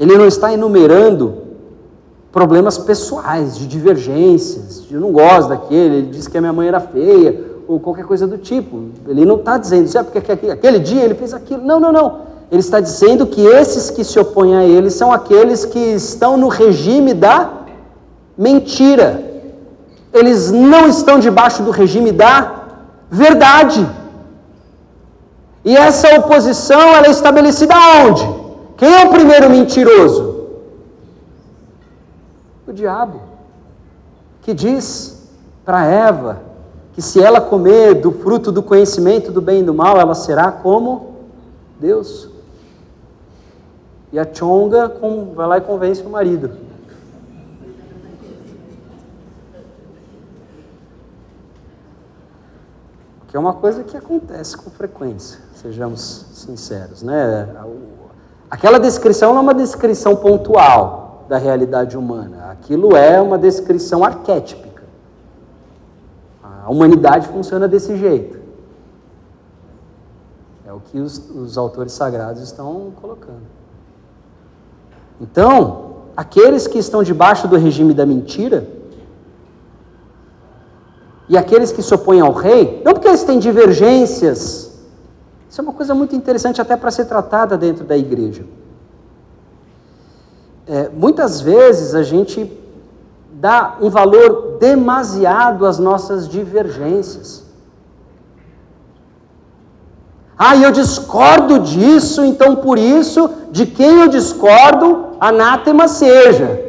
ele 0.00 0.18
não 0.18 0.26
está 0.26 0.52
enumerando 0.52 1.42
problemas 2.32 2.76
pessoais, 2.76 3.56
de 3.56 3.68
divergências, 3.68 4.82
de 4.82 4.94
eu 4.94 5.00
não 5.00 5.12
gosto 5.12 5.50
daquele, 5.50 5.98
ele 5.98 6.08
disse 6.08 6.28
que 6.28 6.36
a 6.36 6.40
minha 6.40 6.52
mãe 6.52 6.66
era 6.66 6.80
feia, 6.80 7.44
ou 7.68 7.78
qualquer 7.78 8.04
coisa 8.04 8.26
do 8.26 8.36
tipo. 8.36 8.90
Ele 9.06 9.24
não 9.24 9.36
está 9.36 9.56
dizendo 9.56 9.84
isso, 9.84 9.96
é 9.96 10.02
porque 10.02 10.18
aquele 10.18 10.80
dia 10.80 11.04
ele 11.04 11.14
fez 11.14 11.32
aquilo. 11.32 11.64
Não, 11.64 11.78
não, 11.78 11.92
não. 11.92 12.22
Ele 12.50 12.60
está 12.60 12.80
dizendo 12.80 13.28
que 13.28 13.42
esses 13.46 13.90
que 13.90 14.02
se 14.02 14.18
opõem 14.18 14.56
a 14.56 14.64
ele 14.64 14.90
são 14.90 15.12
aqueles 15.12 15.64
que 15.64 15.78
estão 15.78 16.36
no 16.36 16.48
regime 16.48 17.14
da 17.14 17.62
mentira. 18.36 19.35
Eles 20.18 20.50
não 20.50 20.88
estão 20.88 21.18
debaixo 21.18 21.62
do 21.62 21.70
regime 21.70 22.12
da 22.12 22.64
verdade. 23.10 23.86
E 25.64 25.76
essa 25.76 26.16
oposição 26.18 26.80
ela 26.80 27.06
é 27.06 27.10
estabelecida 27.10 27.74
onde? 28.04 28.24
Quem 28.76 28.92
é 28.92 29.04
o 29.04 29.10
primeiro 29.10 29.50
mentiroso? 29.50 30.46
O 32.66 32.72
diabo, 32.72 33.20
que 34.42 34.52
diz 34.52 35.28
para 35.64 35.84
Eva 35.84 36.40
que 36.92 37.02
se 37.02 37.22
ela 37.22 37.40
comer 37.40 37.94
do 37.94 38.10
fruto 38.10 38.50
do 38.50 38.62
conhecimento 38.62 39.30
do 39.30 39.40
bem 39.40 39.60
e 39.60 39.62
do 39.62 39.74
mal, 39.74 39.98
ela 39.98 40.14
será 40.14 40.50
como 40.50 41.16
Deus. 41.78 42.30
E 44.12 44.18
a 44.18 44.26
chonga 44.32 44.96
vai 45.34 45.46
lá 45.46 45.58
e 45.58 45.60
convence 45.60 46.02
o 46.02 46.08
marido. 46.08 46.65
É 53.36 53.38
uma 53.38 53.52
coisa 53.52 53.84
que 53.84 53.94
acontece 53.94 54.56
com 54.56 54.70
frequência, 54.70 55.38
sejamos 55.56 56.24
sinceros, 56.32 57.02
né? 57.02 57.46
Aquela 58.50 58.80
descrição 58.80 59.32
não 59.32 59.40
é 59.40 59.42
uma 59.42 59.52
descrição 59.52 60.16
pontual 60.16 61.26
da 61.28 61.36
realidade 61.36 61.98
humana, 61.98 62.50
aquilo 62.50 62.96
é 62.96 63.20
uma 63.20 63.36
descrição 63.36 64.02
arquétipica. 64.02 64.84
A 66.42 66.70
humanidade 66.70 67.28
funciona 67.28 67.68
desse 67.68 67.98
jeito. 67.98 68.40
É 70.66 70.72
o 70.72 70.80
que 70.80 70.98
os, 70.98 71.18
os 71.28 71.58
autores 71.58 71.92
sagrados 71.92 72.40
estão 72.42 72.90
colocando. 72.98 73.46
Então, 75.20 75.96
aqueles 76.16 76.66
que 76.66 76.78
estão 76.78 77.02
debaixo 77.02 77.46
do 77.46 77.58
regime 77.58 77.92
da 77.92 78.06
mentira, 78.06 78.66
e 81.28 81.36
aqueles 81.36 81.72
que 81.72 81.82
se 81.82 81.94
opõem 81.94 82.20
ao 82.20 82.32
rei, 82.32 82.82
não 82.84 82.92
porque 82.92 83.08
eles 83.08 83.24
têm 83.24 83.38
divergências, 83.38 84.72
isso 85.48 85.60
é 85.60 85.64
uma 85.64 85.72
coisa 85.72 85.94
muito 85.94 86.14
interessante 86.14 86.60
até 86.60 86.76
para 86.76 86.90
ser 86.90 87.06
tratada 87.06 87.56
dentro 87.56 87.84
da 87.84 87.96
igreja. 87.96 88.44
É, 90.66 90.88
muitas 90.88 91.40
vezes 91.40 91.94
a 91.94 92.02
gente 92.02 92.52
dá 93.32 93.76
um 93.80 93.88
valor 93.88 94.56
demasiado 94.58 95.64
às 95.64 95.78
nossas 95.78 96.28
divergências. 96.28 97.44
Ah, 100.38 100.56
eu 100.56 100.70
discordo 100.70 101.60
disso, 101.60 102.24
então 102.24 102.56
por 102.56 102.78
isso, 102.78 103.30
de 103.50 103.64
quem 103.64 104.00
eu 104.00 104.08
discordo, 104.08 105.16
anátema 105.18 105.88
seja. 105.88 106.65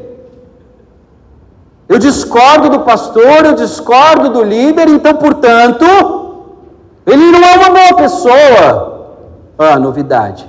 Eu 1.88 1.98
discordo 1.98 2.70
do 2.70 2.82
pastor, 2.82 3.46
eu 3.46 3.56
discordo 3.56 4.30
do 4.30 4.44
líder, 4.44 4.90
então, 4.90 5.16
portanto, 5.16 5.86
ele 7.06 7.32
não 7.32 7.40
é 7.40 7.56
uma 7.56 7.70
boa 7.70 7.96
pessoa. 7.96 8.98
Ah, 9.58 9.80
novidade. 9.80 10.48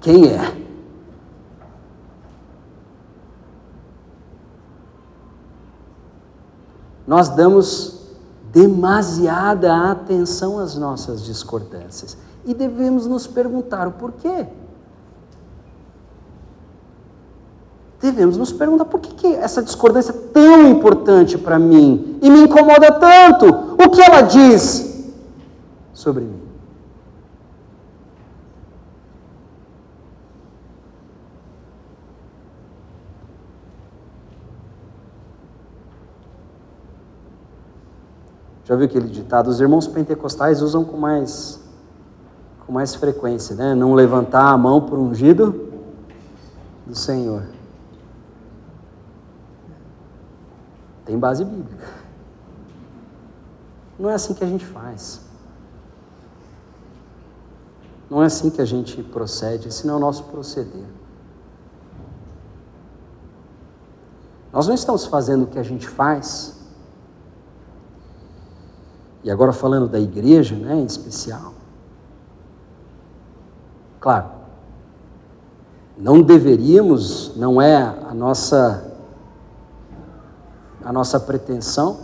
Quem 0.00 0.28
é? 0.28 0.56
Nós 7.06 7.28
damos 7.28 8.00
demasiada 8.50 9.90
atenção 9.90 10.58
às 10.58 10.76
nossas 10.76 11.24
discordâncias 11.24 12.16
e 12.44 12.54
devemos 12.54 13.06
nos 13.06 13.26
perguntar 13.26 13.86
o 13.86 13.92
porquê. 13.92 14.46
Devemos 18.00 18.36
nos 18.36 18.52
perguntar 18.52 18.84
por 18.84 19.00
que, 19.00 19.14
que 19.14 19.34
essa 19.34 19.62
discordância 19.62 20.12
é 20.12 20.14
tão 20.32 20.68
importante 20.68 21.38
para 21.38 21.58
mim 21.58 22.18
e 22.22 22.30
me 22.30 22.40
incomoda 22.40 22.92
tanto. 22.92 23.46
O 23.46 23.90
que 23.90 24.02
ela 24.02 24.22
diz 24.22 25.14
sobre 25.92 26.24
mim? 26.24 26.46
Já 38.66 38.74
viu 38.74 38.86
aquele 38.86 39.06
ditado? 39.06 39.46
Os 39.46 39.60
irmãos 39.60 39.86
pentecostais 39.86 40.60
usam 40.60 40.84
com 40.84 40.96
mais, 40.96 41.60
com 42.66 42.72
mais 42.72 42.96
frequência, 42.96 43.54
né? 43.54 43.76
Não 43.76 43.94
levantar 43.94 44.50
a 44.50 44.58
mão 44.58 44.80
por 44.80 44.98
ungido 44.98 45.70
do 46.84 46.96
Senhor. 46.96 47.55
Tem 51.06 51.18
base 51.18 51.44
bíblica. 51.44 51.86
Não 53.98 54.10
é 54.10 54.14
assim 54.14 54.34
que 54.34 54.44
a 54.44 54.46
gente 54.46 54.66
faz. 54.66 55.20
Não 58.10 58.22
é 58.22 58.26
assim 58.26 58.50
que 58.50 58.60
a 58.60 58.64
gente 58.64 59.02
procede, 59.02 59.68
esse 59.68 59.86
não 59.86 59.94
é 59.94 59.96
o 59.96 60.00
nosso 60.00 60.24
proceder. 60.24 60.84
Nós 64.52 64.66
não 64.66 64.74
estamos 64.74 65.04
fazendo 65.06 65.44
o 65.44 65.46
que 65.46 65.58
a 65.58 65.62
gente 65.62 65.88
faz. 65.88 66.56
E 69.24 69.30
agora 69.30 69.52
falando 69.52 69.88
da 69.88 69.98
igreja, 69.98 70.54
né, 70.54 70.74
em 70.76 70.84
especial. 70.84 71.52
Claro, 74.00 74.30
não 75.98 76.22
deveríamos, 76.22 77.36
não 77.36 77.60
é 77.60 77.76
a 77.76 78.14
nossa 78.14 78.85
a 80.86 80.92
nossa 80.92 81.18
pretensão, 81.18 81.98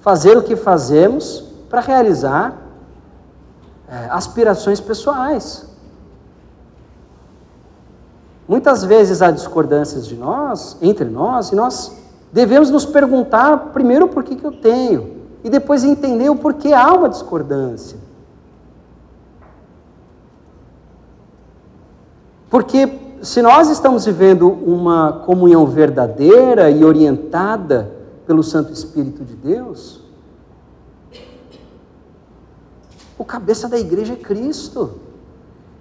fazer 0.00 0.38
o 0.38 0.42
que 0.42 0.56
fazemos 0.56 1.44
para 1.68 1.82
realizar 1.82 2.56
é, 3.86 4.08
aspirações 4.08 4.80
pessoais. 4.80 5.66
Muitas 8.48 8.84
vezes 8.84 9.20
há 9.20 9.30
discordâncias 9.30 10.06
de 10.06 10.14
nós, 10.16 10.78
entre 10.80 11.04
nós, 11.04 11.52
e 11.52 11.54
nós 11.54 11.92
devemos 12.32 12.70
nos 12.70 12.86
perguntar 12.86 13.70
primeiro 13.74 14.08
por 14.08 14.24
que, 14.24 14.34
que 14.34 14.46
eu 14.46 14.52
tenho, 14.52 15.18
e 15.44 15.50
depois 15.50 15.84
entender 15.84 16.30
o 16.30 16.36
porquê 16.36 16.72
há 16.72 16.90
uma 16.90 17.10
discordância. 17.10 17.98
Porque 22.48 22.98
se 23.20 23.42
nós 23.42 23.68
estamos 23.68 24.06
vivendo 24.06 24.48
uma 24.48 25.20
comunhão 25.26 25.66
verdadeira 25.66 26.70
e 26.70 26.82
orientada 26.82 28.01
pelo 28.26 28.42
Santo 28.42 28.72
Espírito 28.72 29.24
de 29.24 29.34
Deus, 29.34 30.00
o 33.18 33.24
cabeça 33.24 33.68
da 33.68 33.78
igreja 33.78 34.14
é 34.14 34.16
Cristo. 34.16 34.94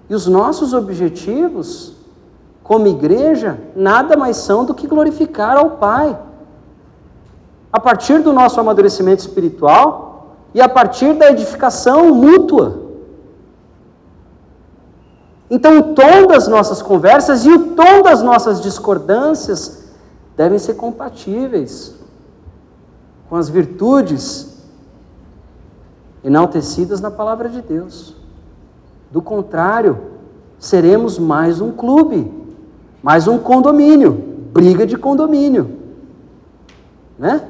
E 0.10 0.14
os 0.14 0.28
nossos 0.28 0.74
objetivos, 0.74 1.94
como 2.64 2.88
igreja, 2.88 3.60
nada 3.76 4.18
mais 4.18 4.38
são 4.38 4.66
do 4.66 4.74
que 4.74 4.88
glorificar 4.88 5.58
ao 5.58 5.72
Pai. 5.72 6.20
A 7.72 7.80
partir 7.80 8.20
do 8.20 8.34
nosso 8.34 8.60
amadurecimento 8.60 9.22
espiritual 9.22 10.36
e 10.54 10.62
a 10.62 10.68
partir 10.68 11.14
da 11.14 11.32
edificação 11.32 12.14
mútua. 12.14 12.82
Então, 15.50 15.80
o 15.80 15.84
tom 15.96 16.28
das 16.28 16.48
nossas 16.48 16.82
conversas 16.82 17.46
e 17.46 17.50
o 17.50 17.76
tom 17.76 18.02
das 18.04 18.22
nossas 18.22 18.62
discordâncias 18.62 19.86
devem 20.36 20.60
ser 20.60 20.76
compatíveis 20.76 22.01
com 23.32 23.38
as 23.38 23.48
virtudes 23.48 24.62
enaltecidas 26.22 27.00
na 27.00 27.10
palavra 27.10 27.48
de 27.48 27.62
Deus. 27.62 28.14
Do 29.10 29.22
contrário, 29.22 29.98
seremos 30.60 31.18
mais 31.18 31.62
um 31.62 31.72
clube, 31.72 32.30
mais 33.02 33.30
um 33.30 33.38
condomínio, 33.38 34.12
briga 34.52 34.86
de 34.86 34.98
condomínio. 34.98 35.80
Né? 37.18 37.48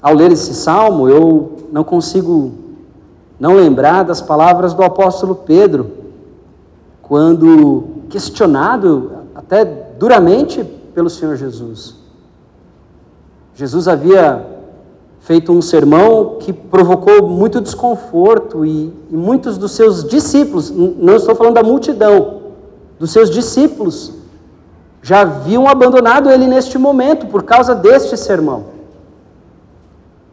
Ao 0.00 0.14
ler 0.14 0.30
esse 0.30 0.54
salmo, 0.54 1.08
eu 1.08 1.66
não 1.72 1.82
consigo 1.82 2.69
não 3.40 3.54
lembrar 3.54 4.02
das 4.02 4.20
palavras 4.20 4.74
do 4.74 4.82
apóstolo 4.82 5.34
Pedro, 5.34 5.90
quando 7.00 7.84
questionado 8.10 9.12
até 9.34 9.64
duramente 9.64 10.62
pelo 10.94 11.08
Senhor 11.08 11.36
Jesus. 11.36 11.96
Jesus 13.54 13.88
havia 13.88 14.46
feito 15.20 15.52
um 15.52 15.62
sermão 15.62 16.36
que 16.38 16.52
provocou 16.52 17.26
muito 17.26 17.60
desconforto 17.60 18.64
e, 18.64 18.92
e 19.10 19.16
muitos 19.16 19.56
dos 19.56 19.72
seus 19.72 20.04
discípulos, 20.04 20.70
não 20.70 21.16
estou 21.16 21.34
falando 21.34 21.54
da 21.54 21.62
multidão, 21.62 22.40
dos 22.98 23.10
seus 23.10 23.30
discípulos, 23.30 24.12
já 25.02 25.22
haviam 25.22 25.66
abandonado 25.66 26.30
ele 26.30 26.46
neste 26.46 26.76
momento 26.76 27.26
por 27.26 27.42
causa 27.42 27.74
deste 27.74 28.18
sermão. 28.18 28.66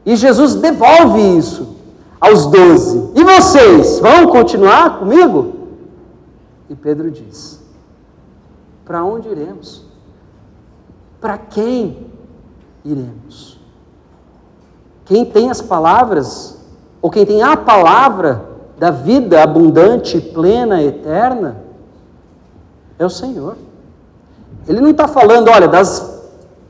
E 0.06 0.16
Jesus 0.16 0.56
devolve 0.56 1.38
isso 1.38 1.77
aos 2.20 2.48
doze: 2.48 3.12
E 3.16 3.24
vocês, 3.24 4.00
vão 4.00 4.28
continuar 4.28 5.00
comigo? 5.00 5.54
E 6.70 6.76
Pedro 6.76 7.10
diz: 7.12 7.62
Para 8.86 9.04
onde 9.04 9.30
iremos? 9.30 9.86
Para 11.22 11.38
quem 11.38 12.08
iremos? 12.84 13.60
Quem 15.06 15.26
tem 15.26 15.50
as 15.50 15.62
palavras, 15.62 16.58
ou 17.02 17.10
quem 17.10 17.26
tem 17.26 17.42
a 17.42 17.56
palavra 17.56 18.46
da 18.78 18.92
vida 18.92 19.42
abundante, 19.42 20.20
plena, 20.20 20.84
eterna, 20.84 21.64
é 23.00 23.06
o 23.06 23.10
Senhor. 23.10 23.56
Ele 24.68 24.82
não 24.82 24.90
está 24.90 25.08
falando, 25.08 25.50
olha, 25.50 25.68
das, 25.68 26.22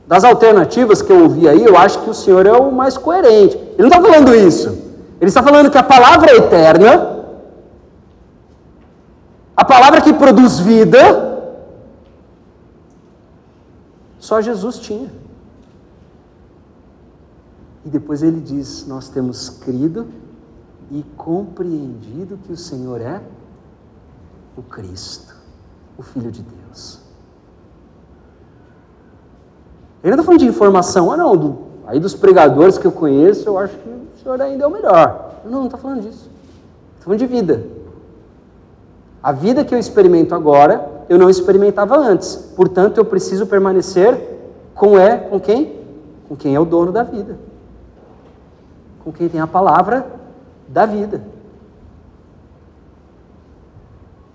das 0.06 0.22
alternativas 0.24 1.02
que 1.02 1.12
eu 1.12 1.24
ouvi 1.24 1.48
aí, 1.48 1.64
eu 1.64 1.76
acho 1.76 2.00
que 2.00 2.10
o 2.10 2.14
Senhor 2.14 2.46
é 2.46 2.52
o 2.52 2.70
mais 2.70 2.96
coerente. 2.96 3.56
Ele 3.56 3.88
não 3.88 3.88
está 3.88 4.00
falando 4.00 4.34
isso. 4.34 4.87
Ele 5.20 5.28
está 5.28 5.42
falando 5.42 5.70
que 5.70 5.78
a 5.78 5.82
palavra 5.82 6.30
é 6.30 6.36
eterna, 6.36 7.24
a 9.56 9.64
palavra 9.64 10.00
que 10.00 10.12
produz 10.12 10.60
vida, 10.60 10.98
só 14.18 14.40
Jesus 14.40 14.78
tinha. 14.78 15.10
E 17.84 17.88
depois 17.88 18.22
ele 18.22 18.40
diz: 18.40 18.86
Nós 18.86 19.08
temos 19.08 19.48
crido 19.50 20.06
e 20.90 21.02
compreendido 21.16 22.38
que 22.44 22.52
o 22.52 22.56
Senhor 22.56 23.00
é 23.00 23.20
o 24.56 24.62
Cristo, 24.62 25.34
o 25.96 26.02
Filho 26.02 26.30
de 26.30 26.42
Deus. 26.42 27.00
Ele 30.02 30.14
não 30.14 30.20
está 30.20 30.22
falando 30.22 30.40
de 30.40 30.46
informação, 30.46 31.10
ah 31.10 31.16
não, 31.16 31.36
do, 31.36 31.58
aí 31.86 31.98
dos 31.98 32.14
pregadores 32.14 32.78
que 32.78 32.86
eu 32.86 32.92
conheço, 32.92 33.48
eu 33.48 33.58
acho 33.58 33.76
que 33.76 33.97
Senhor 34.28 34.42
ainda 34.42 34.64
é 34.64 34.66
o 34.66 34.70
melhor. 34.70 35.40
Não, 35.42 35.60
não 35.60 35.64
está 35.64 35.78
falando 35.78 36.02
disso. 36.02 36.30
Está 36.92 37.04
falando 37.04 37.18
de 37.18 37.26
vida. 37.26 37.64
A 39.22 39.32
vida 39.32 39.64
que 39.64 39.74
eu 39.74 39.78
experimento 39.78 40.34
agora, 40.34 40.86
eu 41.08 41.18
não 41.18 41.30
experimentava 41.30 41.96
antes. 41.96 42.36
Portanto, 42.54 42.98
eu 42.98 43.06
preciso 43.06 43.46
permanecer 43.46 44.38
com 44.74 44.98
é, 44.98 45.16
com 45.16 45.40
quem? 45.40 45.82
Com 46.28 46.36
quem 46.36 46.54
é 46.54 46.60
o 46.60 46.66
dono 46.66 46.92
da 46.92 47.02
vida. 47.02 47.38
Com 49.02 49.10
quem 49.10 49.30
tem 49.30 49.40
a 49.40 49.46
palavra 49.46 50.06
da 50.68 50.84
vida. 50.84 51.22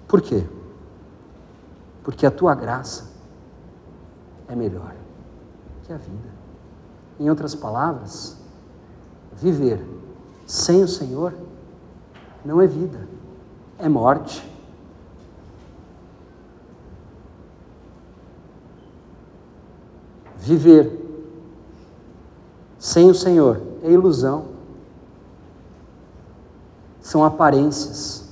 Por 0.07 0.21
quê? 0.21 0.43
Porque 2.03 2.25
a 2.25 2.31
tua 2.31 2.55
graça 2.55 3.11
é 4.49 4.55
melhor 4.55 4.95
que 5.83 5.93
a 5.93 5.97
vida. 5.97 6.29
Em 7.19 7.29
outras 7.29 7.53
palavras, 7.53 8.42
viver 9.35 9.83
sem 10.45 10.83
o 10.83 10.87
Senhor 10.87 11.33
não 12.43 12.61
é 12.61 12.67
vida, 12.67 13.07
é 13.79 13.87
morte. 13.87 14.47
Viver 20.37 20.99
sem 22.77 23.09
o 23.09 23.15
Senhor 23.15 23.61
é 23.81 23.89
ilusão, 23.89 24.45
são 26.99 27.23
aparências. 27.23 28.23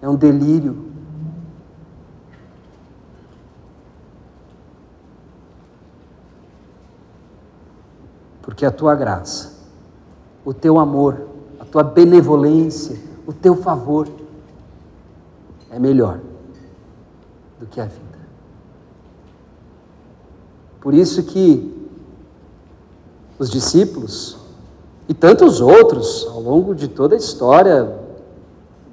É 0.00 0.08
um 0.08 0.16
delírio. 0.16 0.95
Porque 8.56 8.64
a 8.64 8.70
tua 8.70 8.94
graça, 8.94 9.52
o 10.42 10.54
teu 10.54 10.78
amor, 10.78 11.28
a 11.60 11.64
tua 11.66 11.82
benevolência, 11.82 12.98
o 13.26 13.32
teu 13.34 13.54
favor 13.54 14.08
é 15.70 15.78
melhor 15.78 16.20
do 17.60 17.66
que 17.66 17.78
a 17.78 17.84
vida. 17.84 18.18
Por 20.80 20.94
isso 20.94 21.22
que 21.24 21.70
os 23.38 23.50
discípulos 23.50 24.38
e 25.06 25.12
tantos 25.12 25.60
outros 25.60 26.26
ao 26.26 26.40
longo 26.40 26.74
de 26.74 26.88
toda 26.88 27.14
a 27.14 27.18
história 27.18 27.94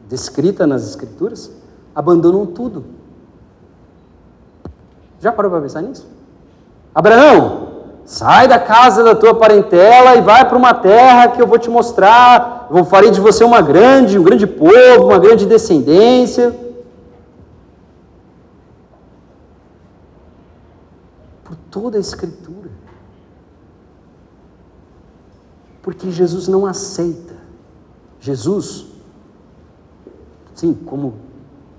descrita 0.09 0.67
nas 0.67 0.85
Escrituras 0.85 1.49
abandonam 1.95 2.45
tudo. 2.45 2.83
Já 5.21 5.31
parou 5.31 5.49
para 5.49 5.61
pensar 5.61 5.81
nisso? 5.83 6.05
Abraão, 6.93 7.62
sai 8.05 8.47
da 8.47 8.59
casa 8.59 9.03
da 9.03 9.15
tua 9.15 9.33
parentela 9.33 10.15
e 10.15 10.21
vai 10.21 10.47
para 10.47 10.57
uma 10.57 10.73
terra 10.73 11.29
que 11.29 11.41
eu 11.41 11.47
vou 11.47 11.57
te 11.57 11.69
mostrar. 11.69 12.67
Eu 12.69 12.83
farei 12.85 13.11
de 13.11 13.21
você 13.21 13.43
uma 13.43 13.61
grande, 13.61 14.19
um 14.19 14.23
grande 14.23 14.45
povo, 14.45 15.05
uma 15.05 15.19
grande 15.19 15.45
descendência. 15.45 16.55
Por 21.43 21.55
toda 21.71 21.97
a 21.97 22.01
Escritura. 22.01 22.69
Porque 25.81 26.11
Jesus 26.11 26.47
não 26.47 26.65
aceita. 26.65 27.33
Jesus, 28.19 28.85
sim, 30.55 30.73
como 30.73 31.15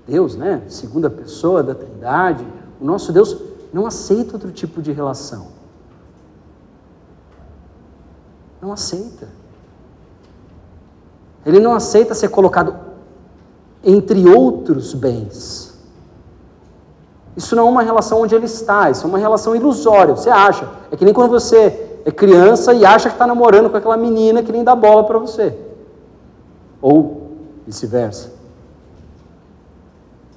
Deus, 0.07 0.35
né? 0.35 0.61
Segunda 0.67 1.09
pessoa 1.09 1.63
da 1.63 1.73
Trindade, 1.73 2.45
o 2.79 2.85
nosso 2.85 3.11
Deus 3.11 3.35
não 3.73 3.87
aceita 3.87 4.33
outro 4.33 4.51
tipo 4.51 4.79
de 4.79 4.91
relação. 4.91 5.54
Não 8.65 8.73
aceita. 8.73 9.27
Ele 11.45 11.59
não 11.59 11.75
aceita 11.75 12.15
ser 12.15 12.29
colocado 12.29 12.75
entre 13.83 14.27
outros 14.27 14.95
bens. 14.95 15.77
Isso 17.37 17.55
não 17.55 17.67
é 17.67 17.69
uma 17.69 17.83
relação 17.83 18.21
onde 18.21 18.33
ele 18.33 18.47
está, 18.47 18.89
isso 18.89 19.05
é 19.05 19.07
uma 19.07 19.19
relação 19.19 19.55
ilusória. 19.55 20.15
Você 20.15 20.31
acha? 20.31 20.67
É 20.91 20.97
que 20.97 21.05
nem 21.05 21.13
quando 21.13 21.29
você 21.29 21.99
é 22.03 22.09
criança 22.09 22.73
e 22.73 22.83
acha 22.83 23.07
que 23.07 23.13
está 23.13 23.27
namorando 23.27 23.69
com 23.69 23.77
aquela 23.77 23.97
menina 23.97 24.41
que 24.41 24.51
nem 24.51 24.63
dá 24.63 24.75
bola 24.75 25.03
para 25.03 25.19
você. 25.19 25.55
Ou 26.81 27.29
vice-versa. 27.67 28.33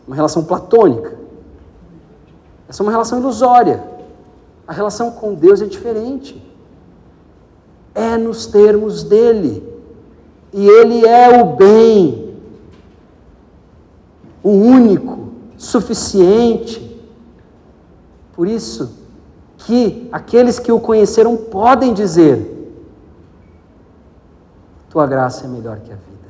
Uma 0.07 0.17
relação 0.17 0.45
platônica. 0.45 1.17
Essa 2.69 2.83
é 2.83 2.85
uma 2.85 2.93
relação 2.93 3.19
ilusória. 3.19 3.83
A 4.67 4.73
relação 4.75 5.13
com 5.13 5.33
Deus 5.33 5.63
é 5.63 5.65
diferente. 5.65 6.47
É 7.99 8.17
nos 8.17 8.47
termos 8.47 9.03
dele. 9.03 9.67
E 10.53 10.67
ele 10.67 11.05
é 11.05 11.43
o 11.43 11.57
bem, 11.57 12.37
o 14.43 14.51
único, 14.51 15.31
suficiente. 15.57 17.01
Por 18.33 18.47
isso, 18.47 18.99
que 19.59 20.09
aqueles 20.13 20.59
que 20.59 20.71
o 20.71 20.81
conheceram 20.81 21.37
podem 21.37 21.93
dizer: 21.93 22.73
Tua 24.89 25.07
graça 25.07 25.45
é 25.45 25.49
melhor 25.49 25.81
que 25.81 25.93
a 25.93 25.97
vida. 25.97 26.29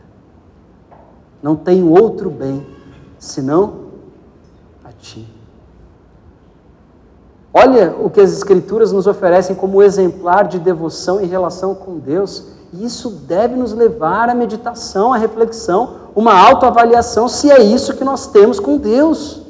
Não 1.42 1.54
tenho 1.54 1.90
outro 1.90 2.30
bem 2.30 2.66
senão 3.18 3.88
a 4.84 4.90
Ti. 4.92 5.37
Olha 7.52 7.94
o 8.00 8.10
que 8.10 8.20
as 8.20 8.32
Escrituras 8.32 8.92
nos 8.92 9.06
oferecem 9.06 9.56
como 9.56 9.82
exemplar 9.82 10.46
de 10.46 10.58
devoção 10.58 11.20
e 11.20 11.26
relação 11.26 11.74
com 11.74 11.98
Deus. 11.98 12.44
E 12.72 12.84
isso 12.84 13.10
deve 13.10 13.56
nos 13.56 13.72
levar 13.72 14.28
à 14.28 14.34
meditação, 14.34 15.12
à 15.12 15.16
reflexão, 15.16 15.94
uma 16.14 16.34
autoavaliação 16.34 17.28
se 17.28 17.50
é 17.50 17.62
isso 17.62 17.94
que 17.94 18.04
nós 18.04 18.26
temos 18.26 18.60
com 18.60 18.76
Deus 18.76 19.48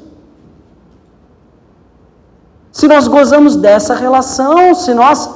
se 2.71 2.87
nós 2.87 3.07
gozamos 3.07 3.55
dessa 3.55 3.93
relação, 3.95 4.73
se 4.75 4.93
nós 4.93 5.29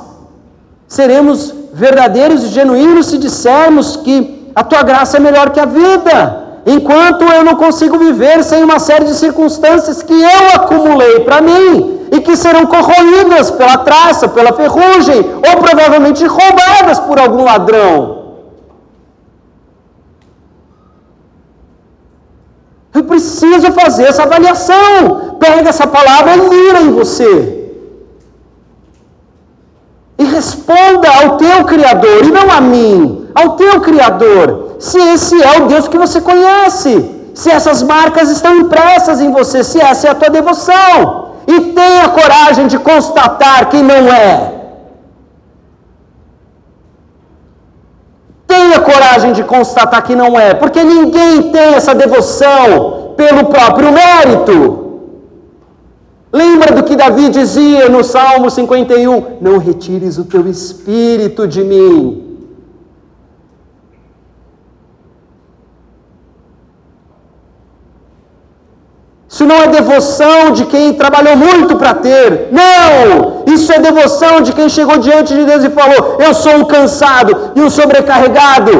seremos 0.87 1.53
verdadeiros 1.73 2.43
e 2.43 2.47
genuínos 2.47 3.07
se 3.07 3.17
dissermos 3.17 3.97
que 3.97 4.51
a 4.55 4.63
tua 4.63 4.83
graça 4.83 5.17
é 5.17 5.19
melhor 5.19 5.49
que 5.49 5.59
a 5.59 5.65
vida, 5.65 6.61
enquanto 6.65 7.23
eu 7.23 7.43
não 7.43 7.55
consigo 7.55 7.97
viver 7.97 8.43
sem 8.43 8.63
uma 8.63 8.79
série 8.79 9.05
de 9.05 9.15
circunstâncias 9.15 10.03
que 10.03 10.13
eu 10.13 10.55
acumulei 10.55 11.21
para 11.21 11.41
mim 11.41 12.02
e 12.15 12.19
que 12.25 12.35
serão 12.41 12.65
corroídas 12.73 13.49
pela 13.59 13.77
traça, 13.89 14.27
pela 14.27 14.53
ferrugem 14.53 15.19
ou 15.47 15.53
provavelmente 15.65 16.23
roubadas 16.25 16.99
por 17.07 17.17
algum 17.19 17.43
ladrão. 17.43 17.95
Eu 22.93 23.03
preciso 23.05 23.71
fazer 23.71 24.03
essa 24.09 24.23
avaliação. 24.27 25.37
Pega 25.39 25.69
essa 25.69 25.87
palavra 25.87 26.35
e 26.35 26.41
mira 26.51 26.81
em 26.81 26.91
você. 26.99 27.31
E 30.19 30.23
responda 30.23 31.09
ao 31.19 31.37
teu 31.37 31.65
Criador, 31.65 32.23
e 32.23 32.31
não 32.31 32.47
a 32.51 32.61
mim, 32.61 33.27
ao 33.33 33.55
teu 33.61 33.81
Criador, 33.81 34.75
se 34.77 34.99
esse 35.15 35.41
é 35.41 35.59
o 35.59 35.65
Deus 35.71 35.87
que 35.87 35.97
você 35.97 36.21
conhece, 36.21 36.93
se 37.33 37.49
essas 37.49 37.81
marcas 37.81 38.29
estão 38.29 38.55
impressas 38.55 39.19
em 39.19 39.31
você, 39.31 39.63
se 39.63 39.81
essa 39.81 40.07
é 40.07 40.11
a 40.11 40.15
tua 40.15 40.29
devoção 40.29 41.32
e 41.47 41.59
tenha 41.73 42.09
coragem 42.09 42.67
de 42.67 42.77
constatar 42.79 43.69
que 43.69 43.81
não 43.81 44.07
é. 44.13 44.53
Tenha 48.47 48.79
coragem 48.79 49.33
de 49.33 49.43
constatar 49.43 50.03
que 50.03 50.15
não 50.15 50.39
é, 50.39 50.53
porque 50.53 50.83
ninguém 50.83 51.51
tem 51.51 51.73
essa 51.75 51.95
devoção 51.95 53.13
pelo 53.17 53.45
próprio 53.45 53.91
mérito. 53.91 54.83
Lembra 56.31 56.71
do 56.73 56.83
que 56.83 56.95
Davi 56.95 57.29
dizia 57.29 57.89
no 57.89 58.03
Salmo 58.03 58.49
51: 58.49 59.37
Não 59.39 59.57
retires 59.57 60.17
o 60.17 60.25
teu 60.25 60.47
espírito 60.47 61.47
de 61.47 61.63
mim. 61.63 62.32
Isso 69.43 69.51
não 69.51 69.61
é 69.63 69.67
devoção 69.67 70.51
de 70.57 70.63
quem 70.71 70.93
trabalhou 70.93 71.35
muito 71.35 71.75
para 71.75 71.93
ter. 72.05 72.27
Não! 72.59 73.43
Isso 73.53 73.69
é 73.73 73.79
devoção 73.79 74.39
de 74.45 74.53
quem 74.57 74.69
chegou 74.69 74.97
diante 75.07 75.33
de 75.37 75.43
Deus 75.49 75.63
e 75.65 75.69
falou: 75.79 76.17
Eu 76.25 76.33
sou 76.33 76.53
um 76.59 76.65
cansado 76.73 77.31
e 77.55 77.61
um 77.61 77.69
sobrecarregado. 77.69 78.73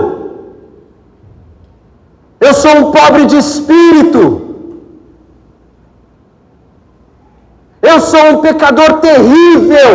Eu 2.40 2.54
sou 2.54 2.74
um 2.78 2.92
pobre 2.92 3.26
de 3.26 3.38
espírito. 3.46 4.22
Eu 7.82 8.00
sou 8.00 8.26
um 8.32 8.38
pecador 8.48 8.94
terrível. 9.08 9.92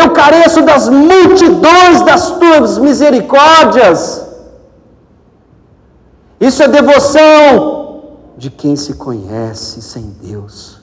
Eu 0.00 0.10
careço 0.10 0.62
das 0.62 0.88
multidões 0.88 2.02
das 2.10 2.24
tuas 2.40 2.78
misericórdias. 2.78 4.00
Isso 6.40 6.60
é 6.64 6.68
devoção 6.68 7.75
de 8.36 8.50
quem 8.50 8.76
se 8.76 8.94
conhece 8.94 9.80
sem 9.80 10.10
Deus. 10.10 10.80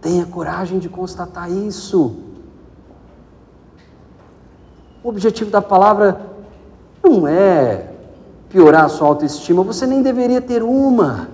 Tenha 0.00 0.26
coragem 0.26 0.78
de 0.78 0.88
constatar 0.88 1.50
isso. 1.50 2.16
O 5.02 5.08
objetivo 5.08 5.50
da 5.50 5.60
palavra 5.60 6.20
não 7.02 7.26
é 7.28 7.90
piorar 8.48 8.84
a 8.84 8.88
sua 8.88 9.08
autoestima, 9.08 9.62
você 9.62 9.86
nem 9.86 10.02
deveria 10.02 10.40
ter 10.40 10.62
uma. 10.62 11.28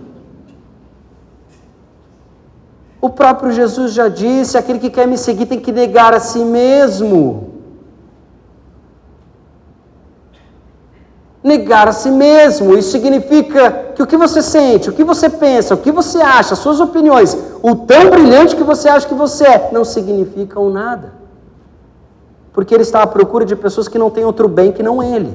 O 3.01 3.09
próprio 3.09 3.53
Jesus 3.53 3.93
já 3.93 4.09
disse: 4.09 4.59
aquele 4.59 4.79
que 4.79 4.91
quer 4.91 5.07
me 5.07 5.17
seguir 5.17 5.47
tem 5.47 5.61
que 5.61 5.73
negar 5.73 6.13
a 6.13 6.21
si 6.21 6.45
mesmo. 6.45 7.50
Negar 11.43 11.89
a 11.89 11.93
si 11.93 12.11
mesmo, 12.11 12.77
isso 12.77 12.91
significa 12.91 13.93
que 13.95 14.03
o 14.03 14.07
que 14.07 14.17
você 14.17 14.43
sente, 14.43 14.91
o 14.91 14.93
que 14.93 15.03
você 15.03 15.31
pensa, 15.31 15.75
o 15.75 15.79
que 15.79 15.91
você 15.91 16.19
acha, 16.21 16.55
suas 16.55 16.81
opiniões, 16.81 17.35
o 17.63 17.75
tão 17.75 18.11
brilhante 18.11 18.55
que 18.55 18.63
você 18.63 18.91
acha 18.91 19.09
que 19.09 19.15
você 19.15 19.45
é, 19.47 19.71
não 19.73 19.83
significam 19.83 20.69
nada. 20.69 21.15
Porque 22.53 22.75
ele 22.75 22.83
está 22.83 23.03
à 23.03 23.07
procura 23.07 23.47
de 23.47 23.57
pessoas 23.57 23.89
que 23.89 23.99
não 23.99 24.11
têm 24.11 24.25
outro 24.25 24.49
bem 24.49 24.71
que 24.71 24.83
não 24.83 25.03
ele. 25.03 25.35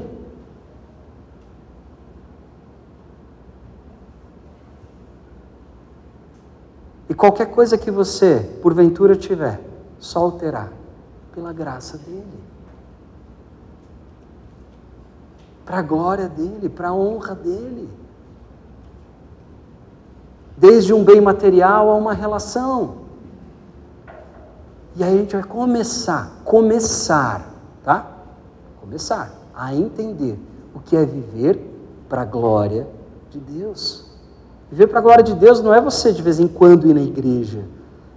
E 7.10 7.14
qualquer 7.16 7.47
coisa 7.47 7.78
que 7.78 7.89
você, 7.89 8.39
porventura, 8.62 9.16
tiver, 9.16 9.60
só 9.99 10.30
terá 10.32 10.70
pela 11.34 11.51
graça 11.51 11.97
dele. 11.97 12.55
Para 15.76 15.82
a 15.82 15.88
glória 15.88 16.30
dele, 16.30 16.69
para 16.69 16.88
a 16.88 16.93
honra 16.93 17.36
dele. 17.36 17.89
Desde 20.55 20.93
um 20.93 21.03
bem 21.03 21.19
material 21.19 21.89
a 21.89 21.95
uma 21.95 22.13
relação. 22.13 22.99
E 24.95 25.03
aí 25.03 25.13
a 25.13 25.17
gente 25.17 25.36
vai 25.36 25.43
começar, 25.43 26.32
começar, 26.45 27.51
tá? 27.84 28.09
Começar 28.80 29.34
a 29.53 29.76
entender 29.76 30.39
o 30.73 30.80
que 30.80 30.95
é 30.95 31.05
viver 31.05 31.59
para 32.07 32.21
a 32.21 32.26
glória 32.26 32.88
de 33.30 33.39
Deus. 33.39 34.05
Viver 34.71 34.88
para 34.88 34.99
a 34.99 35.01
glória 35.01 35.26
de 35.26 35.36
Deus 35.36 35.59
não 35.59 35.73
é 35.73 35.82
você 35.82 36.13
de 36.13 36.21
vez 36.21 36.39
em 36.39 36.47
quando 36.47 36.88
ir 36.88 36.93
na 36.93 37.01
igreja 37.01 37.65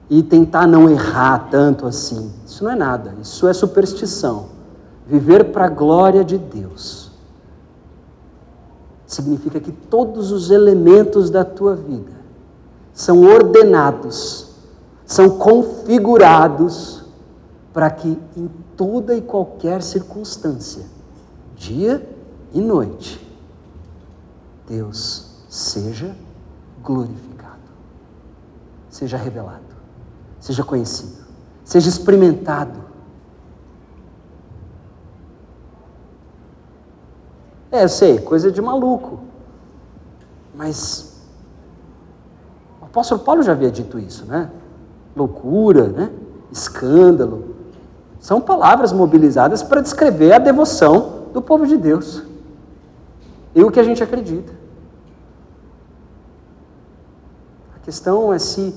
e 0.09 0.23
tentar 0.23 0.69
não 0.69 0.89
errar 0.89 1.49
tanto 1.51 1.89
assim. 1.89 2.33
Isso 2.47 2.63
não 2.63 2.71
é 2.71 2.77
nada, 2.77 3.17
isso 3.21 3.49
é 3.49 3.53
superstição. 3.53 4.47
Viver 5.09 5.51
para 5.51 5.65
a 5.65 5.69
glória 5.69 6.25
de 6.25 6.39
Deus 6.39 7.08
significa 9.09 9.59
que 9.59 9.73
todos 9.73 10.31
os 10.31 10.51
elementos 10.51 11.31
da 11.31 11.43
tua 11.43 11.75
vida 11.75 12.13
são 12.93 13.23
ordenados, 13.23 14.51
são 15.07 15.31
configurados 15.39 17.03
para 17.73 17.91
que 17.91 18.21
em 18.37 18.51
toda 18.77 19.17
e 19.17 19.23
qualquer 19.23 19.83
circunstância, 19.83 20.85
dia 21.57 22.07
e 22.53 22.61
noite, 22.61 23.27
Deus 24.69 25.31
seja 25.49 26.15
glorificado, 26.83 27.57
seja 28.91 29.17
revelado, 29.17 29.63
seja 30.39 30.63
conhecido, 30.63 31.25
seja 31.65 31.89
experimentado. 31.89 32.88
É, 37.71 37.87
sei, 37.87 38.19
coisa 38.19 38.51
de 38.51 38.61
maluco. 38.63 39.21
Mas 40.55 41.21
o 42.81 42.85
apóstolo 42.85 43.21
Paulo 43.21 43.43
já 43.43 43.53
havia 43.53 43.71
dito 43.71 43.99
isso, 43.99 44.25
né? 44.25 44.51
Loucura, 45.15 45.89
né? 45.89 46.11
Escândalo. 46.51 47.57
São 48.19 48.41
palavras 48.41 48.93
mobilizadas 48.93 49.63
para 49.63 49.81
descrever 49.81 50.33
a 50.33 50.39
devoção 50.39 51.25
do 51.33 51.43
povo 51.43 51.67
de 51.67 51.77
Deus. 51.77 52.23
E 53.55 53.63
o 53.63 53.71
que 53.71 53.79
a 53.79 53.85
gente 53.85 54.03
acredita. 54.03 54.59
questão 57.89 58.35
é 58.35 58.39
se 58.39 58.75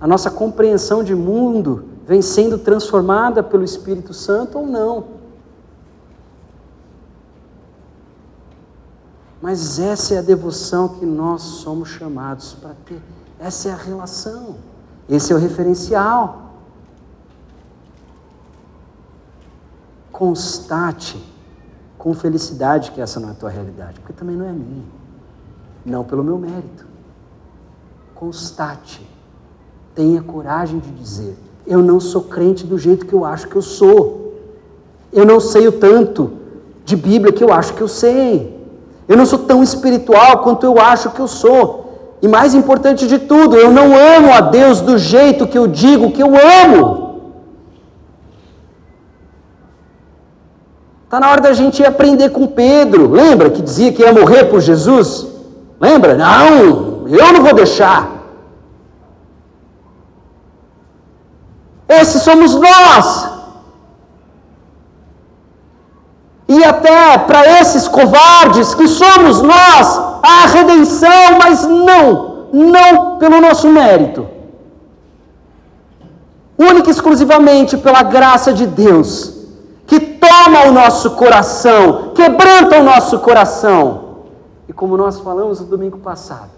a 0.00 0.06
nossa 0.06 0.30
compreensão 0.30 1.04
de 1.04 1.14
mundo 1.14 1.84
vem 2.06 2.22
sendo 2.22 2.56
transformada 2.56 3.42
pelo 3.42 3.62
Espírito 3.62 4.14
Santo 4.14 4.60
ou 4.60 4.66
não. 4.66 5.04
Mas 9.44 9.78
essa 9.78 10.14
é 10.14 10.18
a 10.20 10.22
devoção 10.22 10.88
que 10.88 11.04
nós 11.04 11.42
somos 11.42 11.90
chamados 11.90 12.54
para 12.54 12.74
ter. 12.86 12.98
Essa 13.38 13.68
é 13.68 13.72
a 13.72 13.76
relação. 13.76 14.56
Esse 15.06 15.34
é 15.34 15.36
o 15.36 15.38
referencial. 15.38 16.54
Constate 20.10 21.22
com 21.98 22.14
felicidade 22.14 22.90
que 22.92 23.02
essa 23.02 23.20
não 23.20 23.28
é 23.28 23.32
a 23.32 23.34
tua 23.34 23.50
realidade, 23.50 24.00
porque 24.00 24.14
também 24.14 24.34
não 24.34 24.48
é 24.48 24.52
minha. 24.52 24.86
Não 25.84 26.02
pelo 26.04 26.24
meu 26.24 26.38
mérito 26.38 26.86
constate, 28.14 29.06
tenha 29.94 30.22
coragem 30.22 30.78
de 30.78 30.90
dizer: 30.90 31.36
eu 31.66 31.82
não 31.82 32.00
sou 32.00 32.22
crente 32.22 32.66
do 32.66 32.78
jeito 32.78 33.04
que 33.04 33.12
eu 33.12 33.26
acho 33.26 33.46
que 33.46 33.56
eu 33.56 33.60
sou. 33.60 34.40
Eu 35.12 35.26
não 35.26 35.38
sei 35.38 35.68
o 35.68 35.72
tanto 35.72 36.32
de 36.82 36.96
Bíblia 36.96 37.30
que 37.30 37.44
eu 37.44 37.52
acho 37.52 37.74
que 37.74 37.82
eu 37.82 37.88
sei. 37.88 38.53
Eu 39.06 39.16
não 39.16 39.26
sou 39.26 39.40
tão 39.40 39.62
espiritual 39.62 40.38
quanto 40.38 40.64
eu 40.64 40.80
acho 40.80 41.10
que 41.10 41.20
eu 41.20 41.28
sou. 41.28 42.18
E 42.22 42.28
mais 42.28 42.54
importante 42.54 43.06
de 43.06 43.18
tudo, 43.18 43.56
eu 43.56 43.70
não 43.70 43.94
amo 43.94 44.32
a 44.32 44.40
Deus 44.40 44.80
do 44.80 44.96
jeito 44.96 45.46
que 45.46 45.58
eu 45.58 45.66
digo 45.66 46.12
que 46.12 46.22
eu 46.22 46.32
amo. 46.62 47.04
Está 51.04 51.20
na 51.20 51.30
hora 51.30 51.40
da 51.40 51.52
gente 51.52 51.84
aprender 51.84 52.30
com 52.30 52.46
Pedro. 52.46 53.10
Lembra 53.10 53.50
que 53.50 53.62
dizia 53.62 53.92
que 53.92 54.02
ia 54.02 54.12
morrer 54.12 54.44
por 54.44 54.60
Jesus? 54.60 55.26
Lembra? 55.78 56.14
Não, 56.14 57.06
eu 57.06 57.32
não 57.32 57.42
vou 57.42 57.54
deixar. 57.54 58.10
Esses 61.88 62.22
somos 62.22 62.54
nós. 62.54 63.23
Até 66.64 67.18
para 67.18 67.60
esses 67.60 67.86
covardes 67.88 68.74
que 68.74 68.88
somos 68.88 69.42
nós, 69.42 70.00
há 70.22 70.46
redenção, 70.48 71.38
mas 71.42 71.64
não, 71.66 72.48
não 72.52 73.18
pelo 73.18 73.40
nosso 73.40 73.68
mérito. 73.68 74.26
Única 76.58 76.88
e 76.88 76.92
exclusivamente 76.92 77.76
pela 77.76 78.02
graça 78.02 78.52
de 78.52 78.66
Deus, 78.66 79.34
que 79.86 79.98
toma 80.00 80.66
o 80.68 80.72
nosso 80.72 81.10
coração, 81.12 82.12
quebranta 82.14 82.78
o 82.78 82.84
nosso 82.84 83.18
coração. 83.18 84.04
E 84.68 84.72
como 84.72 84.96
nós 84.96 85.20
falamos 85.20 85.60
no 85.60 85.66
domingo 85.66 85.98
passado, 85.98 86.50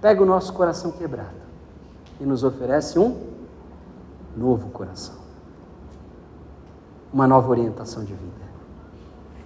pega 0.00 0.22
o 0.22 0.26
nosso 0.26 0.52
coração 0.52 0.90
quebrado 0.90 1.42
e 2.20 2.24
nos 2.24 2.42
oferece 2.42 2.98
um 2.98 3.16
novo 4.36 4.70
coração, 4.70 5.14
uma 7.12 7.28
nova 7.28 7.50
orientação 7.50 8.02
de 8.02 8.14
vida, 8.14 8.41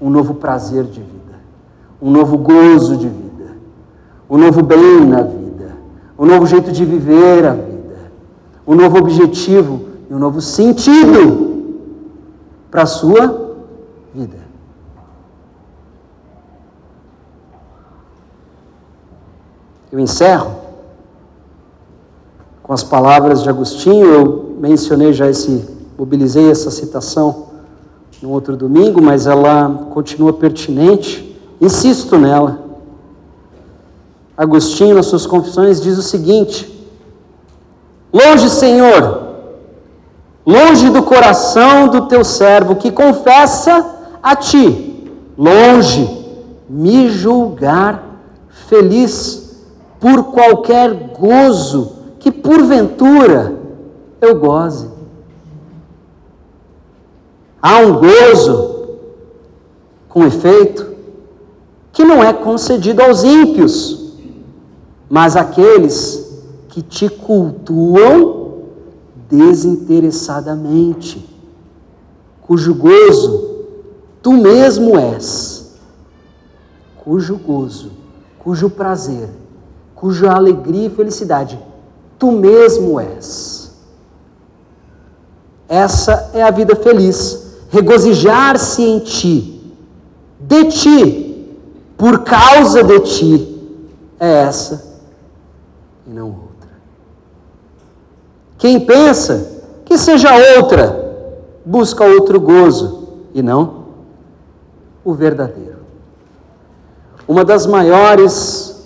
um 0.00 0.10
novo 0.10 0.34
prazer 0.34 0.84
de 0.84 1.00
vida, 1.00 1.40
um 2.00 2.10
novo 2.10 2.36
gozo 2.36 2.96
de 2.96 3.08
vida, 3.08 3.56
um 4.28 4.36
novo 4.36 4.62
bem 4.62 5.06
na 5.06 5.22
vida, 5.22 5.76
um 6.18 6.26
novo 6.26 6.46
jeito 6.46 6.70
de 6.70 6.84
viver 6.84 7.46
a 7.46 7.52
vida, 7.52 8.12
um 8.66 8.74
novo 8.74 8.98
objetivo 8.98 9.80
e 10.10 10.14
um 10.14 10.18
novo 10.18 10.40
sentido 10.40 11.46
para 12.70 12.82
a 12.82 12.86
sua 12.86 13.54
vida. 14.14 14.38
Eu 19.90 20.00
encerro 20.00 20.54
com 22.62 22.72
as 22.72 22.82
palavras 22.82 23.42
de 23.42 23.48
Agostinho, 23.48 24.06
eu 24.06 24.56
mencionei 24.60 25.12
já 25.12 25.30
esse, 25.30 25.64
mobilizei 25.96 26.50
essa 26.50 26.70
citação 26.70 27.46
no 28.22 28.30
outro 28.30 28.56
domingo, 28.56 29.00
mas 29.00 29.26
ela 29.26 29.88
continua 29.92 30.32
pertinente, 30.32 31.36
insisto 31.60 32.18
nela. 32.18 32.64
Agostinho, 34.36 34.94
nas 34.94 35.06
suas 35.06 35.26
confissões, 35.26 35.80
diz 35.80 35.98
o 35.98 36.02
seguinte: 36.02 36.88
Longe, 38.12 38.48
Senhor, 38.48 39.20
longe 40.44 40.90
do 40.90 41.02
coração 41.02 41.88
do 41.88 42.06
teu 42.06 42.24
servo 42.24 42.76
que 42.76 42.90
confessa 42.90 43.94
a 44.22 44.34
ti, 44.34 45.10
longe 45.36 46.24
me 46.68 47.08
julgar 47.08 48.02
feliz 48.68 49.64
por 50.00 50.24
qualquer 50.24 51.12
gozo 51.18 51.92
que 52.18 52.30
porventura 52.30 53.54
eu 54.20 54.38
goze. 54.38 54.95
Há 57.68 57.80
um 57.80 57.94
gozo, 57.94 58.90
com 60.08 60.24
efeito, 60.24 60.86
que 61.92 62.04
não 62.04 62.22
é 62.22 62.32
concedido 62.32 63.02
aos 63.02 63.24
ímpios, 63.24 64.12
mas 65.10 65.34
àqueles 65.34 66.44
que 66.68 66.80
te 66.80 67.08
cultuam 67.08 68.52
desinteressadamente, 69.28 71.28
cujo 72.42 72.72
gozo 72.72 73.64
tu 74.22 74.34
mesmo 74.34 74.96
és, 74.96 75.74
cujo 77.02 77.36
gozo, 77.36 77.90
cujo 78.38 78.70
prazer, 78.70 79.28
cuja 79.92 80.30
alegria 80.30 80.86
e 80.86 80.90
felicidade 80.90 81.58
tu 82.16 82.30
mesmo 82.30 83.00
és. 83.00 83.72
Essa 85.68 86.30
é 86.32 86.44
a 86.44 86.52
vida 86.52 86.76
feliz 86.76 87.45
regozijar-se 87.70 88.82
em 88.82 88.98
ti, 89.00 89.74
de 90.40 90.64
ti, 90.64 91.56
por 91.96 92.24
causa 92.24 92.82
de 92.82 93.00
ti, 93.00 93.58
é 94.20 94.42
essa 94.42 95.00
e 96.06 96.10
não 96.10 96.28
outra. 96.28 96.70
Quem 98.58 98.80
pensa 98.80 99.62
que 99.84 99.98
seja 99.98 100.30
outra, 100.58 101.04
busca 101.64 102.04
outro 102.04 102.40
gozo 102.40 103.08
e 103.34 103.42
não 103.42 103.86
o 105.04 105.14
verdadeiro. 105.14 105.76
Uma 107.28 107.44
das 107.44 107.66
maiores 107.66 108.76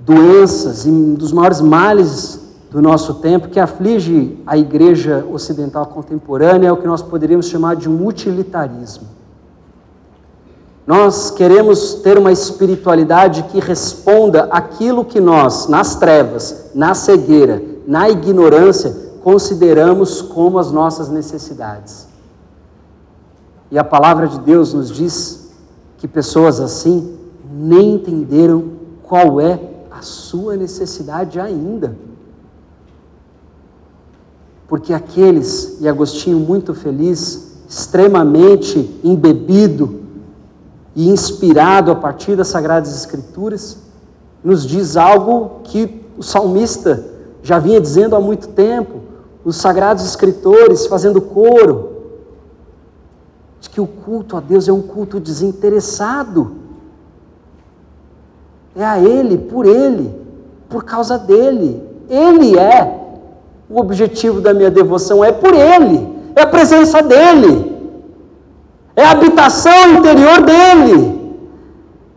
doenças 0.00 0.86
e 0.86 0.90
um 0.90 1.14
dos 1.14 1.32
maiores 1.32 1.60
males 1.60 2.45
do 2.70 2.82
nosso 2.82 3.14
tempo 3.14 3.48
que 3.48 3.60
aflige 3.60 4.38
a 4.46 4.56
igreja 4.56 5.24
ocidental 5.30 5.86
contemporânea 5.86 6.68
é 6.68 6.72
o 6.72 6.76
que 6.76 6.86
nós 6.86 7.02
poderíamos 7.02 7.46
chamar 7.46 7.76
de 7.76 7.88
um 7.88 8.06
utilitarismo. 8.06 9.06
Nós 10.86 11.30
queremos 11.30 11.94
ter 11.94 12.16
uma 12.16 12.30
espiritualidade 12.30 13.42
que 13.44 13.58
responda 13.58 14.44
aquilo 14.52 15.04
que 15.04 15.20
nós, 15.20 15.66
nas 15.66 15.96
trevas, 15.96 16.70
na 16.74 16.94
cegueira, 16.94 17.62
na 17.86 18.08
ignorância, 18.08 18.94
consideramos 19.22 20.22
como 20.22 20.58
as 20.58 20.70
nossas 20.70 21.08
necessidades. 21.08 22.06
E 23.70 23.78
a 23.78 23.82
palavra 23.82 24.28
de 24.28 24.38
Deus 24.38 24.72
nos 24.72 24.92
diz 24.92 25.50
que 25.98 26.06
pessoas 26.06 26.60
assim 26.60 27.18
nem 27.50 27.94
entenderam 27.94 28.70
qual 29.02 29.40
é 29.40 29.58
a 29.90 30.02
sua 30.02 30.56
necessidade 30.56 31.40
ainda. 31.40 31.96
Porque 34.68 34.92
aqueles, 34.92 35.78
e 35.80 35.88
Agostinho 35.88 36.38
muito 36.38 36.74
feliz, 36.74 37.56
extremamente 37.68 38.98
embebido 39.02 40.00
e 40.94 41.08
inspirado 41.10 41.90
a 41.90 41.94
partir 41.94 42.36
das 42.36 42.48
Sagradas 42.48 42.94
Escrituras, 42.96 43.78
nos 44.42 44.66
diz 44.66 44.96
algo 44.96 45.60
que 45.64 46.02
o 46.16 46.22
salmista 46.22 47.04
já 47.42 47.58
vinha 47.58 47.80
dizendo 47.80 48.16
há 48.16 48.20
muito 48.20 48.48
tempo, 48.48 49.00
os 49.44 49.56
sagrados 49.56 50.04
escritores 50.04 50.86
fazendo 50.86 51.20
coro, 51.20 51.92
de 53.60 53.70
que 53.70 53.80
o 53.80 53.86
culto 53.86 54.36
a 54.36 54.40
Deus 54.40 54.66
é 54.66 54.72
um 54.72 54.82
culto 54.82 55.20
desinteressado. 55.20 56.56
É 58.74 58.84
a 58.84 58.98
Ele, 58.98 59.38
por 59.38 59.64
Ele, 59.64 60.12
por 60.68 60.84
causa 60.84 61.16
dele. 61.16 61.80
Ele 62.08 62.58
é 62.58 63.05
o 63.68 63.80
objetivo 63.80 64.40
da 64.40 64.54
minha 64.54 64.70
devoção 64.70 65.24
é 65.24 65.32
por 65.32 65.52
Ele, 65.52 66.08
é 66.34 66.42
a 66.42 66.46
presença 66.46 67.02
dEle, 67.02 67.76
é 68.94 69.04
a 69.04 69.10
habitação 69.10 69.94
interior 69.94 70.42
dEle, 70.42 71.16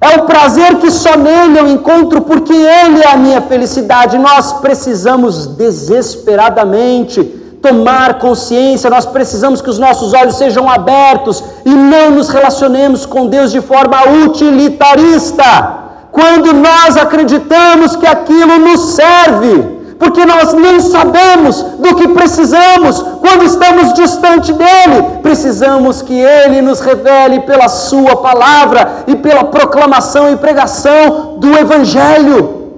é 0.01 0.17
o 0.17 0.25
prazer 0.25 0.75
que 0.77 0.89
só 0.89 1.17
nele 1.17 1.59
eu 1.59 1.67
encontro, 1.67 2.21
porque 2.21 2.53
Ele 2.53 3.01
é 3.01 3.11
a 3.11 3.17
minha 3.17 3.41
felicidade. 3.41 4.17
Nós 4.17 4.53
precisamos 4.53 5.47
desesperadamente 5.47 7.21
tomar 7.61 8.19
consciência, 8.19 8.89
nós 8.89 9.05
precisamos 9.05 9.61
que 9.61 9.69
os 9.69 9.77
nossos 9.77 10.13
olhos 10.13 10.37
sejam 10.37 10.69
abertos 10.69 11.43
e 11.65 11.69
não 11.69 12.11
nos 12.11 12.29
relacionemos 12.29 13.05
com 13.05 13.27
Deus 13.27 13.51
de 13.51 13.59
forma 13.59 13.97
utilitarista. 14.25 15.79
Quando 16.13 16.53
nós 16.53 16.95
acreditamos 16.95 17.97
que 17.97 18.07
aquilo 18.07 18.57
nos 18.59 18.95
serve, 18.95 19.78
porque 19.99 20.25
nós 20.25 20.53
nem 20.53 20.79
sabemos 20.79 21.61
do 21.61 21.93
que 21.93 22.07
precisamos 22.07 23.01
quando 23.19 23.43
estamos 23.43 23.93
distante 23.93 24.53
dele. 24.53 25.19
Precisamos 25.21 26.01
que 26.01 26.17
ele 26.17 26.61
nos 26.61 26.79
revele 26.79 27.41
pela 27.41 27.67
sua 27.67 28.15
palavra 28.21 29.03
e 29.07 29.15
pela 29.17 29.43
proclamação 29.43 30.31
e 30.31 30.37
pregação 30.37 31.37
do 31.37 31.53
evangelho. 31.53 32.71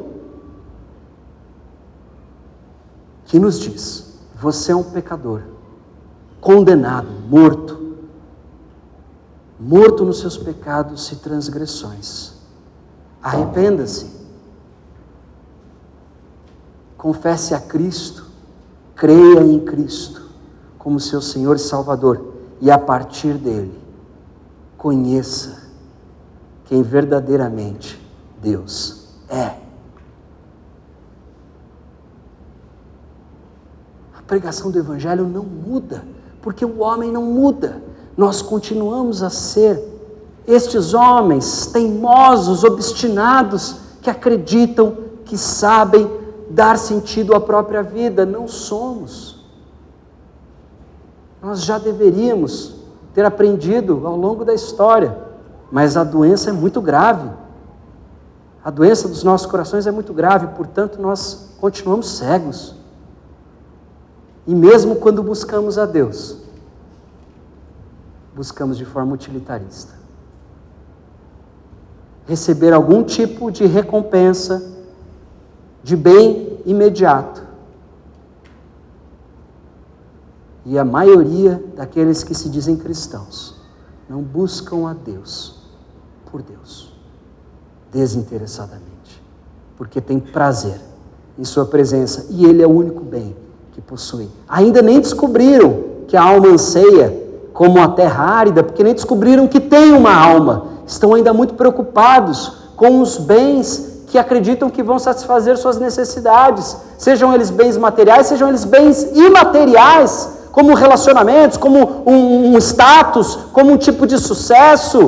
Que 3.26 3.40
nos 3.40 3.60
diz: 3.60 4.20
você 4.42 4.72
é 4.72 4.76
um 4.76 4.84
pecador, 4.84 5.42
condenado, 6.42 7.08
morto, 7.30 7.98
morto 9.60 10.04
nos 10.04 10.20
seus 10.20 10.38
pecados 10.38 11.12
e 11.12 11.18
transgressões. 11.18 12.34
Arrependa-se 13.22 14.21
confesse 17.02 17.56
a 17.56 17.60
Cristo, 17.60 18.28
creia 18.96 19.40
em 19.40 19.60
Cristo 19.62 20.22
como 20.78 21.00
seu 21.00 21.20
Senhor 21.20 21.56
e 21.56 21.60
Salvador, 21.60 22.36
e 22.62 22.70
a 22.70 22.78
partir 22.78 23.34
dele, 23.34 23.74
conheça 24.78 25.64
quem 26.66 26.84
verdadeiramente 26.84 28.00
Deus 28.40 29.08
é. 29.28 29.56
A 34.16 34.22
pregação 34.28 34.70
do 34.70 34.78
Evangelho 34.78 35.28
não 35.28 35.44
muda, 35.44 36.06
porque 36.40 36.64
o 36.64 36.82
homem 36.82 37.12
não 37.12 37.24
muda. 37.24 37.82
Nós 38.16 38.44
continuamos 38.44 39.24
a 39.24 39.32
ser 39.32 39.84
estes 40.46 40.94
homens 40.94 41.66
teimosos, 41.66 42.64
obstinados, 42.64 43.78
que 44.04 44.10
acreditam, 44.10 44.96
que 45.26 45.36
sabem, 45.36 46.21
dar 46.52 46.78
sentido 46.78 47.34
à 47.36 47.40
própria 47.40 47.82
vida. 47.82 48.26
Não 48.26 48.48
somos. 48.48 49.44
Nós 51.42 51.64
já 51.64 51.78
deveríamos 51.78 52.76
ter 53.14 53.26
aprendido 53.26 54.06
ao 54.06 54.16
longo 54.16 54.46
da 54.46 54.54
história, 54.54 55.18
mas 55.72 55.98
a 55.98 56.04
doença 56.04 56.50
é 56.50 56.54
muito 56.54 56.82
grave. 56.82 57.30
A 58.64 58.70
doença 58.70 59.08
dos 59.08 59.24
nossos 59.24 59.48
corações 59.48 59.88
é 59.88 59.92
muito 59.92 60.14
grave, 60.14 60.48
portanto, 60.56 61.02
nós 61.02 61.56
continuamos 61.60 62.10
cegos. 62.18 62.76
E 64.46 64.54
mesmo 64.54 64.96
quando 64.98 65.24
buscamos 65.24 65.78
a 65.78 65.86
Deus, 65.86 66.38
buscamos 68.36 68.78
de 68.78 68.86
forma 68.86 69.14
utilitarista. 69.14 69.94
Receber 72.28 72.72
algum 72.72 73.04
tipo 73.04 73.52
de 73.52 73.66
recompensa, 73.66 74.81
de 75.84 75.96
bem 75.96 76.60
imediato. 76.66 77.42
E 80.66 80.78
a 80.78 80.86
maioria 80.86 81.64
daqueles 81.76 82.24
que 82.24 82.36
se 82.36 82.50
dizem 82.50 82.76
cristãos 82.76 83.56
não 84.08 84.22
buscam 84.22 84.88
a 84.88 84.94
Deus 84.94 85.56
por 86.32 86.42
Deus, 86.42 86.94
desinteressadamente, 87.92 89.22
porque 89.76 90.00
tem 90.00 90.20
prazer 90.20 90.80
em 91.38 91.44
Sua 91.44 91.66
presença 91.66 92.28
e 92.30 92.46
Ele 92.46 92.62
é 92.62 92.68
o 92.68 92.72
único 92.72 93.04
bem 93.04 93.36
que 93.72 93.82
possuem. 93.82 94.30
Ainda 94.48 94.82
nem 94.82 95.00
descobriram 95.00 95.84
que 96.08 96.16
a 96.16 96.24
alma 96.24 96.50
anseia 96.50 97.20
como 97.54 97.82
a 97.82 97.88
terra 97.90 98.24
árida, 98.24 98.64
porque 98.64 98.84
nem 98.84 98.94
descobriram 98.94 99.48
que 99.48 99.60
tem 99.60 99.92
uma 99.92 100.14
alma. 100.14 100.68
Estão 100.86 101.14
ainda 101.14 101.34
muito 101.34 101.56
preocupados 101.56 102.58
com 102.76 103.02
os 103.02 103.18
bens 103.18 103.91
que 104.12 104.18
acreditam 104.18 104.70
que 104.70 104.84
vão 104.84 105.00
satisfazer 105.00 105.58
suas 105.58 105.78
necessidades, 105.80 106.76
sejam 106.98 107.34
eles 107.34 107.50
bens 107.50 107.78
materiais, 107.78 108.28
sejam 108.28 108.50
eles 108.50 108.66
bens 108.66 109.04
imateriais, 109.28 110.14
como 110.52 110.74
relacionamentos, 110.74 111.58
como 111.58 112.04
um, 112.06 112.54
um 112.54 112.58
status, 112.58 113.40
como 113.54 113.72
um 113.72 113.78
tipo 113.78 114.06
de 114.06 114.18
sucesso. 114.18 115.00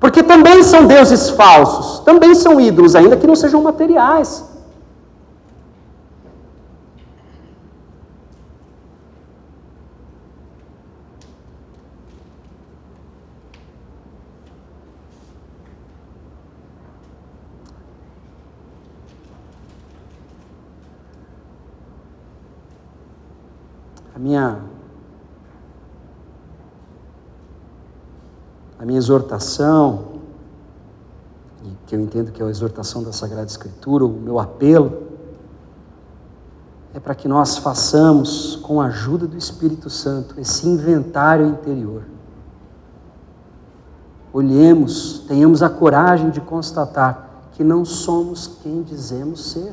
Porque 0.00 0.22
também 0.22 0.62
são 0.62 0.86
deuses 0.86 1.28
falsos, 1.28 2.00
também 2.00 2.34
são 2.34 2.58
ídolos, 2.58 2.96
ainda 2.96 3.18
que 3.18 3.26
não 3.26 3.36
sejam 3.36 3.60
materiais. 3.62 4.42
Minha 24.22 24.60
a 28.78 28.84
minha 28.84 28.98
exortação, 28.98 30.20
que 31.86 31.94
eu 31.94 32.00
entendo 32.00 32.32
que 32.32 32.42
é 32.42 32.44
a 32.44 32.48
exortação 32.48 33.02
da 33.02 33.12
Sagrada 33.12 33.46
Escritura, 33.46 34.04
o 34.04 34.08
meu 34.08 34.40
apelo, 34.40 35.04
é 36.92 36.98
para 36.98 37.14
que 37.14 37.28
nós 37.28 37.58
façamos, 37.58 38.56
com 38.56 38.80
a 38.80 38.86
ajuda 38.86 39.26
do 39.26 39.36
Espírito 39.36 39.88
Santo, 39.88 40.34
esse 40.40 40.68
inventário 40.68 41.46
interior. 41.46 42.02
Olhemos, 44.32 45.20
tenhamos 45.28 45.62
a 45.62 45.70
coragem 45.70 46.30
de 46.30 46.40
constatar 46.40 47.28
que 47.52 47.62
não 47.62 47.84
somos 47.84 48.58
quem 48.62 48.82
dizemos 48.82 49.52
ser. 49.52 49.72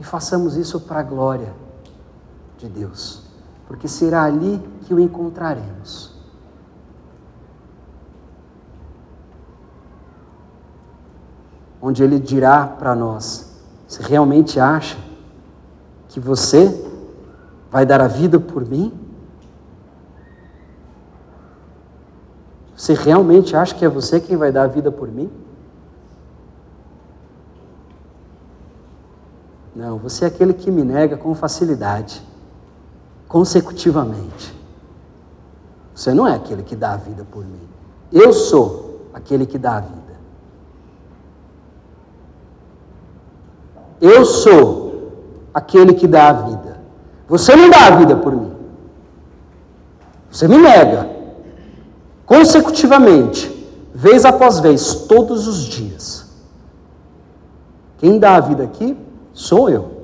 E 0.00 0.02
façamos 0.02 0.56
isso 0.56 0.80
para 0.80 1.00
a 1.00 1.04
glória 1.04 1.67
de 2.58 2.68
Deus, 2.68 3.22
porque 3.66 3.88
será 3.88 4.24
ali 4.24 4.60
que 4.82 4.92
o 4.92 5.00
encontraremos. 5.00 6.12
Onde 11.80 12.02
Ele 12.02 12.18
dirá 12.18 12.66
para 12.66 12.94
nós: 12.94 13.56
se 13.86 14.02
realmente 14.02 14.58
acha 14.58 14.98
que 16.08 16.18
você 16.18 16.84
vai 17.70 17.86
dar 17.86 18.00
a 18.00 18.08
vida 18.08 18.40
por 18.40 18.66
mim? 18.66 18.92
Você 22.76 22.94
realmente 22.94 23.56
acha 23.56 23.74
que 23.74 23.84
é 23.84 23.88
você 23.88 24.20
quem 24.20 24.36
vai 24.36 24.50
dar 24.50 24.64
a 24.64 24.66
vida 24.66 24.90
por 24.90 25.08
mim? 25.08 25.30
Não, 29.74 29.98
você 29.98 30.24
é 30.24 30.28
aquele 30.28 30.52
que 30.52 30.70
me 30.70 30.82
nega 30.82 31.16
com 31.16 31.34
facilidade 31.34 32.27
consecutivamente. 33.28 34.56
Você 35.94 36.14
não 36.14 36.26
é 36.26 36.34
aquele 36.34 36.62
que 36.62 36.74
dá 36.74 36.92
a 36.92 36.96
vida 36.96 37.26
por 37.30 37.44
mim. 37.44 37.68
Eu 38.12 38.32
sou 38.32 39.08
aquele 39.12 39.44
que 39.44 39.58
dá 39.58 39.76
a 39.76 39.80
vida. 39.80 39.98
Eu 44.00 44.24
sou 44.24 45.12
aquele 45.52 45.92
que 45.92 46.06
dá 46.06 46.30
a 46.30 46.32
vida. 46.32 46.80
Você 47.28 47.54
não 47.54 47.68
dá 47.68 47.86
a 47.86 47.96
vida 47.96 48.16
por 48.16 48.34
mim. 48.34 48.52
Você 50.30 50.46
me 50.46 50.58
nega 50.58 51.10
consecutivamente, 52.24 53.50
vez 53.94 54.24
após 54.24 54.60
vez, 54.60 54.94
todos 55.08 55.48
os 55.48 55.64
dias. 55.64 56.26
Quem 57.98 58.18
dá 58.18 58.36
a 58.36 58.40
vida 58.40 58.62
aqui 58.62 58.96
sou 59.32 59.68
eu. 59.68 59.97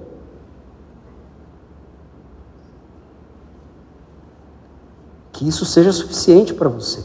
Que 5.35 5.47
isso 5.47 5.67
seja 5.67 5.93
suficiente 5.93 6.55
para 6.55 6.69
você. 6.69 7.05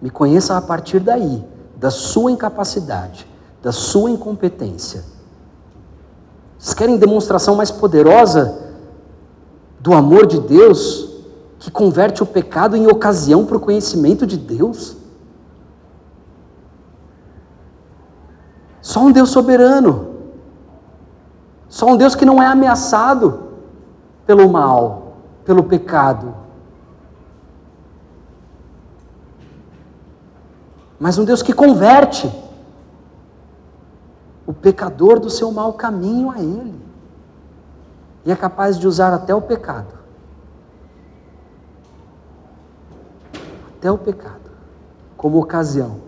Me 0.00 0.08
conheça 0.08 0.56
a 0.56 0.62
partir 0.62 0.98
daí, 0.98 1.44
da 1.76 1.90
sua 1.90 2.32
incapacidade, 2.32 3.26
da 3.62 3.70
sua 3.70 4.10
incompetência. 4.10 5.04
Vocês 6.58 6.72
querem 6.72 6.96
demonstração 6.96 7.54
mais 7.54 7.70
poderosa 7.70 8.72
do 9.78 9.92
amor 9.92 10.26
de 10.26 10.40
Deus, 10.40 11.10
que 11.58 11.70
converte 11.70 12.22
o 12.22 12.26
pecado 12.26 12.74
em 12.74 12.86
ocasião 12.86 13.44
para 13.44 13.58
o 13.58 13.60
conhecimento 13.60 14.26
de 14.26 14.38
Deus? 14.38 14.96
Só 18.80 19.00
um 19.00 19.12
Deus 19.12 19.28
soberano. 19.28 20.14
Só 21.68 21.86
um 21.88 21.96
Deus 21.98 22.14
que 22.14 22.24
não 22.24 22.42
é 22.42 22.46
ameaçado 22.46 23.49
pelo 24.30 24.48
mal, 24.48 25.16
pelo 25.44 25.64
pecado. 25.64 26.32
Mas 31.00 31.18
um 31.18 31.24
Deus 31.24 31.42
que 31.42 31.52
converte 31.52 32.32
o 34.46 34.52
pecador 34.52 35.18
do 35.18 35.28
seu 35.28 35.50
mau 35.50 35.72
caminho 35.72 36.30
a 36.30 36.38
Ele. 36.38 36.80
E 38.24 38.30
é 38.30 38.36
capaz 38.36 38.78
de 38.78 38.86
usar 38.86 39.12
até 39.12 39.34
o 39.34 39.42
pecado. 39.42 39.98
Até 43.78 43.90
o 43.90 43.98
pecado. 43.98 44.48
Como 45.16 45.40
ocasião 45.40 46.02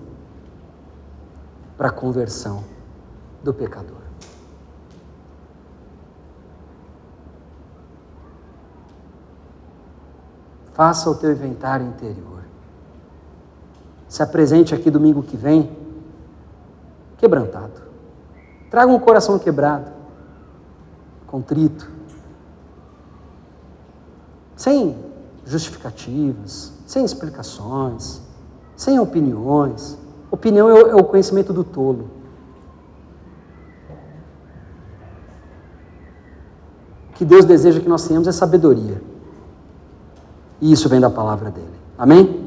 para 1.77 1.89
a 1.89 1.93
conversão 1.93 2.63
do 3.43 3.53
pecador. 3.53 4.02
Faça 10.75 11.11
o 11.11 11.15
teu 11.15 11.33
inventário 11.33 11.87
interior. 11.87 12.43
Se 14.09 14.23
apresente 14.23 14.75
aqui 14.75 14.91
domingo 14.91 15.23
que 15.23 15.37
vem, 15.37 15.71
quebrantado. 17.19 17.83
Traga 18.71 18.91
um 18.91 18.99
coração 18.99 19.39
quebrado, 19.39 19.91
contrito, 21.27 21.91
sem 24.57 24.97
justificativas, 25.45 26.73
sem 26.87 27.05
explicações, 27.05 28.23
sem 28.77 28.99
opiniões. 28.99 29.99
Opinião 30.31 30.71
é 30.71 30.95
o 30.95 31.05
conhecimento 31.05 31.53
do 31.53 31.65
tolo. 31.65 32.09
O 37.11 37.13
que 37.15 37.25
Deus 37.25 37.45
deseja 37.45 37.81
que 37.81 37.89
nós 37.89 38.07
tenhamos 38.07 38.27
é 38.27 38.33
sabedoria. 38.33 39.12
E 40.63 40.71
isso 40.71 40.89
vem 40.89 41.01
da 41.01 41.11
palavra 41.11 41.51
dele. 41.51 41.67
Amém? 41.99 42.42